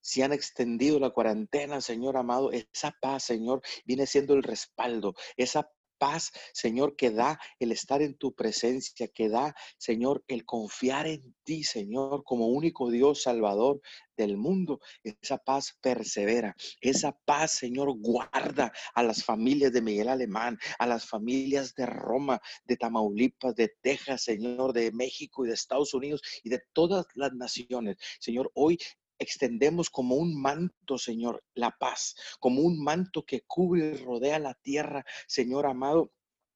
Si 0.00 0.22
han 0.22 0.32
extendido 0.32 1.00
la 1.00 1.10
cuarentena, 1.10 1.80
Señor 1.80 2.16
amado, 2.16 2.52
esa 2.52 2.94
paz, 3.00 3.24
Señor, 3.24 3.60
viene 3.84 4.06
siendo 4.06 4.34
el 4.34 4.44
respaldo, 4.44 5.14
esa 5.36 5.68
paz, 5.98 6.32
Señor, 6.52 6.96
que 6.96 7.10
da 7.10 7.38
el 7.58 7.72
estar 7.72 8.02
en 8.02 8.14
tu 8.14 8.34
presencia, 8.34 9.08
que 9.08 9.28
da, 9.28 9.54
Señor, 9.76 10.24
el 10.28 10.44
confiar 10.44 11.06
en 11.06 11.34
ti, 11.44 11.64
Señor, 11.64 12.24
como 12.24 12.48
único 12.48 12.90
Dios 12.90 13.22
Salvador 13.22 13.80
del 14.16 14.36
mundo. 14.36 14.80
Esa 15.02 15.38
paz 15.38 15.76
persevera. 15.80 16.54
Esa 16.80 17.12
paz, 17.24 17.52
Señor, 17.52 17.96
guarda 17.98 18.72
a 18.94 19.02
las 19.02 19.24
familias 19.24 19.72
de 19.72 19.82
Miguel 19.82 20.08
Alemán, 20.08 20.58
a 20.78 20.86
las 20.86 21.06
familias 21.06 21.74
de 21.74 21.86
Roma, 21.86 22.40
de 22.64 22.76
Tamaulipas, 22.76 23.54
de 23.54 23.74
Texas, 23.80 24.22
Señor, 24.22 24.72
de 24.72 24.92
México 24.92 25.44
y 25.44 25.48
de 25.48 25.54
Estados 25.54 25.94
Unidos 25.94 26.22
y 26.42 26.50
de 26.50 26.60
todas 26.72 27.06
las 27.14 27.32
naciones. 27.32 27.96
Señor, 28.20 28.50
hoy 28.54 28.78
extendemos 29.18 29.90
como 29.90 30.16
un 30.16 30.40
manto, 30.40 30.98
Señor, 30.98 31.42
la 31.54 31.70
paz, 31.70 32.16
como 32.40 32.62
un 32.62 32.82
manto 32.82 33.24
que 33.24 33.42
cubre 33.42 33.94
y 33.94 34.04
rodea 34.04 34.38
la 34.38 34.54
tierra, 34.54 35.04
Señor 35.26 35.66
amado, 35.66 36.12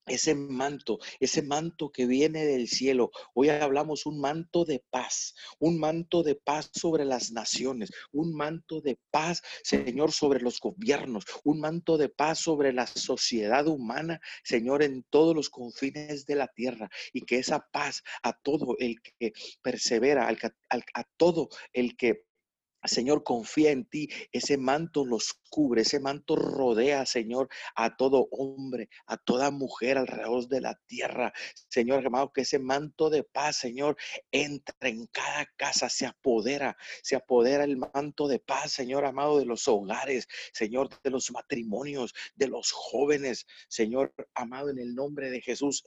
ese 0.07 0.35
manto, 0.35 0.99
ese 1.21 1.43
manto 1.43 1.93
que 1.93 2.07
viene 2.07 2.45
del 2.45 2.69
cielo. 2.69 3.11
Hoy 3.35 3.51
hablamos 3.51 4.05
un 4.07 4.21
manto 4.21 4.65
de 4.65 4.85
paz, 4.91 5.35
un 5.59 5.79
manto 5.79 6.23
de 6.23 6.35
paz 6.35 6.71
sobre 6.73 7.05
las 7.05 7.31
naciones, 7.31 7.91
un 8.11 8.35
manto 8.35 8.81
de 8.81 8.99
paz, 9.11 9.43
Señor, 9.63 10.13
sobre 10.13 10.41
los 10.41 10.59
gobiernos, 10.61 11.25
un 11.45 11.61
manto 11.61 11.99
de 11.99 12.09
paz 12.09 12.41
sobre 12.41 12.73
la 12.73 12.87
sociedad 12.87 13.67
humana, 13.69 14.21
Señor, 14.43 14.83
en 14.83 15.05
todos 15.05 15.37
los 15.37 15.51
confines 15.51 16.27
de 16.27 16.35
la 16.35 16.49
tierra. 16.49 16.91
Y 17.13 17.23
que 17.23 17.39
esa 17.39 17.61
paz 17.73 18.03
a 18.23 18.33
todo 18.33 18.77
el 18.79 19.01
que 19.01 19.33
persevera, 19.63 20.29
a 20.29 21.05
todo 21.17 21.49
el 21.73 21.97
que 21.97 22.25
Señor, 22.85 23.23
confía 23.23 23.71
en 23.71 23.85
ti. 23.85 24.09
Ese 24.33 24.59
manto 24.59 25.05
los 25.05 25.35
cubre, 25.51 25.83
ese 25.83 26.01
manto 26.01 26.37
rodea, 26.37 27.07
Señor, 27.07 27.49
a 27.75 27.97
todo 27.97 28.29
hombre, 28.31 28.89
a 29.07 29.17
toda 29.17 29.51
mujer 29.51 29.99
alrededor 29.99 30.49
de 30.49 30.61
la 30.61 30.81
tierra. 30.87 31.33
Señor, 31.69 32.07
amado, 32.07 32.33
que 32.33 32.43
ese 32.43 32.59
manto 32.59 33.11
de 33.11 33.23
paz, 33.25 33.57
Señor, 33.57 33.97
entre 34.31 34.89
en 34.89 35.07
cada 35.07 35.47
casa, 35.57 35.89
se 35.89 36.07
apodera, 36.07 36.77
se 37.03 37.17
apodera 37.17 37.65
el 37.65 37.77
manto 37.77 38.29
de 38.29 38.39
paz, 38.39 38.73
Señor, 38.73 39.05
amado, 39.05 39.39
de 39.39 39.47
los 39.47 39.69
hogares, 39.69 40.27
Señor, 40.53 40.89
de 41.03 41.11
los 41.11 41.31
matrimonios, 41.31 42.15
de 42.35 42.49
los 42.49 42.73
jóvenes, 42.73 43.47
Señor, 43.69 44.15
amado, 44.35 44.71
en 44.71 44.79
el 44.79 44.95
nombre 44.95 45.31
de 45.31 45.41
Jesús 45.41 45.85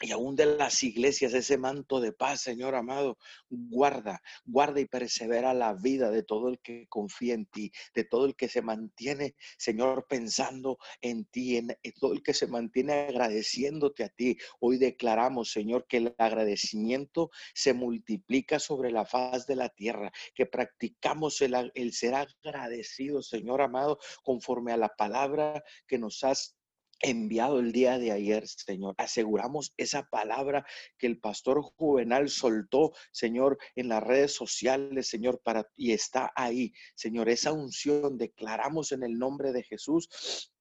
y 0.00 0.10
aún 0.10 0.34
de 0.34 0.46
las 0.46 0.82
iglesias, 0.82 1.32
ese 1.32 1.58
manto 1.58 2.00
de 2.00 2.12
paz, 2.12 2.42
Señor 2.42 2.74
amado, 2.74 3.18
guarda, 3.48 4.20
guarda 4.44 4.80
y 4.80 4.86
persevera 4.86 5.54
la 5.54 5.74
vida 5.74 6.10
de 6.10 6.24
todo 6.24 6.48
el 6.48 6.58
que 6.60 6.86
confía 6.88 7.34
en 7.34 7.46
ti, 7.46 7.70
de 7.94 8.04
todo 8.04 8.26
el 8.26 8.34
que 8.34 8.48
se 8.48 8.62
mantiene, 8.62 9.36
Señor, 9.58 10.06
pensando 10.08 10.78
en 11.00 11.24
ti, 11.26 11.56
en, 11.56 11.76
todo 12.00 12.12
el 12.12 12.22
que 12.22 12.34
se 12.34 12.48
mantiene 12.48 12.94
agradeciéndote 12.94 14.04
a 14.04 14.08
ti. 14.08 14.36
Hoy 14.60 14.78
declaramos, 14.78 15.52
Señor, 15.52 15.86
que 15.86 15.98
el 15.98 16.14
agradecimiento 16.18 17.30
se 17.54 17.72
multiplica 17.72 18.58
sobre 18.58 18.90
la 18.90 19.04
faz 19.04 19.46
de 19.46 19.56
la 19.56 19.68
tierra, 19.68 20.12
que 20.34 20.46
practicamos 20.46 21.40
el, 21.42 21.92
ser 21.92 22.14
agradecidos, 22.14 23.28
Señor 23.28 23.62
amado, 23.62 23.98
conforme 24.24 24.72
a 24.72 24.76
la 24.76 24.88
palabra 24.88 25.62
que 25.86 25.98
nos 25.98 26.24
has 26.24 26.56
enviado 27.02 27.58
el 27.58 27.72
día 27.72 27.98
de 27.98 28.12
ayer, 28.12 28.46
Señor. 28.46 28.94
Aseguramos 28.98 29.74
esa 29.76 30.04
palabra 30.04 30.64
que 30.98 31.06
el 31.06 31.18
pastor 31.18 31.62
Juvenal 31.62 32.28
soltó, 32.28 32.92
Señor, 33.10 33.58
en 33.74 33.88
las 33.88 34.02
redes 34.02 34.32
sociales, 34.34 35.08
Señor, 35.08 35.40
para 35.42 35.68
y 35.76 35.92
está 35.92 36.32
ahí, 36.36 36.72
Señor. 36.94 37.28
Esa 37.28 37.52
unción 37.52 38.18
declaramos 38.18 38.92
en 38.92 39.02
el 39.02 39.18
nombre 39.18 39.52
de 39.52 39.62
Jesús 39.62 40.52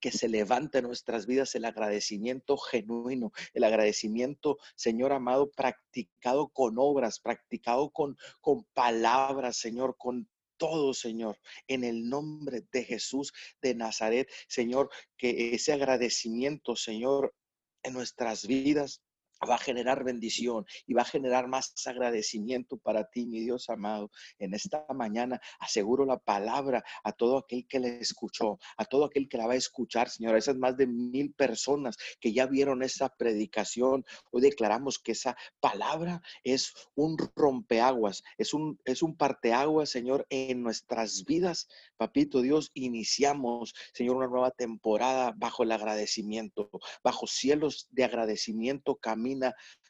que 0.00 0.10
se 0.10 0.28
levante 0.28 0.78
en 0.78 0.86
nuestras 0.86 1.26
vidas 1.26 1.54
el 1.54 1.66
agradecimiento 1.66 2.56
genuino, 2.56 3.32
el 3.52 3.64
agradecimiento, 3.64 4.56
Señor 4.74 5.12
amado, 5.12 5.50
practicado 5.50 6.48
con 6.48 6.76
obras, 6.78 7.20
practicado 7.20 7.90
con, 7.90 8.16
con 8.40 8.64
palabras, 8.72 9.58
Señor, 9.58 9.96
con 9.98 10.28
todo, 10.60 10.92
Señor, 10.92 11.38
en 11.66 11.84
el 11.84 12.08
nombre 12.08 12.62
de 12.70 12.84
Jesús 12.84 13.32
de 13.62 13.74
Nazaret, 13.74 14.30
Señor, 14.46 14.90
que 15.16 15.54
ese 15.54 15.72
agradecimiento, 15.72 16.76
Señor, 16.76 17.34
en 17.82 17.94
nuestras 17.94 18.46
vidas 18.46 19.02
va 19.48 19.54
a 19.54 19.58
generar 19.58 20.04
bendición 20.04 20.66
y 20.86 20.94
va 20.94 21.02
a 21.02 21.06
generar 21.06 21.48
más 21.48 21.72
agradecimiento 21.86 22.76
para 22.76 23.04
ti, 23.04 23.26
mi 23.26 23.40
Dios 23.40 23.70
amado. 23.70 24.10
En 24.38 24.54
esta 24.54 24.84
mañana 24.94 25.40
aseguro 25.58 26.04
la 26.04 26.18
palabra 26.18 26.84
a 27.04 27.12
todo 27.12 27.38
aquel 27.38 27.66
que 27.66 27.80
le 27.80 28.00
escuchó, 28.00 28.58
a 28.76 28.84
todo 28.84 29.04
aquel 29.04 29.28
que 29.28 29.38
la 29.38 29.46
va 29.46 29.54
a 29.54 29.56
escuchar, 29.56 30.10
Señor, 30.10 30.36
esas 30.36 30.56
más 30.56 30.76
de 30.76 30.86
mil 30.86 31.32
personas 31.32 31.96
que 32.20 32.32
ya 32.32 32.46
vieron 32.46 32.82
esa 32.82 33.08
predicación. 33.08 34.04
Hoy 34.30 34.42
declaramos 34.42 34.98
que 34.98 35.12
esa 35.12 35.36
palabra 35.60 36.22
es 36.44 36.72
un 36.94 37.16
rompeaguas, 37.34 38.22
es 38.36 38.52
un, 38.54 38.78
es 38.84 39.02
un 39.02 39.16
parteaguas, 39.16 39.90
Señor, 39.90 40.26
en 40.30 40.62
nuestras 40.62 41.24
vidas. 41.24 41.68
Papito 41.96 42.42
Dios, 42.42 42.70
iniciamos, 42.74 43.74
Señor, 43.94 44.16
una 44.16 44.28
nueva 44.28 44.50
temporada 44.50 45.32
bajo 45.36 45.62
el 45.62 45.72
agradecimiento, 45.72 46.70
bajo 47.02 47.26
cielos 47.26 47.88
de 47.90 48.04
agradecimiento, 48.04 48.96
camino 48.96 49.29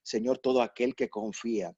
Señor, 0.03 0.38
todo 0.38 0.62
aquel 0.62 0.95
que 0.95 1.09
confía. 1.09 1.72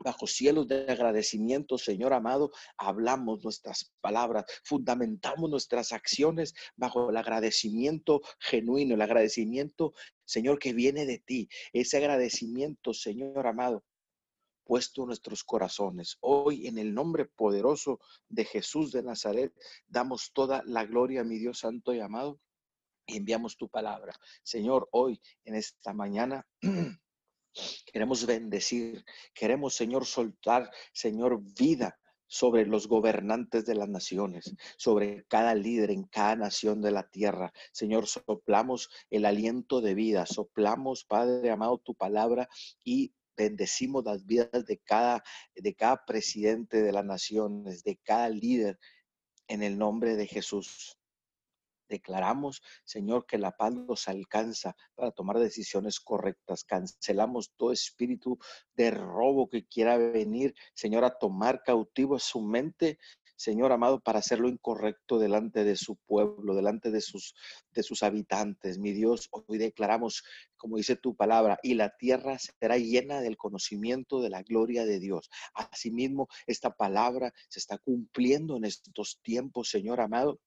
Bajo 0.00 0.28
cielos 0.28 0.68
de 0.68 0.86
agradecimiento, 0.88 1.76
Señor 1.76 2.12
amado, 2.12 2.52
hablamos 2.76 3.42
nuestras 3.42 3.92
palabras, 4.00 4.44
fundamentamos 4.62 5.50
nuestras 5.50 5.92
acciones 5.92 6.54
bajo 6.76 7.10
el 7.10 7.16
agradecimiento 7.16 8.20
genuino, 8.38 8.94
el 8.94 9.02
agradecimiento, 9.02 9.94
Señor, 10.24 10.60
que 10.60 10.72
viene 10.72 11.04
de 11.04 11.18
ti. 11.18 11.48
Ese 11.72 11.96
agradecimiento, 11.96 12.94
Señor 12.94 13.44
amado, 13.46 13.84
puesto 14.68 15.02
en 15.02 15.08
nuestros 15.08 15.42
corazones. 15.42 16.16
Hoy, 16.20 16.68
en 16.68 16.78
el 16.78 16.94
nombre 16.94 17.24
poderoso 17.24 17.98
de 18.28 18.44
Jesús 18.44 18.92
de 18.92 19.02
Nazaret, 19.02 19.52
damos 19.88 20.30
toda 20.32 20.62
la 20.66 20.84
gloria 20.84 21.22
a 21.22 21.24
mi 21.24 21.38
Dios 21.38 21.60
santo 21.60 21.92
y 21.92 22.00
amado 22.00 22.38
y 23.08 23.16
enviamos 23.16 23.56
tu 23.56 23.68
palabra. 23.68 24.12
Señor, 24.42 24.88
hoy, 24.92 25.20
en 25.44 25.54
esta 25.54 25.92
mañana, 25.94 26.46
Queremos 27.92 28.26
bendecir, 28.26 29.04
queremos, 29.34 29.74
Señor, 29.74 30.06
soltar, 30.06 30.70
Señor, 30.92 31.40
vida 31.58 31.98
sobre 32.28 32.66
los 32.66 32.86
gobernantes 32.86 33.64
de 33.64 33.74
las 33.74 33.88
naciones, 33.88 34.54
sobre 34.76 35.24
cada 35.28 35.54
líder 35.54 35.90
en 35.90 36.04
cada 36.04 36.36
nación 36.36 36.82
de 36.82 36.90
la 36.90 37.08
tierra. 37.08 37.52
Señor, 37.72 38.06
soplamos 38.06 38.90
el 39.10 39.24
aliento 39.24 39.80
de 39.80 39.94
vida, 39.94 40.26
soplamos, 40.26 41.04
Padre 41.04 41.50
amado, 41.50 41.78
tu 41.78 41.94
palabra 41.94 42.48
y 42.84 43.14
bendecimos 43.34 44.04
las 44.04 44.26
vidas 44.26 44.66
de 44.66 44.78
cada, 44.78 45.24
de 45.54 45.74
cada 45.74 46.04
presidente 46.04 46.82
de 46.82 46.92
las 46.92 47.04
naciones, 47.04 47.82
de 47.82 47.96
cada 47.96 48.28
líder, 48.28 48.78
en 49.46 49.62
el 49.62 49.78
nombre 49.78 50.16
de 50.16 50.26
Jesús. 50.26 50.97
Declaramos, 51.88 52.62
Señor, 52.84 53.26
que 53.26 53.38
la 53.38 53.52
paz 53.52 53.74
nos 53.74 54.08
alcanza 54.08 54.76
para 54.94 55.10
tomar 55.10 55.38
decisiones 55.38 56.00
correctas. 56.00 56.64
Cancelamos 56.64 57.52
todo 57.56 57.72
espíritu 57.72 58.38
de 58.74 58.90
robo 58.90 59.48
que 59.48 59.66
quiera 59.66 59.96
venir, 59.96 60.54
Señor, 60.74 61.04
a 61.04 61.18
tomar 61.18 61.62
cautivo 61.62 62.18
su 62.18 62.40
mente. 62.42 62.98
Señor 63.36 63.70
amado, 63.70 64.00
para 64.00 64.18
hacer 64.18 64.40
lo 64.40 64.48
incorrecto 64.48 65.20
delante 65.20 65.62
de 65.62 65.76
su 65.76 65.94
pueblo, 65.94 66.56
delante 66.56 66.90
de 66.90 67.00
sus, 67.00 67.36
de 67.70 67.84
sus 67.84 68.02
habitantes. 68.02 68.78
Mi 68.78 68.90
Dios, 68.90 69.28
hoy 69.30 69.58
declaramos, 69.58 70.24
como 70.56 70.76
dice 70.76 70.96
tu 70.96 71.14
palabra, 71.14 71.56
y 71.62 71.74
la 71.74 71.96
tierra 71.96 72.36
será 72.38 72.78
llena 72.78 73.20
del 73.20 73.36
conocimiento 73.36 74.20
de 74.20 74.30
la 74.30 74.42
gloria 74.42 74.84
de 74.84 74.98
Dios. 74.98 75.30
Asimismo, 75.54 76.26
esta 76.48 76.74
palabra 76.74 77.32
se 77.48 77.60
está 77.60 77.78
cumpliendo 77.78 78.56
en 78.56 78.64
estos 78.64 79.20
tiempos, 79.22 79.70
Señor 79.70 80.00
amado 80.00 80.40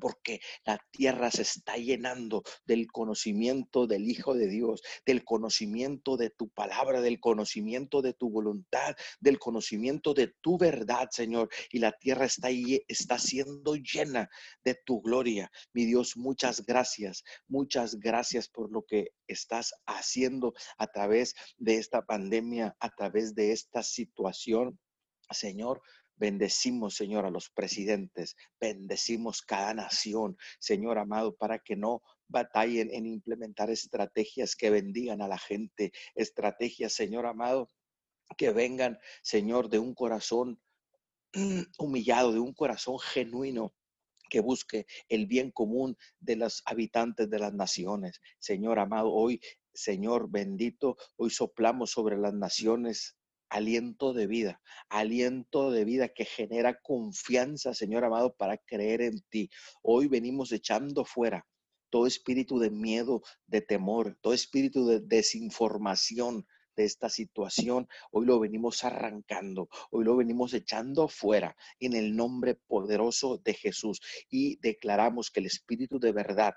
porque 0.00 0.40
la 0.64 0.78
tierra 0.90 1.30
se 1.30 1.42
está 1.42 1.76
llenando 1.76 2.42
del 2.64 2.86
conocimiento 2.90 3.86
del 3.86 4.08
Hijo 4.08 4.34
de 4.34 4.48
Dios, 4.48 4.82
del 5.04 5.24
conocimiento 5.24 6.16
de 6.16 6.30
tu 6.30 6.48
palabra, 6.48 7.00
del 7.00 7.20
conocimiento 7.20 8.02
de 8.02 8.14
tu 8.14 8.30
voluntad, 8.30 8.94
del 9.20 9.38
conocimiento 9.38 10.14
de 10.14 10.34
tu 10.40 10.58
verdad, 10.58 11.08
Señor. 11.10 11.48
Y 11.70 11.78
la 11.78 11.92
tierra 11.92 12.24
está, 12.24 12.48
está 12.88 13.18
siendo 13.18 13.76
llena 13.76 14.28
de 14.64 14.74
tu 14.84 15.00
gloria. 15.00 15.50
Mi 15.72 15.84
Dios, 15.84 16.16
muchas 16.16 16.64
gracias, 16.64 17.24
muchas 17.46 17.96
gracias 17.98 18.48
por 18.48 18.70
lo 18.70 18.84
que 18.84 19.08
estás 19.26 19.74
haciendo 19.86 20.54
a 20.78 20.86
través 20.86 21.34
de 21.56 21.76
esta 21.76 22.04
pandemia, 22.04 22.76
a 22.80 22.90
través 22.90 23.34
de 23.34 23.52
esta 23.52 23.82
situación. 23.82 24.78
Señor, 25.30 25.82
Bendecimos, 26.18 26.96
Señor, 26.96 27.26
a 27.26 27.30
los 27.30 27.48
presidentes, 27.48 28.36
bendecimos 28.60 29.40
cada 29.42 29.72
nación, 29.72 30.36
Señor 30.58 30.98
amado, 30.98 31.36
para 31.36 31.60
que 31.60 31.76
no 31.76 32.02
batallen 32.26 32.92
en 32.92 33.06
implementar 33.06 33.70
estrategias 33.70 34.56
que 34.56 34.70
bendigan 34.70 35.22
a 35.22 35.28
la 35.28 35.38
gente, 35.38 35.92
estrategias, 36.16 36.92
Señor 36.92 37.24
amado, 37.26 37.68
que 38.36 38.50
vengan, 38.50 38.98
Señor, 39.22 39.68
de 39.68 39.78
un 39.78 39.94
corazón 39.94 40.60
humillado, 41.78 42.32
de 42.32 42.40
un 42.40 42.52
corazón 42.52 42.98
genuino 42.98 43.72
que 44.28 44.40
busque 44.40 44.86
el 45.08 45.26
bien 45.26 45.50
común 45.50 45.96
de 46.20 46.36
los 46.36 46.62
habitantes 46.66 47.30
de 47.30 47.38
las 47.38 47.54
naciones. 47.54 48.20
Señor 48.38 48.78
amado, 48.78 49.12
hoy, 49.12 49.40
Señor 49.72 50.30
bendito, 50.30 50.96
hoy 51.16 51.30
soplamos 51.30 51.90
sobre 51.90 52.18
las 52.18 52.34
naciones 52.34 53.17
aliento 53.48 54.12
de 54.12 54.26
vida, 54.26 54.60
aliento 54.88 55.70
de 55.70 55.84
vida 55.84 56.08
que 56.08 56.24
genera 56.24 56.80
confianza, 56.80 57.74
Señor 57.74 58.04
amado, 58.04 58.34
para 58.34 58.58
creer 58.58 59.02
en 59.02 59.20
ti. 59.28 59.50
Hoy 59.82 60.08
venimos 60.08 60.52
echando 60.52 61.04
fuera 61.04 61.46
todo 61.90 62.06
espíritu 62.06 62.58
de 62.58 62.70
miedo, 62.70 63.22
de 63.46 63.60
temor, 63.60 64.18
todo 64.20 64.34
espíritu 64.34 64.86
de 64.86 65.00
desinformación 65.00 66.46
de 66.76 66.84
esta 66.84 67.08
situación. 67.08 67.88
Hoy 68.12 68.26
lo 68.26 68.38
venimos 68.38 68.84
arrancando, 68.84 69.68
hoy 69.90 70.04
lo 70.04 70.16
venimos 70.16 70.54
echando 70.54 71.08
fuera 71.08 71.56
en 71.80 71.94
el 71.94 72.14
nombre 72.14 72.54
poderoso 72.54 73.38
de 73.38 73.54
Jesús 73.54 74.00
y 74.30 74.56
declaramos 74.60 75.30
que 75.30 75.40
el 75.40 75.46
espíritu 75.46 75.98
de 75.98 76.12
verdad 76.12 76.54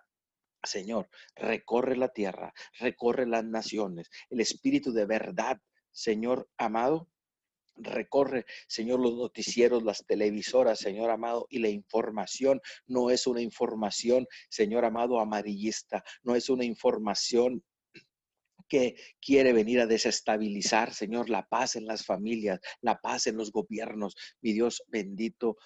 Señor, 0.64 1.10
recorre 1.36 1.98
la 1.98 2.10
tierra, 2.10 2.54
recorre 2.78 3.26
las 3.26 3.44
naciones. 3.44 4.12
El 4.30 4.42
espíritu 4.42 4.92
de 4.92 5.06
verdad 5.06 5.60
Señor 5.92 6.50
amado, 6.58 7.10
recorre, 7.76 8.46
Señor, 8.68 9.00
los 9.00 9.16
noticieros, 9.16 9.84
las 9.84 10.06
televisoras, 10.06 10.80
Señor 10.80 11.10
amado, 11.10 11.48
y 11.50 11.60
la 11.60 11.70
información 11.70 12.62
no 12.88 13.10
es 13.10 13.28
una 13.28 13.42
información, 13.42 14.28
Señor 14.50 14.86
amado, 14.86 15.20
amarillista, 15.20 16.04
no 16.24 16.36
es 16.36 16.50
una 16.50 16.66
información 16.66 17.64
que 18.68 18.96
quiere 19.20 19.52
venir 19.52 19.82
a 19.82 19.88
desestabilizar, 19.88 20.94
Señor, 20.94 21.30
la 21.30 21.46
paz 21.46 21.76
en 21.76 21.86
las 21.86 22.06
familias, 22.06 22.60
la 22.80 23.02
paz 23.02 23.28
en 23.28 23.36
los 23.36 23.52
gobiernos. 23.52 24.16
Mi 24.42 24.54
Dios 24.54 24.82
bendito, 24.88 25.58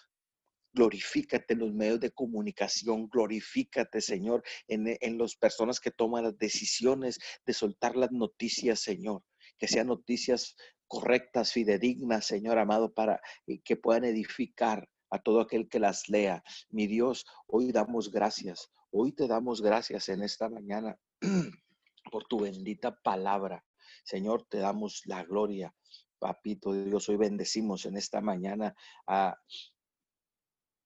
glorifícate 0.74 1.54
en 1.54 1.60
los 1.60 1.74
medios 1.74 2.00
de 2.00 2.12
comunicación, 2.12 3.08
glorifícate, 3.08 4.02
Señor, 4.02 4.44
en, 4.68 4.98
en 5.00 5.18
las 5.20 5.36
personas 5.36 5.80
que 5.80 5.92
toman 5.92 6.24
las 6.24 6.38
decisiones 6.40 7.20
de 7.46 7.54
soltar 7.54 7.96
las 7.96 8.12
noticias, 8.12 8.80
Señor 8.80 9.24
que 9.58 9.68
sean 9.68 9.88
noticias 9.88 10.56
correctas, 10.88 11.52
fidedignas, 11.52 12.26
Señor 12.26 12.58
amado, 12.58 12.94
para 12.94 13.22
que 13.64 13.76
puedan 13.76 14.06
edificar 14.06 14.88
a 15.10 15.20
todo 15.20 15.40
aquel 15.40 15.70
que 15.70 15.80
las 15.80 16.10
lea. 16.10 16.44
Mi 16.70 16.88
Dios, 16.88 17.26
hoy 17.48 17.72
damos 17.72 18.12
gracias, 18.12 18.70
hoy 18.92 19.14
te 19.14 19.28
damos 19.28 19.62
gracias 19.62 20.10
en 20.10 20.24
esta 20.24 20.50
mañana 20.50 20.98
por 22.12 22.26
tu 22.26 22.40
bendita 22.40 22.96
palabra. 23.02 23.64
Señor, 24.04 24.46
te 24.50 24.60
damos 24.60 25.02
la 25.06 25.24
gloria. 25.24 25.74
Papito 26.20 26.74
Dios, 26.74 27.10
hoy 27.10 27.18
bendecimos 27.18 27.86
en 27.86 27.98
esta 27.98 28.22
mañana 28.22 28.76
a, 29.08 29.38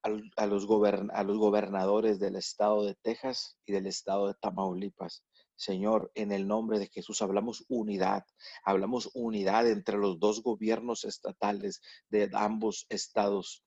a, 0.02 0.08
los 0.08 0.22
a 0.36 1.22
los 1.24 1.38
gobernadores 1.38 2.18
del 2.18 2.36
estado 2.36 2.84
de 2.84 2.94
Texas 2.96 3.58
y 3.66 3.72
del 3.72 3.86
estado 3.86 4.28
de 4.28 4.34
Tamaulipas. 4.34 5.24
Señor, 5.60 6.10
en 6.14 6.32
el 6.32 6.48
nombre 6.48 6.78
de 6.78 6.88
Jesús 6.88 7.20
hablamos 7.20 7.66
unidad, 7.68 8.24
hablamos 8.64 9.10
unidad 9.12 9.68
entre 9.68 9.98
los 9.98 10.18
dos 10.18 10.42
gobiernos 10.42 11.04
estatales 11.04 11.82
de 12.08 12.30
ambos 12.32 12.86
estados. 12.88 13.62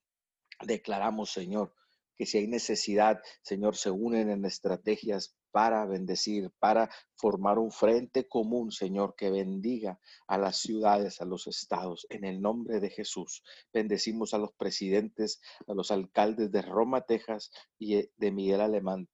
Declaramos, 0.60 1.32
Señor, 1.32 1.76
que 2.16 2.26
si 2.26 2.39
hay 2.39 2.48
necesidad, 2.48 3.22
Señor, 3.44 3.76
se 3.76 3.91
unen 3.91 4.32
en 4.32 4.44
estrategias 4.44 5.36
para 5.52 5.86
bendecir, 5.86 6.50
para 6.58 6.89
formar 7.16 7.60
un 7.60 7.72
frente 7.72 8.28
común, 8.28 8.72
Señor, 8.72 9.14
que 9.16 9.30
bendiga 9.30 10.00
a 10.26 10.39
las 10.39 10.58
ciudades, 10.58 11.22
a 11.22 11.26
los 11.26 11.46
estados. 11.46 12.08
En 12.10 12.26
el 12.26 12.41
nombre 12.41 12.80
de 12.80 12.89
Jesús, 12.89 13.44
bendecimos 13.72 14.34
a 14.34 14.39
los 14.39 14.52
presidentes, 14.54 15.41
a 15.68 15.76
los 15.76 15.91
alcaldes 15.91 16.52
de 16.52 16.64
Roma, 16.64 17.02
Texas 17.02 17.52
y 17.78 18.10
de 18.18 18.32
Miguel 18.32 18.62
Alemán, 18.62 19.08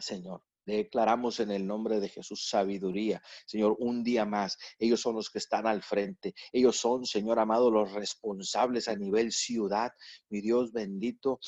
Señor. 0.00 0.42
Declaramos 0.66 1.40
en 1.40 1.50
el 1.50 1.66
nombre 1.66 2.00
de 2.00 2.08
Jesús 2.08 2.48
sabiduría. 2.48 3.22
Señor, 3.46 3.76
un 3.78 4.02
día 4.02 4.24
más, 4.24 4.58
ellos 4.78 5.00
son 5.00 5.16
los 5.16 5.30
que 5.30 5.38
están 5.38 5.66
al 5.66 5.82
frente. 5.82 6.34
Ellos 6.52 6.76
son, 6.76 7.04
Señor 7.04 7.38
amado, 7.38 7.70
los 7.70 7.92
responsables 7.92 8.88
a 8.88 8.96
nivel 8.96 9.32
ciudad, 9.32 9.92
mi 10.30 10.40
Dios 10.40 10.72
bendito, 10.72 11.38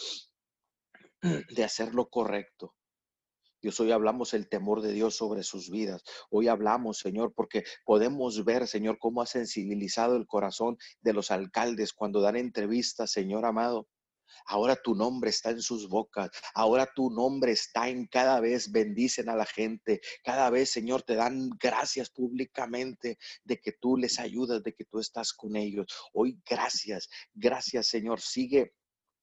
de 1.57 1.65
hacer 1.65 1.95
lo 1.95 2.09
correcto. 2.09 2.75
Dios, 3.63 3.81
hoy 3.81 3.91
hablamos 3.91 4.35
el 4.35 4.49
temor 4.49 4.83
de 4.83 4.93
Dios 4.93 5.17
sobre 5.17 5.43
sus 5.43 5.71
vidas. 5.71 6.05
Hoy 6.31 6.47
hablamos, 6.47 6.99
Señor, 6.99 7.33
porque 7.35 7.65
podemos 7.85 8.45
ver, 8.45 8.69
Señor, 8.69 8.99
cómo 8.99 9.23
ha 9.23 9.27
sensibilizado 9.27 10.17
el 10.17 10.27
corazón 10.27 10.77
de 11.01 11.15
los 11.15 11.31
alcaldes 11.31 11.93
cuando 11.93 12.21
dan 12.21 12.37
entrevistas, 12.37 13.11
Señor 13.11 13.47
amado. 13.47 13.89
Ahora 14.47 14.77
tu 14.77 14.95
nombre 14.95 15.31
está 15.31 15.51
en 15.51 15.63
sus 15.63 15.89
bocas. 15.89 16.31
Ahora 16.55 16.89
tu 16.95 17.11
nombre 17.11 17.53
está 17.53 17.89
en 17.89 18.07
cada 18.07 18.41
vez 18.41 18.71
bendicen 18.71 19.29
a 19.29 19.37
la 19.37 19.47
gente. 19.47 20.01
Cada 20.25 20.51
vez, 20.51 20.71
Señor, 20.71 21.03
te 21.03 21.15
dan 21.15 21.51
gracias 21.61 22.11
públicamente 22.11 23.19
de 23.45 23.61
que 23.61 23.73
tú 23.73 23.97
les 23.97 24.19
ayudas, 24.19 24.63
de 24.63 24.75
que 24.75 24.85
tú 24.85 24.99
estás 24.99 25.33
con 25.33 25.57
ellos. 25.57 25.87
Hoy 26.13 26.41
gracias, 26.49 27.09
gracias, 27.35 27.89
Señor. 27.89 28.21
Sigue 28.21 28.75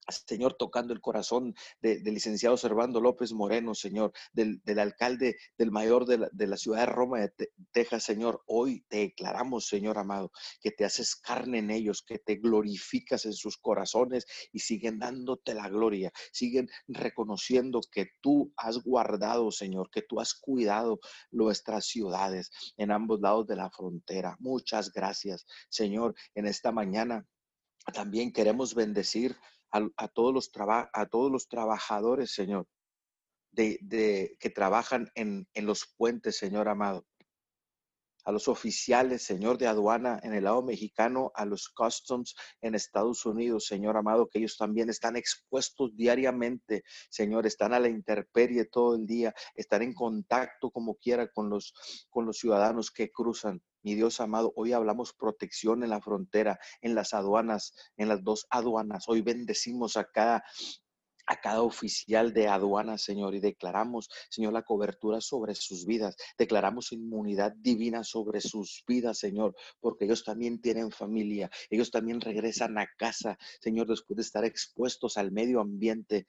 Señor, 0.10 0.56
tocando 0.56 0.94
el 0.94 1.02
corazón 1.02 1.56
del 1.82 2.04
licenciado 2.04 2.58
Servando 2.58 3.00
López 3.00 3.34
Moreno, 3.34 3.74
Señor, 3.74 4.12
del, 4.34 4.62
alcalde, 4.80 5.38
del 5.58 5.72
mayor 5.72 6.06
de 6.06 6.48
la, 6.48 6.58
ciudad 6.58 6.82
de 6.82 6.86
Roma 6.88 7.20
de 7.20 7.52
Texas, 7.72 8.04
Señor. 8.04 8.44
Hoy 8.46 8.86
te 8.90 8.98
declaramos, 8.98 9.68
Señor 9.68 9.98
amado, 9.98 10.32
que 10.62 10.72
te 10.72 10.86
haces 10.86 11.16
carne 11.16 11.60
en 11.60 11.72
ellos, 11.72 12.04
que 12.06 12.20
te 12.20 12.36
glorificas 12.36 13.26
en 13.26 13.34
sus 13.34 13.58
corazones 13.58 14.26
y 14.52 14.60
siguen 14.60 15.00
dándote 15.00 15.54
la 15.54 15.70
gloria, 15.70 16.12
siguen 16.32 16.70
reconociendo 16.88 17.82
que 17.92 18.08
tú 18.22 18.54
has 18.58 18.84
guardado, 18.84 19.52
Señor, 19.52 19.90
que 19.90 20.02
tú 20.02 20.20
has 20.20 20.34
cuidado 20.34 21.00
nuestras 21.32 21.86
ciudades 21.86 22.52
en 22.78 22.92
ambos 22.92 23.20
lados 23.22 23.48
de 23.48 23.56
la 23.56 23.70
frontera. 23.70 24.36
Muchas 24.40 24.92
gracias, 24.92 25.46
Señor, 25.70 26.16
en 26.36 26.46
esta 26.46 26.72
mañana. 26.72 27.26
También 27.92 28.32
queremos 28.32 28.76
bendecir 28.76 29.36
a, 29.74 30.08
todos, 30.08 30.34
los 30.34 30.52
a 30.58 31.06
todos 31.08 31.32
los 31.32 31.48
trabajadores, 31.48 32.34
Señor, 32.34 32.68
de, 33.52 34.38
que 34.40 34.50
trabajan 34.50 35.12
en, 35.16 35.48
en 35.54 35.66
los 35.66 35.94
puentes, 35.98 36.38
Señor 36.38 36.70
amado 36.70 37.06
a 38.26 38.32
los 38.32 38.48
oficiales, 38.48 39.24
Señor, 39.24 39.58
de 39.58 39.68
aduana 39.68 40.20
en 40.24 40.34
el 40.34 40.46
lado 40.46 40.64
mexicano, 40.64 41.32
a 41.36 41.46
los 41.46 41.70
customs 41.70 42.36
en 42.62 42.76
Estados 42.76 43.26
Unidos, 43.26 43.66
Señor 43.66 43.98
amado, 43.98 44.30
que 44.30 44.40
ellos 44.40 44.58
también 44.58 44.90
están 44.90 45.16
expuestos 45.16 45.96
diariamente, 45.96 46.84
Señor, 47.10 47.46
están 47.46 47.74
a 47.74 47.80
la 47.80 47.90
intemperie 47.90 48.66
todo 48.66 48.96
el 48.96 49.06
día, 49.06 49.34
están 49.56 49.82
en 49.82 49.94
contacto 49.94 50.72
como 50.72 50.96
quiera 50.96 51.28
con 51.28 51.50
los, 51.50 51.74
con 52.10 52.26
los 52.26 52.38
ciudadanos 52.38 52.92
que 52.92 53.12
cruzan. 53.12 53.62
Mi 53.84 53.96
Dios 53.96 54.22
amado, 54.22 54.54
hoy 54.56 54.72
hablamos 54.72 55.14
protección 55.14 55.84
en 55.84 55.90
la 55.90 56.02
frontera, 56.02 56.58
en 56.82 56.96
las 56.96 57.14
aduanas, 57.14 57.74
en 57.98 58.08
las 58.08 58.24
dos 58.24 58.48
aduanas. 58.50 59.10
Hoy 59.10 59.22
bendecimos 59.22 59.98
a 59.98 60.06
cada 60.06 60.46
a 61.26 61.40
cada 61.40 61.62
oficial 61.62 62.34
de 62.34 62.48
aduana, 62.48 62.98
Señor, 62.98 63.34
y 63.36 63.40
declaramos, 63.40 64.10
Señor, 64.30 64.52
la 64.54 64.64
cobertura 64.64 65.22
sobre 65.22 65.56
sus 65.56 65.86
vidas. 65.86 66.16
Declaramos 66.38 66.92
inmunidad 66.92 67.54
divina 67.56 68.04
sobre 68.04 68.42
sus 68.42 68.84
vidas, 68.88 69.20
Señor, 69.20 69.56
porque 69.80 70.04
ellos 70.06 70.24
también 70.24 70.60
tienen 70.62 70.92
familia, 70.92 71.50
ellos 71.70 71.92
también 71.92 72.20
regresan 72.20 72.78
a 72.78 72.88
casa, 72.98 73.38
Señor, 73.62 73.88
después 73.88 74.18
de 74.18 74.24
estar 74.24 74.44
expuestos 74.44 75.18
al 75.18 75.32
medio 75.32 75.62
ambiente. 75.62 76.28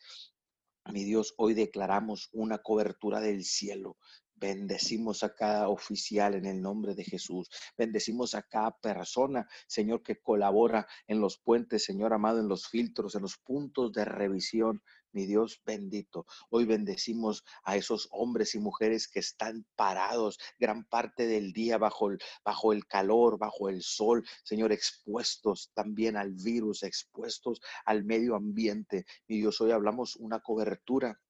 Mi 0.93 1.03
Dios, 1.03 1.35
hoy 1.39 1.55
declaramos 1.55 2.29
una 2.33 2.59
cobertura 2.59 3.21
del 3.21 3.43
cielo. 3.45 3.97
Bendecimos 4.37 5.23
a 5.23 5.35
cada 5.35 5.69
oficial 5.69 6.35
en 6.35 6.47
el 6.47 6.61
nombre 6.61 6.95
de 6.95 7.05
Jesús. 7.05 7.49
Bendecimos 7.79 8.35
a 8.35 8.43
cada 8.43 8.77
persona, 8.79 9.49
Señor, 9.67 10.03
que 10.03 10.21
colabora 10.21 10.87
en 11.07 11.21
los 11.21 11.39
puentes, 11.39 11.85
Señor 11.85 12.13
amado, 12.13 12.41
en 12.41 12.49
los 12.49 12.69
filtros, 12.69 13.15
en 13.15 13.23
los 13.23 13.39
puntos 13.39 13.93
de 13.93 14.05
revisión. 14.05 14.83
Mi 15.13 15.27
Dios 15.27 15.63
bendito. 15.65 16.27
Hoy 16.51 16.65
bendecimos 16.65 17.45
a 17.63 17.77
esos 17.77 18.09
hombres 18.11 18.57
y 18.57 18.59
mujeres 18.59 19.07
que 19.07 19.21
están 19.21 19.65
parados 19.77 20.41
gran 20.59 20.85
parte 20.85 21.29
del 21.29 21.53
día 21.53 21.79
bajo 21.79 22.11
el, 22.11 22.19
bajo 22.45 22.73
el 22.73 22.87
calor, 22.89 23.39
bajo 23.39 23.69
el 23.69 23.83
sol, 23.83 24.27
Señor, 24.43 24.73
expuestos 24.73 25.71
también 25.73 26.17
al 26.17 26.33
virus, 26.33 26.83
expuestos 26.83 27.61
al 27.85 28.05
medio 28.05 28.35
ambiente. 28.35 29.07
Mi 29.29 29.37
Dios, 29.37 29.61
hoy 29.61 29.71
hablamos 29.71 30.17
una 30.17 30.41
cobertura 30.41 31.21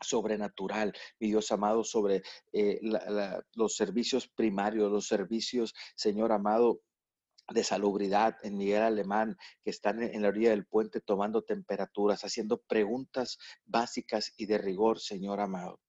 sobrenatural, 0.00 0.92
mi 1.18 1.28
Dios 1.28 1.50
amado, 1.52 1.84
sobre 1.84 2.22
eh, 2.52 2.80
los 3.54 3.76
servicios 3.76 4.28
primarios, 4.28 4.90
los 4.90 5.06
servicios, 5.06 5.74
Señor 5.96 6.32
amado, 6.32 6.80
de 7.52 7.64
salubridad 7.64 8.36
en 8.42 8.56
Miguel 8.56 8.82
Alemán, 8.82 9.36
que 9.64 9.70
están 9.70 10.02
en 10.02 10.22
la 10.22 10.28
orilla 10.28 10.50
del 10.50 10.66
puente 10.66 11.00
tomando 11.00 11.42
temperaturas, 11.42 12.24
haciendo 12.24 12.58
preguntas 12.58 13.38
básicas 13.64 14.34
y 14.36 14.46
de 14.46 14.58
rigor, 14.58 15.00
Señor 15.00 15.40
amado. 15.40 15.80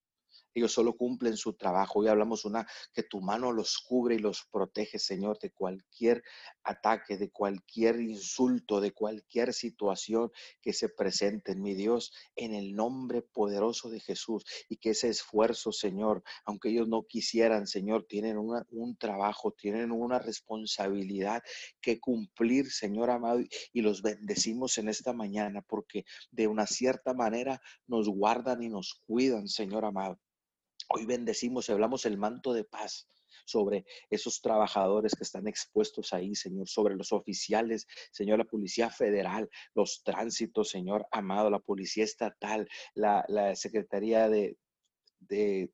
Ellos 0.59 0.73
solo 0.73 0.97
cumplen 0.97 1.37
su 1.37 1.53
trabajo. 1.53 1.99
Hoy 1.99 2.09
hablamos 2.09 2.43
una 2.43 2.67
que 2.91 3.03
tu 3.03 3.21
mano 3.21 3.53
los 3.53 3.77
cubre 3.77 4.15
y 4.15 4.19
los 4.19 4.45
protege, 4.51 4.99
Señor, 4.99 5.39
de 5.39 5.51
cualquier 5.51 6.21
ataque, 6.63 7.15
de 7.15 7.31
cualquier 7.31 8.01
insulto, 8.01 8.81
de 8.81 8.91
cualquier 8.91 9.53
situación 9.53 10.31
que 10.61 10.73
se 10.73 10.89
presente, 10.89 11.53
en 11.53 11.61
mi 11.61 11.75
Dios, 11.75 12.11
en 12.35 12.53
el 12.53 12.75
nombre 12.75 13.21
poderoso 13.21 13.89
de 13.89 14.01
Jesús. 14.01 14.43
Y 14.67 14.75
que 14.75 14.89
ese 14.89 15.07
esfuerzo, 15.07 15.71
Señor, 15.71 16.23
aunque 16.43 16.71
ellos 16.71 16.89
no 16.89 17.05
quisieran, 17.07 17.65
Señor, 17.65 18.05
tienen 18.05 18.37
un 18.37 18.97
trabajo, 18.97 19.53
tienen 19.53 19.93
una 19.93 20.19
responsabilidad 20.19 21.41
que 21.79 22.01
cumplir, 22.01 22.69
Señor 22.69 23.11
amado, 23.11 23.39
y 23.71 23.81
los 23.81 24.01
bendecimos 24.01 24.77
en 24.77 24.89
esta 24.89 25.13
mañana 25.13 25.61
porque 25.61 26.03
de 26.31 26.47
una 26.47 26.67
cierta 26.67 27.13
manera 27.13 27.61
nos 27.87 28.09
guardan 28.09 28.61
y 28.61 28.67
nos 28.67 29.01
cuidan, 29.07 29.47
Señor 29.47 29.85
amado. 29.85 30.19
Hoy 30.91 31.05
bendecimos 31.05 31.69
y 31.69 31.71
hablamos 31.71 32.07
el 32.07 32.17
manto 32.17 32.51
de 32.51 32.63
paz 32.63 33.07
sobre 33.45 33.85
esos 34.09 34.41
trabajadores 34.41 35.13
que 35.13 35.23
están 35.23 35.47
expuestos 35.47 36.13
ahí, 36.13 36.33
Señor, 36.33 36.67
sobre 36.67 36.95
los 36.95 37.11
oficiales, 37.11 37.85
Señor, 38.11 38.39
la 38.39 38.45
Policía 38.45 38.89
Federal, 38.89 39.49
los 39.75 40.01
tránsitos, 40.03 40.69
Señor 40.69 41.05
amado, 41.11 41.51
la 41.51 41.59
Policía 41.59 42.03
Estatal, 42.03 42.67
la, 42.95 43.23
Secretaría 43.55 44.29
de, 44.29 44.57
de 45.19 45.71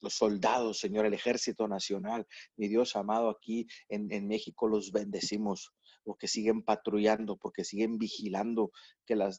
los 0.00 0.14
soldados, 0.14 0.78
Señor, 0.78 1.06
el 1.06 1.14
Ejército 1.14 1.66
Nacional, 1.66 2.26
mi 2.56 2.68
Dios 2.68 2.94
amado, 2.94 3.30
aquí 3.30 3.66
en, 3.88 4.12
en, 4.12 4.28
México 4.28 4.68
los 4.68 4.92
bendecimos, 4.92 5.72
porque 6.04 6.28
siguen 6.28 6.62
patrullando, 6.62 7.38
porque 7.38 7.64
siguen 7.64 7.96
vigilando 7.96 8.70
que 9.06 9.16
la 9.16 9.30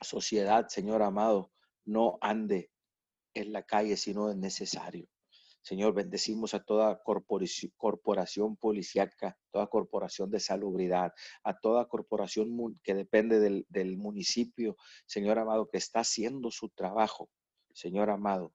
sociedad, 0.00 0.68
Señor 0.68 1.02
amado, 1.02 1.50
no 1.84 2.18
ande 2.20 2.70
en 3.40 3.52
la 3.52 3.62
calle 3.62 3.96
si 3.96 4.14
no 4.14 4.30
es 4.30 4.36
necesario. 4.36 5.08
Señor, 5.62 5.92
bendecimos 5.92 6.54
a 6.54 6.64
toda 6.64 7.02
corporación, 7.02 8.56
policíaca, 8.56 9.38
toda 9.50 9.66
corporación 9.66 10.30
de 10.30 10.40
salubridad, 10.40 11.12
a 11.44 11.58
toda 11.58 11.86
corporación 11.86 12.80
que 12.82 12.94
depende 12.94 13.64
del, 13.68 13.96
municipio, 13.98 14.76
Señor 15.06 15.38
amado, 15.38 15.68
que 15.68 15.76
está 15.76 16.00
haciendo 16.00 16.50
su 16.50 16.70
trabajo. 16.70 17.30
Señor 17.74 18.08
amado, 18.08 18.54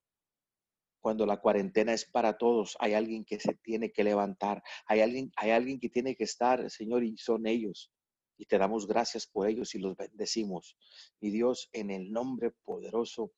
cuando 0.99 1.27
la 1.27 1.39
cuarentena 1.39 1.93
es 1.93 2.05
para 2.05 2.37
todos, 2.37 2.75
hay 2.79 2.93
alguien 2.95 3.23
que 3.23 3.39
se 3.39 3.53
tiene 3.53 3.91
que 3.91 4.03
levantar, 4.03 4.63
hay 4.87 5.01
alguien, 5.01 5.31
hay 5.35 5.51
alguien 5.51 5.79
que 5.79 5.89
tiene 5.89 6.15
que 6.15 6.23
estar, 6.23 6.71
Señor, 6.71 7.03
y 7.03 7.17
son 7.17 7.45
ellos. 7.45 7.91
Y 8.37 8.47
te 8.47 8.57
damos 8.57 8.87
gracias 8.87 9.27
por 9.27 9.47
ellos 9.47 9.75
y 9.75 9.79
los 9.79 9.95
bendecimos. 9.95 10.75
Mi 11.21 11.29
Dios, 11.29 11.69
en 11.71 11.91
el 11.91 12.11
nombre 12.11 12.51
poderoso 12.63 13.31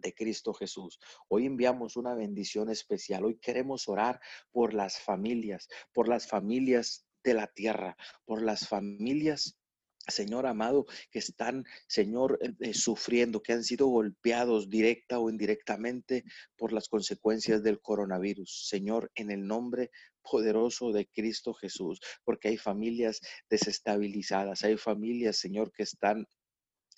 de 0.00 0.14
Cristo 0.14 0.52
Jesús. 0.54 0.98
Hoy 1.28 1.46
enviamos 1.46 1.96
una 1.96 2.14
bendición 2.14 2.70
especial. 2.70 3.24
Hoy 3.24 3.38
queremos 3.38 3.88
orar 3.88 4.20
por 4.50 4.74
las 4.74 4.98
familias, 5.00 5.68
por 5.92 6.08
las 6.08 6.26
familias 6.26 7.06
de 7.24 7.34
la 7.34 7.46
tierra, 7.46 7.96
por 8.24 8.42
las 8.42 8.68
familias 8.68 9.58
Señor 10.08 10.46
amado, 10.46 10.86
que 11.10 11.18
están, 11.18 11.64
Señor, 11.86 12.38
eh, 12.40 12.54
eh, 12.60 12.74
sufriendo, 12.74 13.42
que 13.42 13.52
han 13.52 13.62
sido 13.62 13.88
golpeados 13.88 14.70
directa 14.70 15.18
o 15.18 15.28
indirectamente 15.28 16.24
por 16.56 16.72
las 16.72 16.88
consecuencias 16.88 17.62
del 17.62 17.80
coronavirus. 17.80 18.68
Señor, 18.68 19.10
en 19.14 19.30
el 19.30 19.46
nombre 19.46 19.90
poderoso 20.22 20.92
de 20.92 21.06
Cristo 21.06 21.54
Jesús, 21.54 22.00
porque 22.24 22.48
hay 22.48 22.56
familias 22.56 23.20
desestabilizadas, 23.50 24.64
hay 24.64 24.76
familias, 24.76 25.36
Señor, 25.36 25.72
que 25.72 25.82
están 25.82 26.26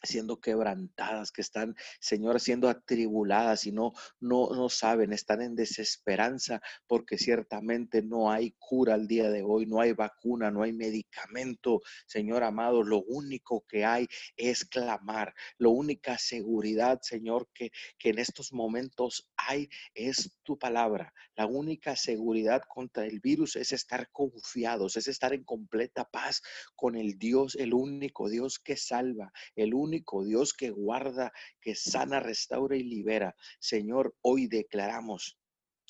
siendo 0.03 0.41
quebrantadas, 0.41 1.33
que 1.33 1.43
están, 1.43 1.77
Señor, 2.01 2.41
siendo 2.41 2.69
atribuladas 2.69 3.67
y 3.67 3.73
no, 3.73 3.93
no, 4.21 4.51
no 4.51 4.69
saben, 4.69 5.13
están 5.13 5.43
en 5.43 5.55
desesperanza 5.55 6.61
porque 6.87 7.19
ciertamente 7.19 8.03
no 8.03 8.31
hay 8.31 8.55
cura 8.59 8.95
al 8.95 9.07
día 9.07 9.31
de 9.31 9.43
hoy, 9.43 9.67
no 9.67 9.81
hay 9.81 9.93
vacuna, 9.93 10.51
no 10.51 10.63
hay 10.63 10.73
medicamento, 10.73 11.81
Señor 12.07 12.43
amado, 12.43 12.83
lo 12.83 13.03
único 13.03 13.65
que 13.67 13.85
hay 13.85 14.07
es 14.37 14.65
clamar, 14.65 15.35
la 15.59 15.69
única 15.69 16.19
seguridad, 16.19 17.01
Señor, 17.03 17.49
que, 17.53 17.71
que 17.99 18.11
en 18.11 18.19
estos 18.19 18.53
momentos 18.53 19.31
hay 19.37 19.69
es 19.95 20.39
tu 20.43 20.59
palabra, 20.59 21.13
la 21.37 21.47
única 21.47 21.97
seguridad 21.97 22.63
contra 22.69 23.07
el 23.07 23.21
virus 23.21 23.57
es 23.57 23.73
estar 23.73 24.11
confiados, 24.11 24.97
es 24.97 25.09
estar 25.09 25.33
en 25.33 25.45
completa 25.45 26.05
paz 26.05 26.43
con 26.75 26.97
el 26.97 27.19
Dios, 27.19 27.57
el 27.57 27.75
único 27.75 28.29
Dios 28.29 28.59
que 28.59 28.77
salva, 28.77 29.33
el 29.55 29.75
único 29.75 29.90
único 29.91 30.25
Dios 30.25 30.55
que 30.55 30.71
guarda, 30.71 31.33
que 31.61 31.75
sana, 31.75 32.21
restaura 32.21 32.77
y 32.77 32.85
libera. 32.85 33.35
Señor, 33.59 34.15
hoy 34.23 34.47
declaramos 34.47 35.37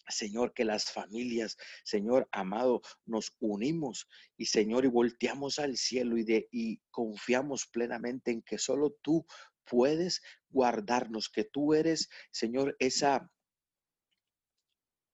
Señor, 0.08 0.52
que 0.54 0.64
las 0.64 0.90
familias, 0.90 1.56
Señor 1.84 2.28
amado, 2.32 2.82
nos 3.06 3.32
unimos 3.38 4.08
y 4.36 4.46
Señor, 4.46 4.84
y 4.84 4.88
volteamos 4.88 5.58
al 5.58 5.76
cielo 5.76 6.16
y, 6.18 6.24
de, 6.24 6.48
y 6.50 6.80
confiamos 6.90 7.66
plenamente 7.66 8.32
en 8.32 8.42
que 8.42 8.58
solo 8.58 8.96
tú 9.02 9.24
puedes 9.64 10.20
guardarnos, 10.48 11.28
que 11.28 11.44
tú 11.44 11.74
eres, 11.74 12.08
Señor, 12.32 12.74
esa 12.80 13.30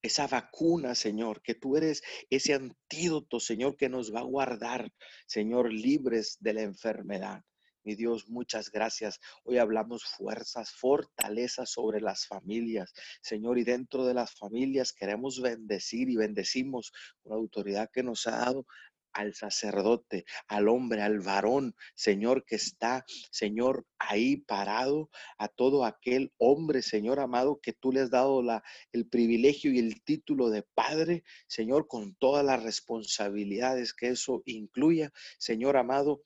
esa 0.02 0.28
vacuna, 0.28 0.94
Señor, 0.94 1.42
que 1.42 1.56
tú 1.56 1.76
eres 1.76 2.00
ese 2.30 2.54
antídoto, 2.54 3.40
Señor, 3.40 3.76
que 3.76 3.88
nos 3.88 4.14
va 4.14 4.20
a 4.20 4.24
guardar, 4.24 4.92
Señor, 5.26 5.72
libres 5.72 6.36
de 6.38 6.54
la 6.54 6.62
enfermedad. 6.62 7.42
Mi 7.86 7.94
Dios, 7.94 8.28
muchas 8.28 8.72
gracias. 8.72 9.20
Hoy 9.44 9.58
hablamos 9.58 10.04
fuerzas, 10.04 10.72
fortalezas 10.72 11.70
sobre 11.70 12.00
las 12.00 12.26
familias. 12.26 12.92
Señor, 13.22 13.58
y 13.58 13.62
dentro 13.62 14.04
de 14.04 14.12
las 14.12 14.34
familias 14.34 14.92
queremos 14.92 15.40
bendecir 15.40 16.10
y 16.10 16.16
bendecimos 16.16 16.92
con 17.22 17.30
la 17.30 17.36
autoridad 17.36 17.88
que 17.92 18.02
nos 18.02 18.26
ha 18.26 18.38
dado 18.38 18.66
al 19.12 19.34
sacerdote, 19.34 20.24
al 20.48 20.68
hombre, 20.68 21.00
al 21.02 21.20
varón, 21.20 21.76
Señor, 21.94 22.44
que 22.44 22.56
está, 22.56 23.04
Señor, 23.30 23.86
ahí 24.00 24.38
parado, 24.38 25.08
a 25.38 25.46
todo 25.46 25.84
aquel 25.84 26.32
hombre, 26.38 26.82
Señor 26.82 27.20
amado, 27.20 27.60
que 27.62 27.72
tú 27.72 27.92
le 27.92 28.00
has 28.00 28.10
dado 28.10 28.42
la, 28.42 28.64
el 28.90 29.06
privilegio 29.06 29.70
y 29.72 29.78
el 29.78 30.02
título 30.02 30.50
de 30.50 30.64
Padre, 30.64 31.22
Señor, 31.46 31.86
con 31.86 32.16
todas 32.16 32.44
las 32.44 32.64
responsabilidades 32.64 33.94
que 33.94 34.08
eso 34.08 34.42
incluya, 34.44 35.12
Señor 35.38 35.76
amado, 35.76 36.20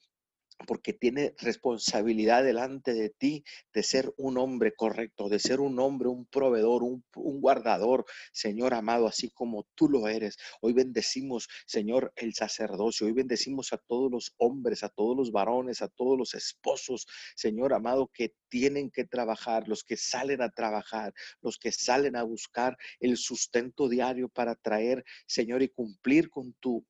porque 0.65 0.93
tiene 0.93 1.35
responsabilidad 1.37 2.43
delante 2.43 2.93
de 2.93 3.09
ti 3.09 3.43
de 3.73 3.83
ser 3.83 4.13
un 4.17 4.37
hombre 4.37 4.73
correcto, 4.73 5.29
de 5.29 5.39
ser 5.39 5.59
un 5.59 5.79
hombre, 5.79 6.09
un 6.09 6.25
proveedor, 6.25 6.83
un, 6.83 7.03
guardador, 7.13 8.05
Señor 8.31 8.73
amado, 8.73 9.07
así 9.07 9.29
como 9.29 9.67
tú 9.75 9.89
lo 9.89 10.07
eres. 10.07 10.37
Hoy 10.61 10.73
bendecimos, 10.73 11.47
Señor, 11.65 12.13
el 12.15 12.33
sacerdocio, 12.33 13.07
hoy 13.07 13.13
bendecimos 13.13 13.73
a 13.73 13.77
todos 13.77 14.11
los 14.11 14.33
hombres, 14.37 14.83
a 14.83 14.89
todos 14.89 15.15
los 15.15 15.31
varones, 15.31 15.81
a 15.81 15.87
todos 15.87 16.17
los 16.17 16.33
esposos, 16.33 17.07
Señor 17.35 17.73
amado, 17.73 18.09
que 18.13 18.33
tienen 18.49 18.91
que 18.91 19.05
trabajar, 19.05 19.67
los 19.67 19.83
que 19.83 19.97
salen 19.97 20.41
a 20.41 20.49
trabajar, 20.49 21.13
los 21.41 21.57
que 21.57 21.71
salen 21.71 22.15
a 22.15 22.23
buscar 22.23 22.77
el 22.99 23.17
sustento 23.17 23.89
diario 23.89 24.29
para 24.29 24.55
traer, 24.55 25.03
Señor, 25.25 25.61
y 25.61 25.69
cumplir 25.69 26.29
con 26.29 26.53
tu 26.53 26.85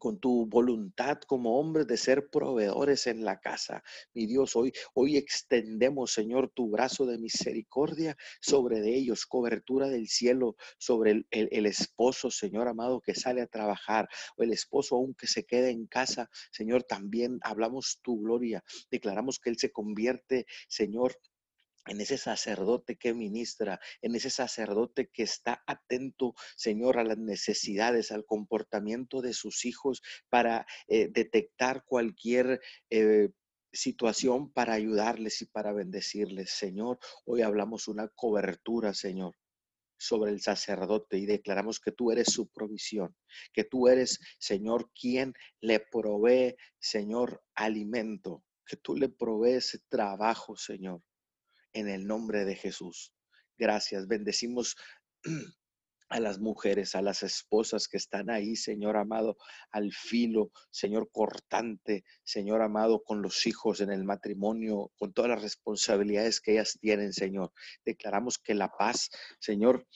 con 0.00 0.18
tu 0.18 0.46
voluntad 0.46 1.18
como 1.28 1.60
hombres 1.60 1.86
de 1.86 1.96
ser 1.96 2.28
proveedores 2.30 3.06
en 3.06 3.24
la 3.24 3.38
casa. 3.38 3.84
Mi 4.14 4.26
Dios, 4.26 4.56
hoy, 4.56 4.72
hoy 4.94 5.16
extendemos, 5.16 6.12
Señor, 6.12 6.50
tu 6.52 6.70
brazo 6.70 7.06
de 7.06 7.18
misericordia 7.18 8.16
sobre 8.40 8.80
de 8.80 8.96
ellos, 8.96 9.26
cobertura 9.26 9.88
del 9.88 10.08
cielo 10.08 10.56
sobre 10.78 11.10
el, 11.12 11.26
el, 11.30 11.66
esposo, 11.66 12.30
Señor 12.30 12.66
amado, 12.66 13.00
que 13.00 13.14
sale 13.14 13.42
a 13.42 13.46
trabajar, 13.46 14.08
o 14.36 14.42
el 14.42 14.52
esposo 14.52 14.96
aunque 14.96 15.26
se 15.26 15.44
quede 15.44 15.70
en 15.70 15.86
casa. 15.86 16.30
Señor, 16.50 16.82
también 16.84 17.38
hablamos 17.42 18.00
tu 18.02 18.20
gloria, 18.22 18.64
declaramos 18.90 19.38
que 19.38 19.50
Él 19.50 19.58
se 19.58 19.70
convierte, 19.70 20.46
Señor, 20.66 21.16
en 21.86 22.00
ese 22.00 22.18
sacerdote 22.18 22.96
que 22.96 23.14
ministra, 23.14 23.80
en 24.02 24.14
ese 24.14 24.30
sacerdote 24.30 25.08
que 25.12 25.22
está 25.22 25.62
atento, 25.66 26.34
Señor, 26.56 26.98
a 26.98 27.04
las 27.04 27.18
necesidades, 27.18 28.12
al 28.12 28.24
comportamiento 28.24 29.22
de 29.22 29.32
sus 29.32 29.64
hijos 29.64 30.02
para 30.28 30.66
eh, 30.88 31.08
detectar 31.08 31.84
cualquier... 31.84 32.60
Eh, 32.90 33.30
situación 33.72 34.52
para 34.52 34.72
ayudarles 34.72 35.42
y 35.42 35.46
para 35.46 35.72
bendecirles. 35.72 36.50
Señor, 36.50 36.98
hoy 37.24 37.42
hablamos 37.42 37.86
una 37.86 38.08
cobertura, 38.08 38.94
Señor, 38.94 39.36
sobre 39.96 40.32
el 40.32 40.40
sacerdote 40.40 41.18
y 41.18 41.24
declaramos 41.24 41.78
que 41.78 41.92
tú 41.92 42.10
eres 42.10 42.32
su 42.32 42.48
provisión, 42.48 43.14
que 43.52 43.62
tú 43.62 43.86
eres, 43.86 44.18
Señor, 44.40 44.90
quien 44.92 45.34
le 45.60 45.78
provee, 45.78 46.56
Señor, 46.80 47.44
alimento, 47.54 48.42
que 48.66 48.76
tú 48.76 48.96
le 48.96 49.08
provees 49.08 49.80
trabajo, 49.88 50.56
Señor 50.56 51.00
en 51.72 51.88
el 51.88 52.06
nombre 52.06 52.44
de 52.44 52.56
Jesús. 52.56 53.12
Gracias. 53.58 54.06
Bendecimos 54.06 54.76
a 56.10 56.18
las 56.18 56.40
mujeres, 56.40 56.96
a 56.96 57.02
las 57.02 57.22
esposas 57.22 57.86
que 57.86 57.96
están 57.96 58.30
ahí, 58.30 58.56
Señor 58.56 58.96
amado, 58.96 59.36
al 59.70 59.92
filo, 59.92 60.50
Señor 60.70 61.08
cortante, 61.12 62.04
Señor 62.24 62.62
amado, 62.62 63.02
con 63.04 63.22
los 63.22 63.46
hijos 63.46 63.80
en 63.80 63.90
el 63.90 64.04
matrimonio, 64.04 64.90
con 64.98 65.12
todas 65.12 65.30
las 65.30 65.42
responsabilidades 65.42 66.40
que 66.40 66.52
ellas 66.52 66.76
tienen, 66.80 67.12
Señor. 67.12 67.52
Declaramos 67.84 68.38
que 68.38 68.54
la 68.54 68.68
paz, 68.68 69.10
Señor, 69.38 69.86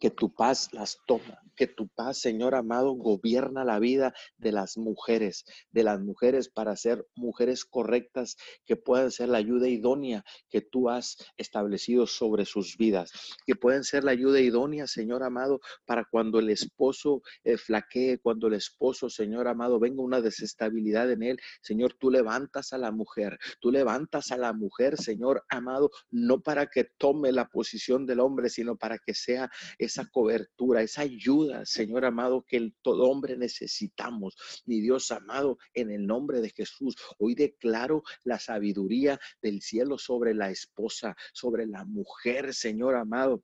que 0.00 0.10
tu 0.10 0.34
paz 0.34 0.68
las 0.72 0.98
toma, 1.06 1.40
que 1.56 1.66
tu 1.66 1.88
paz, 1.88 2.18
Señor 2.18 2.54
amado, 2.54 2.92
gobierna 2.92 3.64
la 3.64 3.78
vida 3.78 4.14
de 4.36 4.52
las 4.52 4.76
mujeres, 4.76 5.44
de 5.70 5.84
las 5.84 6.00
mujeres 6.00 6.48
para 6.48 6.76
ser 6.76 7.06
mujeres 7.14 7.64
correctas, 7.64 8.36
que 8.64 8.76
puedan 8.76 9.10
ser 9.10 9.28
la 9.28 9.38
ayuda 9.38 9.68
idónea 9.68 10.24
que 10.50 10.60
tú 10.60 10.90
has 10.90 11.16
establecido 11.36 12.06
sobre 12.06 12.44
sus 12.44 12.76
vidas, 12.76 13.12
que 13.46 13.54
pueden 13.54 13.84
ser 13.84 14.04
la 14.04 14.10
ayuda 14.10 14.40
idónea, 14.40 14.86
Señor 14.86 15.22
amado, 15.22 15.60
para 15.86 16.04
cuando 16.04 16.38
el 16.38 16.50
esposo 16.50 17.22
eh, 17.44 17.56
flaquee, 17.56 18.18
cuando 18.18 18.48
el 18.48 18.54
esposo, 18.54 19.08
Señor 19.08 19.48
amado, 19.48 19.78
venga 19.78 20.02
una 20.02 20.20
desestabilidad 20.20 21.10
en 21.10 21.22
él, 21.22 21.40
Señor, 21.62 21.94
tú 21.98 22.10
levantas 22.10 22.72
a 22.72 22.78
la 22.78 22.90
mujer, 22.90 23.38
tú 23.60 23.70
levantas 23.70 24.30
a 24.30 24.36
la 24.36 24.52
mujer, 24.52 24.98
Señor 24.98 25.44
amado, 25.48 25.90
no 26.10 26.40
para 26.40 26.66
que 26.66 26.84
tome 26.98 27.32
la 27.32 27.48
posición 27.48 28.04
del 28.06 28.20
hombre, 28.20 28.50
sino 28.50 28.76
para 28.76 28.98
que 28.98 29.14
sea 29.14 29.50
esa 29.78 30.06
cobertura, 30.06 30.82
esa 30.82 31.02
ayuda, 31.02 31.64
Señor 31.66 32.04
amado, 32.04 32.44
que 32.46 32.56
el, 32.56 32.74
todo 32.82 33.10
hombre 33.10 33.36
necesitamos. 33.36 34.36
Mi 34.64 34.80
Dios 34.80 35.10
amado, 35.10 35.58
en 35.74 35.90
el 35.90 36.06
nombre 36.06 36.40
de 36.40 36.50
Jesús, 36.50 36.96
hoy 37.18 37.34
declaro 37.34 38.02
la 38.24 38.38
sabiduría 38.38 39.18
del 39.42 39.62
cielo 39.62 39.98
sobre 39.98 40.34
la 40.34 40.50
esposa, 40.50 41.16
sobre 41.32 41.66
la 41.66 41.84
mujer, 41.84 42.54
Señor 42.54 42.96
amado. 42.96 43.42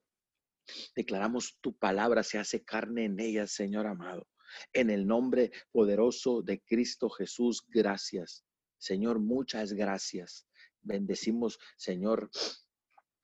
Declaramos 0.95 1.57
tu 1.61 1.75
palabra 1.75 2.23
se 2.23 2.37
hace 2.37 2.63
carne 2.63 3.05
en 3.05 3.19
ella, 3.19 3.47
Señor 3.47 3.87
amado. 3.87 4.27
En 4.71 4.89
el 4.89 5.05
nombre 5.07 5.51
poderoso 5.71 6.41
de 6.41 6.61
Cristo 6.61 7.09
Jesús, 7.09 7.63
gracias. 7.67 8.45
Señor, 8.77 9.19
muchas 9.19 9.73
gracias. 9.73 10.45
Bendecimos, 10.81 11.59
Señor, 11.77 12.29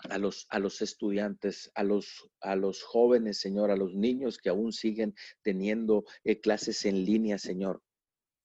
a 0.10 0.18
los, 0.18 0.48
a 0.50 0.60
los 0.60 0.82
estudiantes, 0.82 1.72
a 1.76 1.84
los, 1.84 2.30
a 2.42 2.56
los 2.56 2.84
jóvenes, 2.84 3.40
Señor, 3.40 3.72
a 3.72 3.76
los 3.76 3.94
niños 3.96 4.38
que 4.38 4.50
aún 4.50 4.72
siguen 4.72 5.14
teniendo 5.42 6.06
eh, 6.24 6.40
clases 6.40 6.86
en 6.86 7.04
línea, 7.04 7.38
Señor, 7.38 7.82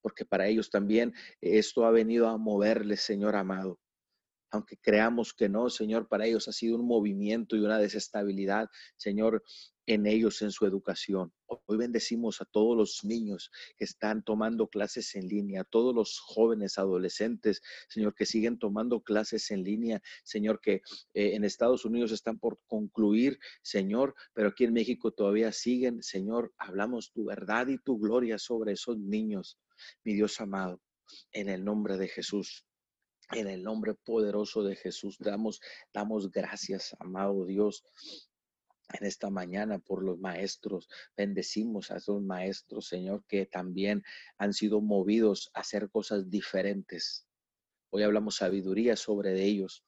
porque 0.02 0.24
para 0.24 0.48
ellos 0.48 0.70
también 0.70 1.14
esto 1.40 1.84
ha 1.86 1.90
venido 1.90 2.28
a 2.28 2.38
moverles, 2.38 3.00
Señor 3.00 3.36
amado 3.36 3.78
aunque 4.54 4.76
creamos 4.76 5.34
que 5.34 5.48
no, 5.48 5.68
Señor, 5.68 6.06
para 6.06 6.26
ellos 6.26 6.46
ha 6.46 6.52
sido 6.52 6.76
un 6.76 6.86
movimiento 6.86 7.56
y 7.56 7.60
una 7.60 7.78
desestabilidad, 7.78 8.68
Señor, 8.96 9.42
en 9.84 10.06
ellos, 10.06 10.40
en 10.42 10.52
su 10.52 10.64
educación. 10.64 11.32
Hoy 11.46 11.76
bendecimos 11.76 12.40
a 12.40 12.44
todos 12.44 12.76
los 12.76 13.04
niños 13.04 13.50
que 13.76 13.84
están 13.84 14.22
tomando 14.22 14.68
clases 14.68 15.16
en 15.16 15.26
línea, 15.26 15.62
a 15.62 15.64
todos 15.64 15.92
los 15.92 16.20
jóvenes, 16.20 16.78
adolescentes, 16.78 17.62
Señor, 17.88 18.14
que 18.14 18.26
siguen 18.26 18.58
tomando 18.58 19.02
clases 19.02 19.50
en 19.50 19.64
línea, 19.64 20.00
Señor, 20.22 20.60
que 20.60 20.82
eh, 21.14 21.34
en 21.34 21.42
Estados 21.42 21.84
Unidos 21.84 22.12
están 22.12 22.38
por 22.38 22.60
concluir, 22.68 23.40
Señor, 23.60 24.14
pero 24.34 24.50
aquí 24.50 24.64
en 24.64 24.72
México 24.72 25.10
todavía 25.10 25.50
siguen, 25.50 26.00
Señor, 26.00 26.54
hablamos 26.58 27.10
tu 27.10 27.24
verdad 27.24 27.66
y 27.66 27.78
tu 27.78 27.98
gloria 27.98 28.38
sobre 28.38 28.72
esos 28.72 28.96
niños, 28.98 29.58
mi 30.04 30.14
Dios 30.14 30.40
amado, 30.40 30.80
en 31.32 31.48
el 31.48 31.64
nombre 31.64 31.96
de 31.98 32.06
Jesús. 32.06 32.64
En 33.32 33.48
el 33.48 33.62
nombre 33.62 33.94
poderoso 33.94 34.62
de 34.62 34.76
Jesús, 34.76 35.16
damos, 35.18 35.60
damos 35.92 36.30
gracias, 36.30 36.94
amado 36.98 37.46
Dios, 37.46 37.84
en 38.92 39.06
esta 39.06 39.30
mañana 39.30 39.78
por 39.78 40.04
los 40.04 40.18
maestros. 40.18 40.88
Bendecimos 41.16 41.90
a 41.90 41.96
esos 41.96 42.22
maestros, 42.22 42.86
Señor, 42.86 43.24
que 43.26 43.46
también 43.46 44.02
han 44.38 44.52
sido 44.52 44.80
movidos 44.80 45.50
a 45.54 45.60
hacer 45.60 45.90
cosas 45.90 46.28
diferentes. 46.30 47.26
Hoy 47.90 48.02
hablamos 48.02 48.36
sabiduría 48.36 48.96
sobre 48.96 49.42
ellos 49.42 49.84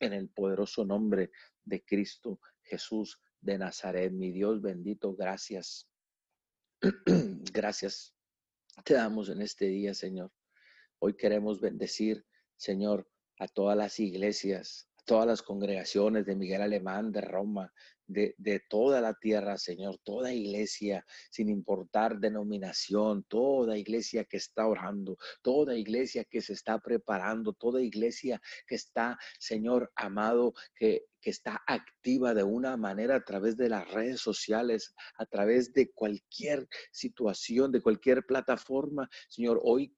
en 0.00 0.12
el 0.12 0.28
poderoso 0.28 0.84
nombre 0.84 1.30
de 1.64 1.84
Cristo 1.84 2.40
Jesús 2.62 3.20
de 3.40 3.58
Nazaret. 3.58 4.12
Mi 4.12 4.32
Dios 4.32 4.60
bendito, 4.60 5.14
gracias. 5.14 5.88
gracias 7.52 8.14
te 8.84 8.94
damos 8.94 9.28
en 9.28 9.42
este 9.42 9.66
día, 9.66 9.94
Señor. 9.94 10.32
Hoy 10.98 11.14
queremos 11.14 11.60
bendecir, 11.60 12.24
Señor, 12.62 13.08
a 13.40 13.48
todas 13.48 13.76
las 13.76 13.98
iglesias, 13.98 14.88
a 15.00 15.02
todas 15.04 15.26
las 15.26 15.42
congregaciones 15.42 16.24
de 16.26 16.36
Miguel 16.36 16.62
Alemán, 16.62 17.10
de 17.10 17.20
Roma, 17.20 17.72
de, 18.06 18.62
toda 18.68 19.00
la 19.00 19.14
tierra, 19.14 19.58
Señor, 19.58 19.98
toda 20.04 20.32
iglesia, 20.32 21.04
sin 21.32 21.48
importar 21.48 22.20
denominación, 22.20 23.24
toda 23.24 23.76
iglesia 23.76 24.24
que 24.26 24.36
está 24.36 24.68
orando, 24.68 25.16
toda 25.42 25.76
iglesia 25.76 26.24
que 26.24 26.40
se 26.40 26.52
está 26.52 26.78
preparando, 26.78 27.52
toda 27.52 27.82
iglesia 27.82 28.40
que 28.68 28.76
está, 28.76 29.18
Señor 29.40 29.90
amado, 29.96 30.54
que, 30.76 31.06
que 31.20 31.30
está 31.30 31.64
activa 31.66 32.32
de 32.32 32.44
una 32.44 32.76
manera 32.76 33.16
a 33.16 33.24
través 33.24 33.56
de 33.56 33.70
las 33.70 33.90
redes 33.90 34.20
sociales, 34.20 34.94
a 35.16 35.26
través 35.26 35.72
de 35.72 35.90
cualquier 35.90 36.68
situación, 36.92 37.72
de 37.72 37.82
cualquier 37.82 38.24
plataforma. 38.24 39.08
Señor, 39.28 39.60
hoy 39.64 39.96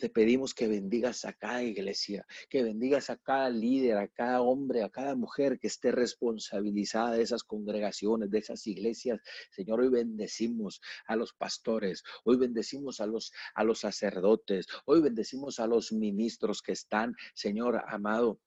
te 0.00 0.08
pedimos 0.08 0.54
que 0.54 0.66
bendigas 0.66 1.24
a 1.24 1.34
cada 1.34 1.62
iglesia, 1.62 2.26
que 2.48 2.64
bendigas 2.64 3.10
a 3.10 3.18
cada 3.18 3.50
líder, 3.50 3.98
a 3.98 4.08
cada 4.08 4.40
hombre, 4.40 4.82
a 4.82 4.88
cada 4.88 5.14
mujer 5.14 5.60
que 5.60 5.68
esté 5.68 5.92
responsabilizada 5.92 7.12
de 7.12 7.22
esas 7.22 7.44
congregaciones, 7.44 8.30
de 8.30 8.38
esas 8.38 8.66
iglesias. 8.66 9.20
Señor, 9.50 9.80
hoy 9.80 9.90
bendecimos 9.90 10.80
a 11.06 11.16
los 11.16 11.34
pastores, 11.34 12.02
hoy 12.24 12.38
bendecimos 12.38 13.00
a 13.00 13.06
los, 13.06 13.32
a 13.54 13.62
los 13.62 13.80
sacerdotes, 13.80 14.66
hoy 14.86 15.02
bendecimos 15.02 15.60
a 15.60 15.66
los 15.66 15.92
ministros 15.92 16.62
que 16.62 16.72
están, 16.72 17.14
Señor 17.34 17.84
amado, 17.86 18.40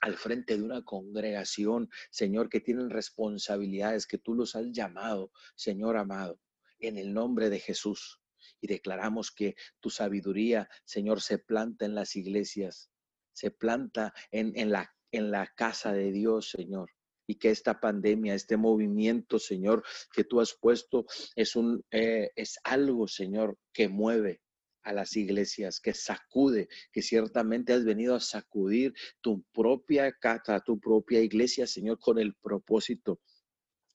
al 0.00 0.16
frente 0.16 0.56
de 0.56 0.62
una 0.62 0.82
congregación, 0.82 1.88
Señor, 2.10 2.50
que 2.50 2.60
tienen 2.60 2.90
responsabilidades, 2.90 4.06
que 4.06 4.18
tú 4.18 4.34
los 4.34 4.54
has 4.54 4.66
llamado, 4.70 5.32
Señor 5.56 5.96
amado, 5.96 6.38
en 6.78 6.98
el 6.98 7.14
nombre 7.14 7.48
de 7.48 7.58
Jesús 7.58 8.19
y 8.60 8.66
declaramos 8.66 9.30
que 9.30 9.56
tu 9.80 9.90
sabiduría, 9.90 10.68
Señor, 10.84 11.20
se 11.20 11.38
planta 11.38 11.84
en 11.84 11.94
las 11.94 12.16
iglesias, 12.16 12.90
se 13.32 13.50
planta 13.50 14.12
en, 14.30 14.52
en, 14.56 14.70
la, 14.70 14.94
en 15.12 15.30
la 15.30 15.46
casa 15.54 15.92
de 15.92 16.12
Dios, 16.12 16.50
Señor. 16.50 16.90
Y 17.26 17.36
que 17.36 17.50
esta 17.50 17.78
pandemia, 17.78 18.34
este 18.34 18.56
movimiento, 18.56 19.38
Señor, 19.38 19.84
que 20.12 20.24
tú 20.24 20.40
has 20.40 20.54
puesto, 20.54 21.06
es, 21.36 21.54
un, 21.54 21.84
eh, 21.92 22.30
es 22.34 22.58
algo, 22.64 23.06
Señor, 23.06 23.56
que 23.72 23.88
mueve, 23.88 24.40
a 24.82 24.92
las 24.92 25.16
iglesias, 25.16 25.80
que 25.80 25.94
sacude, 25.94 26.68
que 26.92 27.02
ciertamente 27.02 27.72
has 27.72 27.84
venido 27.84 28.14
a 28.14 28.20
sacudir 28.20 28.94
tu 29.20 29.42
propia 29.52 30.12
casa, 30.12 30.60
tu 30.60 30.78
propia 30.78 31.20
iglesia, 31.20 31.66
Señor, 31.66 31.98
con 31.98 32.18
el 32.18 32.34
propósito 32.34 33.20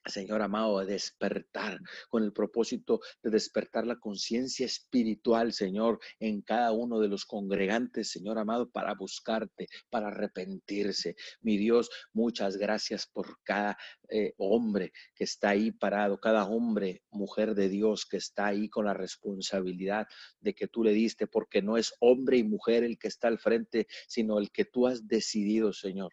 Señor 0.06 0.42
amado, 0.42 0.86
despertar 0.86 1.80
con 2.10 2.24
el 2.24 2.32
propósito 2.32 3.02
de 3.24 3.32
despertar 3.32 3.88
la 3.88 4.00
conciencia 4.00 4.66
espiritual, 4.66 5.52
Señor, 5.52 6.00
en 6.20 6.42
cada 6.42 6.72
uno 6.72 7.00
de 7.00 7.08
los 7.08 7.26
congregantes, 7.26 8.12
Señor 8.12 8.38
amado, 8.38 8.70
para 8.70 8.94
buscarte, 8.94 9.68
para 9.90 10.08
arrepentirse. 10.08 11.16
Mi 11.42 11.58
Dios, 11.58 11.90
muchas 12.14 12.58
gracias 12.58 13.08
por 13.08 13.40
cada 13.44 13.78
eh, 14.10 14.34
hombre 14.38 14.92
que 15.16 15.24
está 15.24 15.50
ahí 15.50 15.72
parado, 15.72 16.20
cada 16.20 16.46
hombre, 16.46 17.04
mujer 17.10 17.56
de 17.56 17.70
Dios 17.70 18.06
que 18.06 18.18
está 18.18 18.48
ahí 18.48 18.70
con 18.70 18.86
la 18.86 18.94
responsabilidad 18.94 20.08
de 20.40 20.54
que 20.54 20.68
tú 20.68 20.84
le 20.84 20.92
diste, 20.92 21.28
porque 21.28 21.62
no 21.62 21.78
es 21.78 21.94
hombre 22.00 22.38
y 22.38 22.44
mujer 22.44 22.84
el 22.84 22.98
que 23.00 23.08
está 23.08 23.28
al 23.28 23.40
frente, 23.40 23.88
sino 24.08 24.38
el 24.38 24.52
que 24.52 24.66
tú 24.66 24.88
has 24.88 25.08
decidido, 25.08 25.74
Señor 25.74 26.12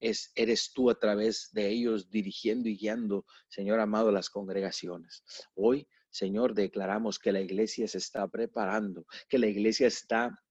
es, 0.00 0.32
eres 0.34 0.72
tú 0.72 0.90
a 0.90 0.98
través 0.98 1.50
de 1.52 1.68
ellos 1.68 2.10
dirigiendo 2.10 2.68
y 2.68 2.76
guiando, 2.76 3.24
Señor 3.48 3.80
amado, 3.80 4.10
las 4.10 4.30
congregaciones. 4.30 5.24
Hoy, 5.54 5.88
Señor, 6.10 6.54
declaramos 6.54 7.18
que 7.18 7.32
la 7.32 7.40
iglesia 7.40 7.86
se 7.88 7.98
está 7.98 8.26
preparando, 8.28 9.06
que 9.28 9.38
la 9.38 9.46
iglesia 9.46 9.86
está, 9.86 10.42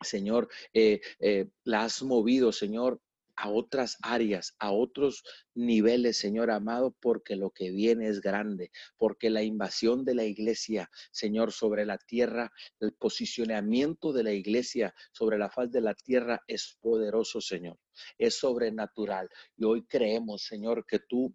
Señor, 0.00 0.48
eh, 0.72 1.00
eh, 1.18 1.48
la 1.64 1.84
has 1.84 2.02
movido, 2.02 2.52
Señor, 2.52 3.00
a 3.36 3.48
otras 3.48 3.96
áreas, 4.02 4.54
a 4.58 4.72
otros 4.72 5.22
niveles, 5.54 6.18
Señor 6.18 6.50
amado, 6.50 6.96
porque 7.00 7.36
lo 7.36 7.50
que 7.50 7.70
viene 7.70 8.08
es 8.08 8.20
grande, 8.20 8.70
porque 8.96 9.30
la 9.30 9.42
invasión 9.42 10.04
de 10.04 10.14
la 10.14 10.24
iglesia, 10.24 10.90
Señor, 11.10 11.52
sobre 11.52 11.84
la 11.86 11.98
tierra, 11.98 12.52
el 12.80 12.92
posicionamiento 12.94 14.12
de 14.12 14.24
la 14.24 14.32
iglesia 14.32 14.94
sobre 15.12 15.38
la 15.38 15.50
faz 15.50 15.70
de 15.70 15.80
la 15.80 15.94
tierra 15.94 16.42
es 16.46 16.78
poderoso, 16.80 17.40
Señor, 17.40 17.78
es 18.18 18.38
sobrenatural. 18.38 19.28
Y 19.56 19.64
hoy 19.64 19.84
creemos, 19.86 20.44
Señor, 20.44 20.84
que 20.86 21.00
tú 21.00 21.34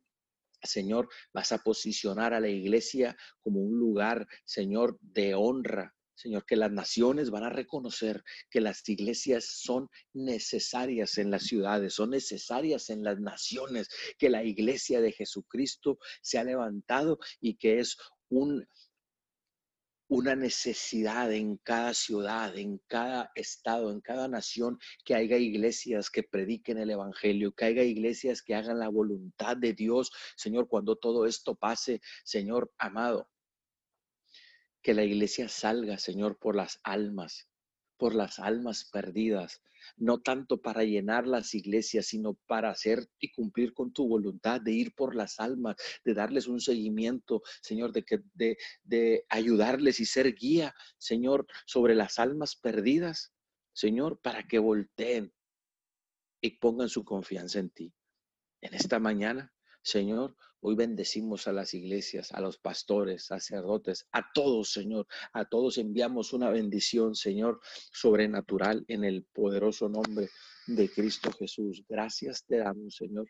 Señor, 0.61 1.07
vas 1.33 1.51
a 1.53 1.59
posicionar 1.59 2.33
a 2.33 2.39
la 2.41 2.49
iglesia 2.49 3.15
como 3.39 3.61
un 3.61 3.79
lugar, 3.79 4.27
Señor, 4.43 4.97
de 5.01 5.33
honra, 5.33 5.95
Señor, 6.19 6.45
que 6.45 6.57
las 6.57 6.71
naciones 6.71 7.29
van 7.29 7.43
a 7.43 7.49
reconocer 7.49 8.25
que 8.49 8.59
las 8.59 8.87
iglesias 8.89 9.45
son 9.45 9.89
necesarias 10.13 11.17
en 11.17 11.31
las 11.31 11.43
ciudades, 11.43 11.93
son 11.93 12.09
necesarias 12.09 12.89
en 12.89 13.05
las 13.05 13.21
naciones, 13.21 13.87
que 14.17 14.29
la 14.29 14.43
iglesia 14.43 14.99
de 14.99 15.13
Jesucristo 15.13 15.97
se 16.21 16.37
ha 16.37 16.43
levantado 16.43 17.19
y 17.39 17.55
que 17.55 17.79
es 17.79 17.97
un, 18.27 18.67
una 20.09 20.35
necesidad 20.35 21.31
en 21.31 21.55
cada 21.55 21.93
ciudad, 21.93 22.57
en 22.57 22.81
cada 22.87 23.31
estado, 23.35 23.89
en 23.89 24.01
cada 24.01 24.27
nación, 24.27 24.77
que 25.05 25.15
haya 25.15 25.37
iglesias 25.37 26.09
que 26.09 26.23
prediquen 26.23 26.79
el 26.79 26.89
Evangelio, 26.89 27.53
que 27.53 27.63
haya 27.63 27.83
iglesias 27.83 28.41
que 28.41 28.55
hagan 28.55 28.79
la 28.79 28.89
voluntad 28.89 29.55
de 29.55 29.73
Dios. 29.73 30.11
Señor, 30.35 30.67
cuando 30.67 30.97
todo 30.97 31.25
esto 31.25 31.55
pase, 31.55 32.01
Señor 32.25 32.73
amado, 32.77 33.29
que 34.89 34.95
la 34.95 35.03
iglesia 35.03 35.47
salga, 35.47 35.99
Señor, 35.99 36.39
por 36.39 36.55
las 36.55 36.79
almas, 36.81 37.47
por 37.95 38.15
las 38.15 38.39
almas 38.39 38.89
perdidas, 38.91 39.61
no 39.97 40.19
tanto 40.19 40.63
para 40.63 40.83
llenar 40.83 41.27
las 41.27 41.53
iglesias, 41.53 42.07
sino 42.07 42.33
para 42.47 42.71
hacer 42.71 43.07
y 43.19 43.31
cumplir 43.31 43.75
con 43.75 43.93
tu 43.93 44.07
voluntad 44.07 44.59
de 44.59 44.71
ir 44.71 44.95
por 44.95 45.13
las 45.13 45.39
almas, 45.39 45.75
de 46.03 46.15
darles 46.15 46.47
un 46.47 46.59
seguimiento, 46.59 47.43
Señor, 47.61 47.91
de, 47.91 48.03
que, 48.03 48.21
de, 48.33 48.57
de 48.81 49.27
ayudarles 49.29 49.99
y 49.99 50.07
ser 50.07 50.33
guía, 50.33 50.73
Señor, 50.97 51.45
sobre 51.67 51.93
las 51.93 52.17
almas 52.17 52.55
perdidas, 52.55 53.31
Señor, 53.73 54.19
para 54.19 54.47
que 54.47 54.57
volteen 54.57 55.31
y 56.41 56.57
pongan 56.57 56.89
su 56.89 57.05
confianza 57.05 57.59
en 57.59 57.69
ti. 57.69 57.93
En 58.61 58.73
esta 58.73 58.97
mañana, 58.97 59.53
Señor, 59.83 60.35
Hoy 60.61 60.75
bendecimos 60.75 61.47
a 61.47 61.53
las 61.53 61.73
iglesias, 61.73 62.33
a 62.33 62.41
los 62.41 62.57
pastores, 62.57 63.25
sacerdotes, 63.25 64.05
a 64.11 64.31
todos, 64.33 64.71
Señor. 64.71 65.07
A 65.31 65.45
todos 65.45 65.77
enviamos 65.77 66.33
una 66.33 66.49
bendición, 66.49 67.15
Señor, 67.15 67.61
sobrenatural 67.93 68.83
en 68.89 69.05
el 69.05 69.23
poderoso 69.23 69.87
nombre 69.87 70.29
de 70.67 70.89
Cristo 70.89 71.31
Jesús. 71.31 71.83
Gracias 71.87 72.45
te 72.45 72.57
damos, 72.57 72.95
Señor. 72.95 73.29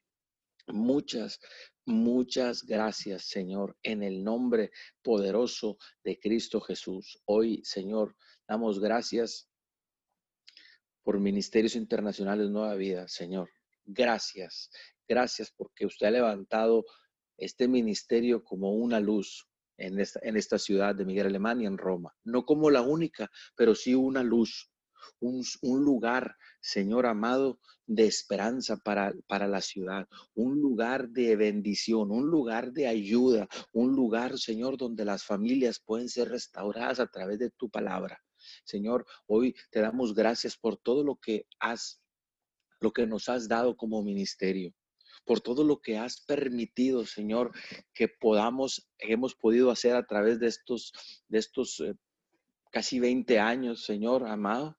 Muchas, 0.68 1.40
muchas 1.86 2.64
gracias, 2.64 3.28
Señor, 3.28 3.78
en 3.84 4.04
el 4.04 4.24
nombre 4.24 4.72
poderoso 5.04 5.78
de 6.04 6.20
Cristo 6.20 6.62
Jesús. 6.62 7.20
Hoy, 7.26 7.62
Señor, 7.64 8.16
damos 8.48 8.80
gracias 8.80 9.50
por 11.04 11.20
Ministerios 11.20 11.76
Internacionales 11.76 12.50
Nueva 12.50 12.76
Vida, 12.76 13.08
Señor. 13.08 13.50
Gracias, 13.86 14.70
gracias 15.08 15.52
porque 15.56 15.88
usted 15.88 16.08
ha 16.08 16.12
levantado 16.12 16.86
este 17.40 17.68
ministerio 17.68 18.44
como 18.44 18.74
una 18.74 19.00
luz 19.00 19.48
en 19.78 20.00
esta, 20.00 20.20
en 20.24 20.38
esta 20.38 20.60
ciudad 20.60 20.96
de 20.96 21.06
Miguel 21.06 21.28
Alemania, 21.28 21.68
en 21.68 21.78
Roma. 21.78 22.14
No 22.24 22.46
como 22.46 22.70
la 22.70 22.82
única, 22.82 23.32
pero 23.56 23.76
sí 23.76 23.96
una 23.96 24.24
luz, 24.24 24.70
un, 25.20 25.44
un 25.62 25.84
lugar, 25.84 26.36
Señor 26.62 27.06
amado, 27.06 27.60
de 27.88 28.06
esperanza 28.06 28.78
para, 28.78 29.14
para 29.28 29.48
la 29.48 29.62
ciudad, 29.62 30.08
un 30.36 30.62
lugar 30.62 31.10
de 31.10 31.36
bendición, 31.36 32.12
un 32.12 32.30
lugar 32.30 32.72
de 32.72 32.88
ayuda, 32.88 33.48
un 33.74 33.96
lugar, 33.96 34.38
Señor, 34.38 34.78
donde 34.78 35.06
las 35.06 35.24
familias 35.24 35.82
pueden 35.84 36.10
ser 36.10 36.30
restauradas 36.30 37.00
a 37.00 37.08
través 37.08 37.40
de 37.40 37.50
tu 37.50 37.70
palabra. 37.70 38.22
Señor, 38.64 39.06
hoy 39.28 39.56
te 39.72 39.82
damos 39.82 40.14
gracias 40.14 40.56
por 40.56 40.78
todo 40.78 41.04
lo 41.04 41.16
que 41.16 41.48
has, 41.60 42.02
lo 42.80 42.92
que 42.92 43.08
nos 43.08 43.28
has 43.28 43.48
dado 43.48 43.76
como 43.76 44.04
ministerio 44.04 44.74
por 45.30 45.42
todo 45.42 45.64
lo 45.64 45.80
que 45.80 45.96
has 45.96 46.22
permitido, 46.22 47.06
Señor, 47.06 47.52
que 47.94 48.08
podamos, 48.08 48.90
hemos 48.98 49.36
podido 49.36 49.70
hacer 49.70 49.96
a 49.96 50.08
través 50.08 50.40
de 50.40 50.48
estos, 50.48 50.92
de 51.28 51.38
estos 51.38 51.80
eh, 51.82 51.94
casi 52.72 53.00
20 53.00 53.38
años, 53.38 53.86
Señor 53.86 54.28
amado. 54.28 54.76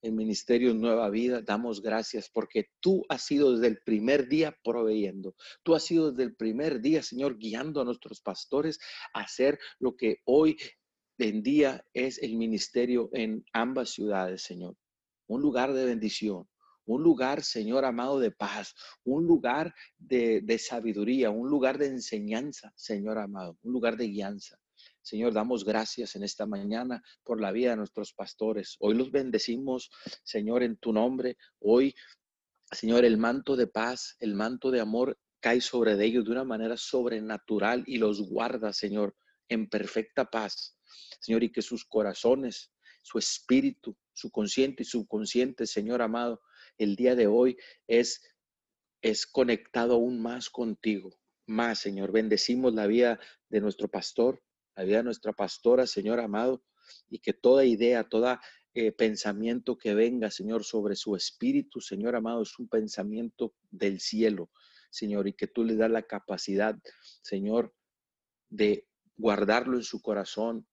En 0.00 0.14
Ministerio 0.14 0.72
Nueva 0.74 1.10
Vida 1.10 1.42
damos 1.42 1.82
gracias 1.82 2.30
porque 2.32 2.66
tú 2.78 3.04
has 3.08 3.26
sido 3.26 3.56
desde 3.56 3.66
el 3.66 3.82
primer 3.82 4.28
día 4.28 4.56
proveyendo. 4.62 5.34
Tú 5.64 5.74
has 5.74 5.82
sido 5.82 6.12
desde 6.12 6.22
el 6.22 6.36
primer 6.36 6.80
día, 6.80 7.02
Señor, 7.02 7.36
guiando 7.36 7.80
a 7.80 7.84
nuestros 7.84 8.20
pastores 8.20 8.78
a 9.12 9.22
hacer 9.22 9.58
lo 9.80 9.96
que 9.96 10.18
hoy 10.24 10.56
en 11.18 11.42
día 11.42 11.84
es 11.94 12.22
el 12.22 12.36
ministerio 12.36 13.10
en 13.12 13.44
ambas 13.52 13.90
ciudades, 13.90 14.42
Señor. 14.42 14.76
Un 15.26 15.42
lugar 15.42 15.72
de 15.72 15.84
bendición, 15.84 16.48
un 16.90 17.02
lugar, 17.02 17.42
Señor 17.42 17.84
amado, 17.84 18.18
de 18.18 18.32
paz, 18.32 18.74
un 19.04 19.24
lugar 19.24 19.74
de, 19.98 20.58
sabiduría, 20.58 21.30
un 21.30 21.48
lugar 21.48 21.78
de 21.78 21.86
enseñanza, 21.86 22.72
Señor 22.76 23.18
amado, 23.18 23.56
un 23.62 23.72
lugar 23.72 23.96
de 23.96 24.08
guianza. 24.08 24.58
Señor, 25.00 25.32
damos 25.32 25.64
gracias 25.64 26.16
en 26.16 26.24
esta 26.24 26.46
mañana 26.46 27.02
por 27.22 27.40
la 27.40 27.52
vida 27.52 27.70
de 27.70 27.76
nuestros 27.76 28.12
pastores. 28.12 28.76
Hoy 28.80 28.94
los 28.94 29.10
bendecimos, 29.10 29.90
Señor, 30.24 30.62
en 30.62 30.76
tu 30.76 30.92
nombre. 30.92 31.36
Hoy, 31.60 31.94
Señor, 32.72 33.04
el 33.04 33.18
manto 33.18 33.56
de 33.56 33.66
paz, 33.66 34.16
el 34.18 34.34
manto 34.34 34.70
de 34.70 34.80
amor 34.80 35.18
cae 35.40 35.60
sobre 35.60 35.92
ellos 36.04 36.24
de 36.24 36.32
una 36.32 36.44
manera 36.44 36.76
sobrenatural 36.76 37.84
y 37.86 37.98
los 37.98 38.20
guarda, 38.20 38.72
Señor, 38.72 39.14
en 39.48 39.68
perfecta 39.68 40.24
paz. 40.24 40.76
Señor, 41.20 41.44
y 41.44 41.52
que 41.52 41.62
sus 41.62 41.84
corazones, 41.84 42.72
su 43.02 43.18
espíritu, 43.18 43.96
su 44.12 44.30
consciente 44.30 44.82
y 44.82 44.86
subconsciente, 44.86 45.66
Señor 45.66 46.02
amado, 46.02 46.40
el 46.80 46.96
día 46.96 47.14
de 47.14 47.26
hoy 47.26 47.58
es, 47.86 48.22
es 49.02 49.26
conectado 49.26 49.94
aún 49.94 50.20
más 50.20 50.48
contigo. 50.48 51.10
Más, 51.46 51.78
Señor, 51.78 52.10
bendecimos 52.10 52.72
la 52.74 52.86
vida 52.86 53.20
de 53.50 53.60
nuestro 53.60 53.88
pastor, 53.88 54.42
la 54.74 54.84
vida 54.84 54.98
de 54.98 55.04
nuestra 55.04 55.32
pastora, 55.34 55.86
Señor 55.86 56.20
amado, 56.20 56.64
y 57.08 57.18
que 57.18 57.34
toda 57.34 57.66
idea, 57.66 58.08
todo 58.08 58.38
eh, 58.72 58.92
pensamiento 58.92 59.76
que 59.76 59.94
venga, 59.94 60.30
Señor, 60.30 60.64
sobre 60.64 60.96
su 60.96 61.16
espíritu, 61.16 61.80
Señor 61.82 62.16
amado, 62.16 62.42
es 62.42 62.58
un 62.58 62.68
pensamiento 62.68 63.54
del 63.70 64.00
cielo, 64.00 64.50
Señor, 64.90 65.28
y 65.28 65.34
que 65.34 65.48
tú 65.48 65.64
le 65.64 65.76
das 65.76 65.90
la 65.90 66.02
capacidad, 66.02 66.78
Señor, 67.22 67.74
de 68.48 68.88
guardarlo 69.16 69.76
en 69.76 69.84
su 69.84 70.00
corazón, 70.00 70.66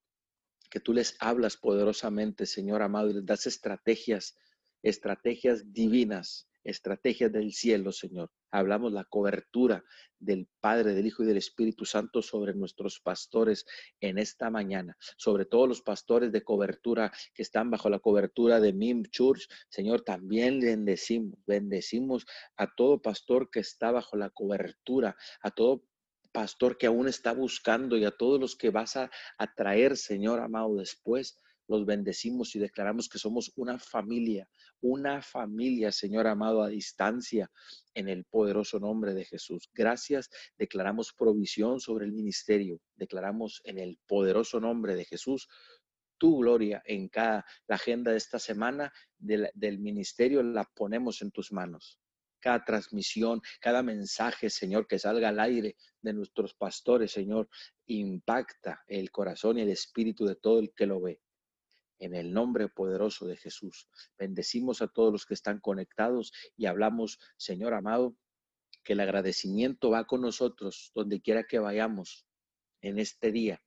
que 0.69 0.79
tú 0.79 0.93
les 0.93 1.17
hablas 1.19 1.57
poderosamente, 1.57 2.45
Señor 2.45 2.81
amado, 2.81 3.09
y 3.09 3.13
les 3.13 3.25
das 3.25 3.45
estrategias 3.45 4.37
estrategias 4.81 5.73
divinas, 5.73 6.47
estrategias 6.63 7.31
del 7.31 7.53
cielo, 7.53 7.91
Señor. 7.91 8.31
Hablamos 8.51 8.91
la 8.91 9.05
cobertura 9.05 9.83
del 10.19 10.47
Padre, 10.59 10.93
del 10.93 11.05
Hijo 11.05 11.23
y 11.23 11.25
del 11.25 11.37
Espíritu 11.37 11.85
Santo 11.85 12.21
sobre 12.21 12.53
nuestros 12.53 12.99
pastores 12.99 13.65
en 14.01 14.17
esta 14.17 14.49
mañana, 14.49 14.97
sobre 15.17 15.45
todos 15.45 15.67
los 15.67 15.81
pastores 15.81 16.31
de 16.31 16.43
cobertura 16.43 17.11
que 17.33 17.43
están 17.43 17.71
bajo 17.71 17.89
la 17.89 17.99
cobertura 17.99 18.59
de 18.59 18.73
MIM 18.73 19.03
Church. 19.05 19.47
Señor, 19.69 20.01
también 20.01 20.59
bendecimos, 20.59 21.39
bendecimos 21.45 22.25
a 22.57 22.73
todo 22.75 23.01
pastor 23.01 23.49
que 23.49 23.59
está 23.59 23.91
bajo 23.91 24.17
la 24.17 24.29
cobertura, 24.29 25.15
a 25.41 25.51
todo 25.51 25.83
pastor 26.37 26.77
que 26.77 26.87
aún 26.87 27.07
está 27.07 27.33
buscando 27.33 27.97
y 27.97 28.05
a 28.05 28.11
todos 28.11 28.39
los 28.39 28.55
que 28.55 28.69
vas 28.69 28.95
a, 28.95 29.09
atraer, 29.37 29.97
Señor 29.97 30.39
amado, 30.39 30.75
después 30.75 31.39
los 31.67 31.85
bendecimos 31.85 32.55
y 32.55 32.59
declaramos 32.59 33.09
que 33.09 33.19
somos 33.19 33.51
una 33.55 33.79
familia, 33.79 34.47
una 34.81 35.21
familia, 35.21 35.91
Señor 35.91 36.27
amado, 36.27 36.61
a 36.61 36.69
distancia 36.69 37.49
en 37.93 38.09
el 38.09 38.25
poderoso 38.25 38.79
nombre 38.79 39.13
de 39.13 39.25
Jesús. 39.25 39.69
Gracias. 39.73 40.29
Declaramos 40.57 41.13
provisión 41.13 41.79
sobre 41.79 42.05
el 42.05 42.13
ministerio. 42.13 42.79
Declaramos 42.95 43.61
en 43.63 43.79
el 43.79 43.97
poderoso 44.07 44.59
nombre 44.59 44.95
de 44.95 45.05
Jesús 45.05 45.47
tu 46.19 46.39
gloria 46.39 46.81
en 46.85 47.09
cada 47.09 47.45
la 47.67 47.75
agenda 47.75 48.11
de 48.11 48.17
esta 48.17 48.39
semana 48.39 48.91
del, 49.19 49.51
del 49.53 49.79
ministerio 49.79 50.41
la 50.41 50.63
ponemos 50.63 51.21
en 51.21 51.29
tus 51.31 51.51
manos 51.51 51.99
cada 52.39 52.63
transmisión, 52.63 53.41
cada 53.59 53.83
mensaje, 53.83 54.49
Señor, 54.49 54.87
que 54.87 54.99
salga 54.99 55.29
al 55.29 55.39
aire 55.39 55.75
de 56.01 56.13
nuestros 56.13 56.53
pastores, 56.53 57.11
Señor, 57.11 57.49
impacta 57.87 58.83
el 58.87 59.11
corazón 59.11 59.57
y 59.57 59.61
el 59.61 59.69
espíritu 59.69 60.25
de 60.25 60.35
todo 60.35 60.59
el 60.59 60.71
que 60.73 60.85
lo 60.85 61.01
ve. 61.01 61.19
En 61.99 62.15
el 62.15 62.33
nombre 62.33 62.67
poderoso 62.67 63.25
de 63.25 63.37
Jesús, 63.37 63.89
bendecimos 64.17 64.81
a 64.81 64.87
todos 64.87 65.11
los 65.11 65.25
que 65.25 65.33
están 65.33 65.59
conectados 65.59 66.31
y 66.55 66.65
hablamos, 66.65 67.19
Señor 67.37 67.73
amado, 67.73 68.15
que 68.83 68.93
el 68.93 68.99
agradecimiento 68.99 69.89
va 69.89 70.05
con 70.05 70.21
nosotros 70.21 70.91
donde 70.95 71.21
quiera 71.21 71.43
que 71.43 71.59
vayamos 71.59 72.25
en 72.81 72.99
este 72.99 73.31
día. 73.31 73.61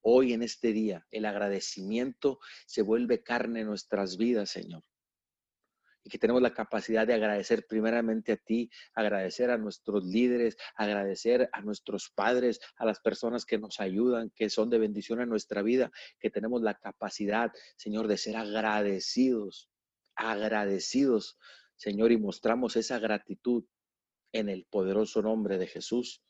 Hoy 0.00 0.32
en 0.32 0.42
este 0.42 0.72
día, 0.72 1.06
el 1.10 1.24
agradecimiento 1.24 2.38
se 2.66 2.82
vuelve 2.82 3.22
carne 3.22 3.60
en 3.60 3.66
nuestras 3.66 4.16
vidas, 4.16 4.50
Señor 4.50 4.82
y 6.06 6.08
que 6.08 6.18
tenemos 6.18 6.40
la 6.40 6.54
capacidad 6.54 7.04
de 7.04 7.14
agradecer 7.14 7.66
primeramente 7.66 8.30
a 8.30 8.36
ti, 8.36 8.70
agradecer 8.94 9.50
a 9.50 9.58
nuestros 9.58 10.04
líderes, 10.04 10.56
agradecer 10.76 11.50
a 11.52 11.60
nuestros 11.62 12.10
padres, 12.10 12.60
a 12.76 12.84
las 12.84 13.00
personas 13.00 13.44
que 13.44 13.58
nos 13.58 13.80
ayudan, 13.80 14.30
que 14.30 14.48
son 14.48 14.70
de 14.70 14.78
bendición 14.78 15.20
en 15.20 15.28
nuestra 15.28 15.62
vida, 15.62 15.90
que 16.20 16.30
tenemos 16.30 16.62
la 16.62 16.74
capacidad, 16.74 17.52
Señor, 17.76 18.06
de 18.06 18.18
ser 18.18 18.36
agradecidos, 18.36 19.68
agradecidos, 20.14 21.38
Señor, 21.74 22.12
y 22.12 22.18
mostramos 22.18 22.76
esa 22.76 23.00
gratitud 23.00 23.64
en 24.30 24.48
el 24.48 24.64
poderoso 24.70 25.22
nombre 25.22 25.58
de 25.58 25.66
Jesús. 25.66 26.22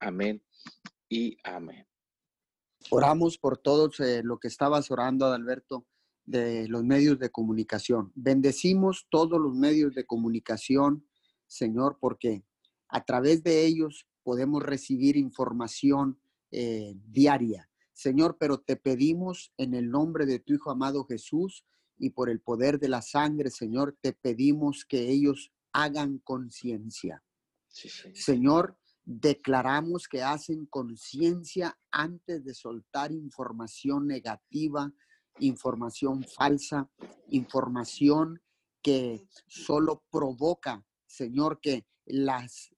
Amén 0.00 0.42
y 1.08 1.36
amén. 1.44 1.86
Oramos 2.90 3.38
por 3.38 3.56
todos 3.56 4.00
eh, 4.00 4.22
lo 4.24 4.38
que 4.38 4.48
estabas 4.48 4.90
orando, 4.90 5.26
Adalberto 5.26 5.86
de 6.24 6.68
los 6.68 6.84
medios 6.84 7.18
de 7.18 7.30
comunicación. 7.30 8.12
Bendecimos 8.14 9.06
todos 9.10 9.40
los 9.40 9.54
medios 9.54 9.94
de 9.94 10.06
comunicación, 10.06 11.06
Señor, 11.46 11.98
porque 12.00 12.44
a 12.88 13.04
través 13.04 13.42
de 13.42 13.64
ellos 13.64 14.06
podemos 14.22 14.62
recibir 14.62 15.16
información 15.16 16.20
eh, 16.50 16.94
diaria. 17.06 17.68
Señor, 17.92 18.36
pero 18.38 18.60
te 18.60 18.76
pedimos 18.76 19.52
en 19.56 19.74
el 19.74 19.90
nombre 19.90 20.26
de 20.26 20.38
tu 20.38 20.54
Hijo 20.54 20.70
amado 20.70 21.04
Jesús 21.04 21.64
y 21.98 22.10
por 22.10 22.30
el 22.30 22.40
poder 22.40 22.78
de 22.78 22.88
la 22.88 23.02
sangre, 23.02 23.50
Señor, 23.50 23.96
te 24.00 24.12
pedimos 24.12 24.84
que 24.84 25.10
ellos 25.10 25.52
hagan 25.72 26.18
conciencia. 26.18 27.22
Señor, 28.14 28.78
declaramos 29.04 30.08
que 30.08 30.22
hacen 30.22 30.66
conciencia 30.66 31.78
antes 31.90 32.44
de 32.44 32.54
soltar 32.54 33.12
información 33.12 34.06
negativa, 34.06 34.92
información 35.40 36.24
falsa, 36.24 36.90
información 37.28 38.40
que 38.82 39.26
solo 39.46 40.04
provoca, 40.10 40.84
Señor, 41.06 41.60
que 41.60 41.86
las 42.06 42.70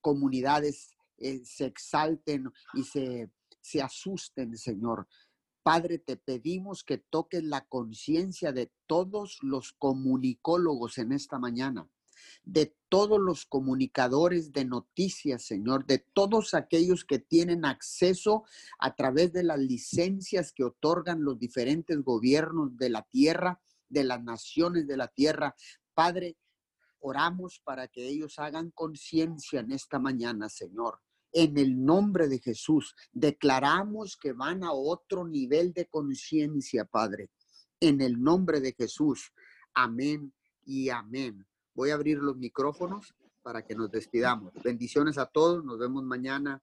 comunidades 0.00 0.96
eh, 1.18 1.42
se 1.44 1.66
exalten 1.66 2.50
y 2.74 2.84
se, 2.84 3.30
se 3.60 3.82
asusten, 3.82 4.56
Señor. 4.56 5.06
Padre, 5.62 5.98
te 5.98 6.16
pedimos 6.16 6.84
que 6.84 6.98
toques 6.98 7.44
la 7.44 7.66
conciencia 7.66 8.52
de 8.52 8.72
todos 8.86 9.38
los 9.42 9.72
comunicólogos 9.74 10.96
en 10.98 11.12
esta 11.12 11.38
mañana 11.38 11.88
de 12.42 12.76
todos 12.88 13.20
los 13.20 13.46
comunicadores 13.46 14.52
de 14.52 14.64
noticias, 14.64 15.44
Señor, 15.44 15.86
de 15.86 15.98
todos 15.98 16.54
aquellos 16.54 17.04
que 17.04 17.18
tienen 17.18 17.64
acceso 17.64 18.44
a 18.78 18.94
través 18.94 19.32
de 19.32 19.44
las 19.44 19.58
licencias 19.58 20.52
que 20.52 20.64
otorgan 20.64 21.24
los 21.24 21.38
diferentes 21.38 22.02
gobiernos 22.02 22.76
de 22.76 22.90
la 22.90 23.02
tierra, 23.02 23.60
de 23.88 24.04
las 24.04 24.22
naciones 24.22 24.86
de 24.86 24.96
la 24.96 25.08
tierra. 25.08 25.54
Padre, 25.94 26.36
oramos 27.00 27.60
para 27.64 27.88
que 27.88 28.06
ellos 28.06 28.38
hagan 28.38 28.70
conciencia 28.70 29.60
en 29.60 29.72
esta 29.72 29.98
mañana, 29.98 30.48
Señor. 30.48 31.00
En 31.32 31.58
el 31.58 31.84
nombre 31.84 32.28
de 32.28 32.40
Jesús, 32.40 32.94
declaramos 33.12 34.16
que 34.16 34.32
van 34.32 34.64
a 34.64 34.72
otro 34.72 35.26
nivel 35.26 35.72
de 35.72 35.86
conciencia, 35.86 36.84
Padre. 36.84 37.30
En 37.78 38.00
el 38.00 38.20
nombre 38.20 38.60
de 38.60 38.72
Jesús. 38.72 39.32
Amén 39.74 40.34
y 40.64 40.88
amén. 40.88 41.46
Voy 41.80 41.92
a 41.92 41.94
abrir 41.94 42.18
los 42.18 42.36
micrófonos 42.36 43.14
para 43.42 43.64
que 43.64 43.74
nos 43.74 43.90
despidamos. 43.90 44.52
Bendiciones 44.62 45.16
a 45.16 45.24
todos. 45.24 45.64
Nos 45.64 45.78
vemos 45.78 46.04
mañana 46.04 46.60